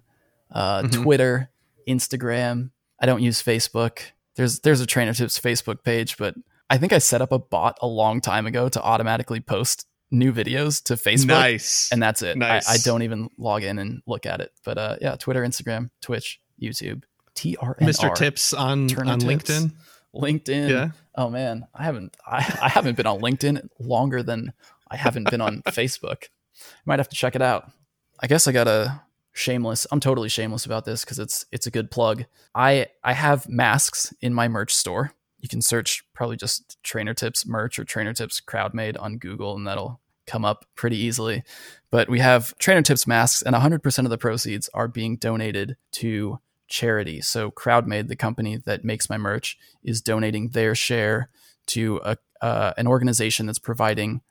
Uh, 0.51 0.81
mm-hmm. 0.81 1.03
Twitter, 1.03 1.49
Instagram. 1.87 2.71
I 2.99 3.05
don't 3.05 3.21
use 3.21 3.41
Facebook. 3.41 3.99
There's 4.35 4.59
there's 4.61 4.81
a 4.81 4.85
Trainer 4.85 5.13
Tips 5.13 5.39
Facebook 5.39 5.83
page, 5.83 6.17
but 6.17 6.35
I 6.69 6.77
think 6.77 6.93
I 6.93 6.97
set 6.97 7.21
up 7.21 7.31
a 7.31 7.39
bot 7.39 7.77
a 7.81 7.87
long 7.87 8.21
time 8.21 8.45
ago 8.45 8.69
to 8.69 8.81
automatically 8.81 9.39
post 9.39 9.85
new 10.11 10.33
videos 10.33 10.83
to 10.83 10.95
Facebook. 10.95 11.27
Nice. 11.27 11.89
And 11.91 12.01
that's 12.01 12.21
it. 12.21 12.37
Nice. 12.37 12.67
I, 12.67 12.73
I, 12.73 12.77
don't 12.77 13.03
even 13.03 13.29
log 13.37 13.63
in 13.63 13.77
and 13.77 14.01
look 14.07 14.25
at 14.25 14.41
it. 14.41 14.51
But 14.63 14.77
uh, 14.77 14.95
yeah, 15.01 15.15
Twitter, 15.15 15.43
Instagram, 15.43 15.89
Twitch, 16.01 16.39
YouTube, 16.61 17.03
TRNR. 17.35 17.79
Mr. 17.79 18.13
Tips 18.15 18.53
on, 18.53 18.89
on 19.07 19.19
Tips. 19.19 19.23
LinkedIn. 19.23 19.71
LinkedIn. 20.17 20.69
Yeah. 20.69 20.89
Oh 21.15 21.29
man, 21.29 21.67
I 21.73 21.83
haven't 21.83 22.15
I, 22.25 22.37
I 22.61 22.69
haven't 22.69 22.97
been 22.97 23.07
on 23.07 23.19
LinkedIn 23.19 23.67
longer 23.79 24.23
than 24.23 24.53
I 24.89 24.95
haven't 24.95 25.29
been 25.29 25.41
on 25.41 25.61
Facebook. 25.67 26.23
I 26.23 26.81
might 26.85 26.99
have 26.99 27.09
to 27.09 27.15
check 27.15 27.35
it 27.35 27.41
out. 27.41 27.71
I 28.19 28.27
guess 28.27 28.47
I 28.47 28.51
got 28.51 28.67
a 28.67 29.01
shameless. 29.33 29.85
I'm 29.91 29.99
totally 29.99 30.29
shameless 30.29 30.65
about 30.65 30.85
this 30.85 31.03
because 31.03 31.19
it's 31.19 31.45
it's 31.51 31.67
a 31.67 31.71
good 31.71 31.91
plug. 31.91 32.25
I 32.55 32.87
I 33.03 33.13
have 33.13 33.47
masks 33.47 34.13
in 34.21 34.33
my 34.33 34.47
merch 34.47 34.73
store. 34.73 35.13
You 35.39 35.47
can 35.47 35.61
search 35.61 36.03
probably 36.13 36.35
just 36.35 36.81
Trainer 36.83 37.13
Tips 37.13 37.45
merch 37.45 37.77
or 37.77 37.83
Trainer 37.83 38.13
Tips 38.13 38.41
CrowdMade 38.41 38.99
on 38.99 39.17
Google, 39.17 39.55
and 39.55 39.67
that'll 39.67 40.01
come 40.25 40.43
up 40.43 40.65
pretty 40.75 40.97
easily. 40.97 41.43
But 41.91 42.09
we 42.09 42.19
have 42.19 42.57
Trainer 42.57 42.81
Tips 42.81 43.07
masks, 43.07 43.41
and 43.43 43.55
100% 43.55 44.03
of 44.03 44.09
the 44.09 44.17
proceeds 44.17 44.69
are 44.73 44.87
being 44.87 45.15
donated 45.15 45.77
to 45.93 46.39
charity. 46.67 47.21
So 47.21 47.51
CrowdMade, 47.51 48.07
the 48.07 48.15
company 48.15 48.57
that 48.57 48.83
makes 48.83 49.09
my 49.09 49.17
merch, 49.17 49.57
is 49.83 50.01
donating 50.01 50.49
their 50.49 50.75
share 50.75 51.29
to 51.67 51.99
a, 52.03 52.17
uh, 52.41 52.73
an 52.77 52.87
organization 52.87 53.45
that's 53.45 53.59
providing 53.59 54.21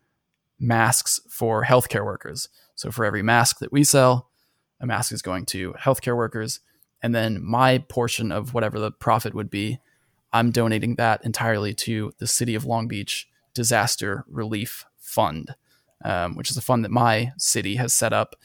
masks 0.59 1.21
for 1.29 1.65
healthcare 1.65 2.05
workers. 2.05 2.49
So 2.75 2.91
for 2.91 3.05
every 3.05 3.23
mask 3.23 3.59
that 3.59 3.73
we 3.73 3.85
sell, 3.85 4.31
a 4.81 4.87
mask 4.87 5.13
is 5.13 5.23
going 5.23 5.47
to 5.47 5.73
healthcare 5.75 6.17
workers. 6.17 6.61
And 7.03 7.15
then 7.15 7.43
my 7.43 7.79
portion 7.79 8.33
of 8.33 8.55
whatever 8.55 8.79
the 8.79 8.91
profit 8.91 9.35
would 9.35 9.51
be, 9.51 9.79
I'm 10.33 10.51
donating 10.51 10.97
that 10.97 11.25
entirely 11.25 11.73
to 11.75 12.13
the 12.19 12.27
City 12.27 12.55
of 12.55 12.65
Long 12.65 12.89
Beach 12.89 13.29
Disaster 13.55 14.25
Relief 14.29 14.85
Fund, 14.99 15.55
um, 16.05 16.37
which 16.37 16.51
is 16.51 16.57
a 16.57 16.63
fund 16.63 16.85
that 16.85 16.91
my 16.91 17.33
city 17.39 17.77
has 17.77 17.95
set 17.95 18.13
up 18.13 18.37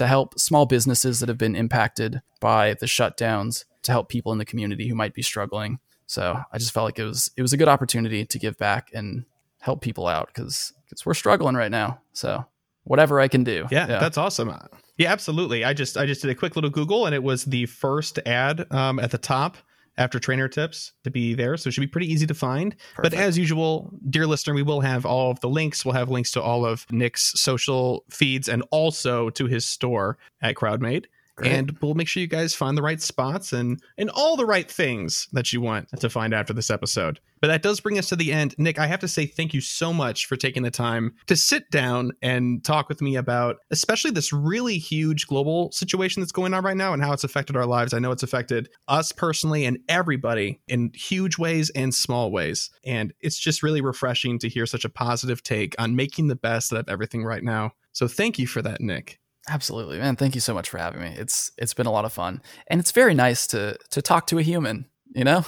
to 0.00 0.06
help 0.06 0.40
small 0.40 0.64
businesses 0.64 1.20
that 1.20 1.28
have 1.28 1.36
been 1.36 1.54
impacted 1.54 2.22
by 2.40 2.72
the 2.72 2.86
shutdowns, 2.86 3.66
to 3.82 3.92
help 3.92 4.08
people 4.08 4.32
in 4.32 4.38
the 4.38 4.46
community 4.46 4.88
who 4.88 4.94
might 4.94 5.12
be 5.12 5.20
struggling. 5.20 5.78
So 6.06 6.40
I 6.50 6.56
just 6.56 6.72
felt 6.72 6.86
like 6.86 6.98
it 6.98 7.04
was 7.04 7.30
it 7.36 7.42
was 7.42 7.52
a 7.52 7.58
good 7.58 7.68
opportunity 7.68 8.24
to 8.24 8.38
give 8.38 8.56
back 8.56 8.88
and 8.94 9.26
help 9.58 9.82
people 9.82 10.06
out 10.06 10.28
because 10.28 10.72
because 10.86 11.04
we're 11.04 11.12
struggling 11.12 11.54
right 11.54 11.70
now. 11.70 12.00
So 12.14 12.46
whatever 12.84 13.20
I 13.20 13.28
can 13.28 13.44
do. 13.44 13.66
Yeah, 13.70 13.88
yeah, 13.88 13.98
that's 13.98 14.16
awesome. 14.16 14.50
Yeah, 14.96 15.12
absolutely. 15.12 15.64
I 15.66 15.74
just 15.74 15.98
I 15.98 16.06
just 16.06 16.22
did 16.22 16.30
a 16.30 16.34
quick 16.34 16.56
little 16.56 16.70
Google 16.70 17.04
and 17.04 17.14
it 17.14 17.22
was 17.22 17.44
the 17.44 17.66
first 17.66 18.18
ad 18.24 18.72
um, 18.72 18.98
at 19.00 19.10
the 19.10 19.18
top 19.18 19.58
after 20.00 20.18
trainer 20.18 20.48
tips 20.48 20.94
to 21.04 21.10
be 21.10 21.34
there. 21.34 21.56
So 21.56 21.68
it 21.68 21.72
should 21.72 21.82
be 21.82 21.86
pretty 21.86 22.10
easy 22.10 22.26
to 22.26 22.34
find. 22.34 22.74
Perfect. 22.94 23.02
But 23.02 23.14
as 23.14 23.38
usual, 23.38 23.92
dear 24.08 24.26
listener, 24.26 24.54
we 24.54 24.62
will 24.62 24.80
have 24.80 25.04
all 25.04 25.30
of 25.30 25.38
the 25.40 25.48
links. 25.48 25.84
We'll 25.84 25.94
have 25.94 26.08
links 26.08 26.32
to 26.32 26.42
all 26.42 26.64
of 26.64 26.90
Nick's 26.90 27.38
social 27.38 28.04
feeds 28.08 28.48
and 28.48 28.64
also 28.70 29.30
to 29.30 29.46
his 29.46 29.66
store 29.66 30.16
at 30.40 30.56
CrowdMade. 30.56 31.04
Great. 31.40 31.52
And 31.52 31.78
we'll 31.80 31.94
make 31.94 32.06
sure 32.06 32.20
you 32.20 32.26
guys 32.26 32.54
find 32.54 32.76
the 32.76 32.82
right 32.82 33.00
spots 33.00 33.54
and 33.54 33.82
and 33.96 34.10
all 34.10 34.36
the 34.36 34.44
right 34.44 34.70
things 34.70 35.26
that 35.32 35.54
you 35.54 35.60
want 35.62 35.88
to 35.98 36.10
find 36.10 36.34
after 36.34 36.52
this 36.52 36.70
episode. 36.70 37.18
But 37.40 37.46
that 37.46 37.62
does 37.62 37.80
bring 37.80 37.98
us 37.98 38.10
to 38.10 38.16
the 38.16 38.30
end. 38.30 38.54
Nick, 38.58 38.78
I 38.78 38.86
have 38.86 39.00
to 39.00 39.08
say 39.08 39.24
thank 39.24 39.54
you 39.54 39.62
so 39.62 39.94
much 39.94 40.26
for 40.26 40.36
taking 40.36 40.62
the 40.62 40.70
time 40.70 41.14
to 41.28 41.36
sit 41.36 41.70
down 41.70 42.12
and 42.20 42.62
talk 42.62 42.90
with 42.90 43.00
me 43.00 43.16
about 43.16 43.56
especially 43.70 44.10
this 44.10 44.34
really 44.34 44.76
huge 44.76 45.26
global 45.26 45.72
situation 45.72 46.20
that's 46.20 46.32
going 46.32 46.52
on 46.52 46.62
right 46.62 46.76
now 46.76 46.92
and 46.92 47.02
how 47.02 47.14
it's 47.14 47.24
affected 47.24 47.56
our 47.56 47.64
lives. 47.64 47.94
I 47.94 48.00
know 48.00 48.12
it's 48.12 48.22
affected 48.22 48.68
us 48.88 49.10
personally 49.10 49.64
and 49.64 49.78
everybody 49.88 50.60
in 50.68 50.90
huge 50.94 51.38
ways 51.38 51.70
and 51.70 51.94
small 51.94 52.30
ways. 52.30 52.68
And 52.84 53.14
it's 53.20 53.38
just 53.38 53.62
really 53.62 53.80
refreshing 53.80 54.38
to 54.40 54.48
hear 54.50 54.66
such 54.66 54.84
a 54.84 54.90
positive 54.90 55.42
take 55.42 55.74
on 55.78 55.96
making 55.96 56.26
the 56.26 56.36
best 56.36 56.70
out 56.70 56.80
of 56.80 56.88
everything 56.90 57.24
right 57.24 57.42
now. 57.42 57.72
So 57.92 58.06
thank 58.06 58.38
you 58.38 58.46
for 58.46 58.60
that, 58.60 58.82
Nick. 58.82 59.20
Absolutely, 59.48 59.98
man. 59.98 60.16
Thank 60.16 60.34
you 60.34 60.40
so 60.40 60.54
much 60.54 60.68
for 60.68 60.78
having 60.78 61.00
me. 61.00 61.14
It's 61.16 61.50
it's 61.56 61.74
been 61.74 61.86
a 61.86 61.92
lot 61.92 62.04
of 62.04 62.12
fun, 62.12 62.42
and 62.68 62.80
it's 62.80 62.92
very 62.92 63.14
nice 63.14 63.46
to 63.48 63.76
to 63.90 64.02
talk 64.02 64.26
to 64.28 64.38
a 64.38 64.42
human. 64.42 64.86
You 65.14 65.24
know. 65.24 65.44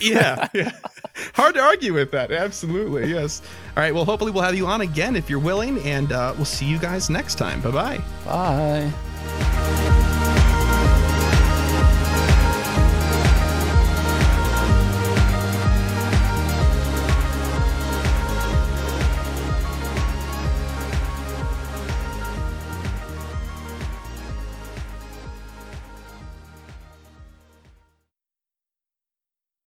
yeah, 0.00 0.48
yeah. 0.54 0.72
Hard 1.34 1.54
to 1.56 1.60
argue 1.60 1.94
with 1.94 2.10
that. 2.12 2.30
Absolutely, 2.30 3.10
yes. 3.10 3.42
All 3.76 3.82
right. 3.82 3.94
Well, 3.94 4.04
hopefully 4.04 4.30
we'll 4.30 4.44
have 4.44 4.54
you 4.54 4.66
on 4.66 4.80
again 4.80 5.16
if 5.16 5.28
you're 5.28 5.38
willing, 5.38 5.78
and 5.80 6.12
uh, 6.12 6.32
we'll 6.36 6.44
see 6.44 6.66
you 6.66 6.78
guys 6.78 7.10
next 7.10 7.36
time. 7.36 7.60
Bye-bye. 7.60 8.00
Bye. 8.24 10.00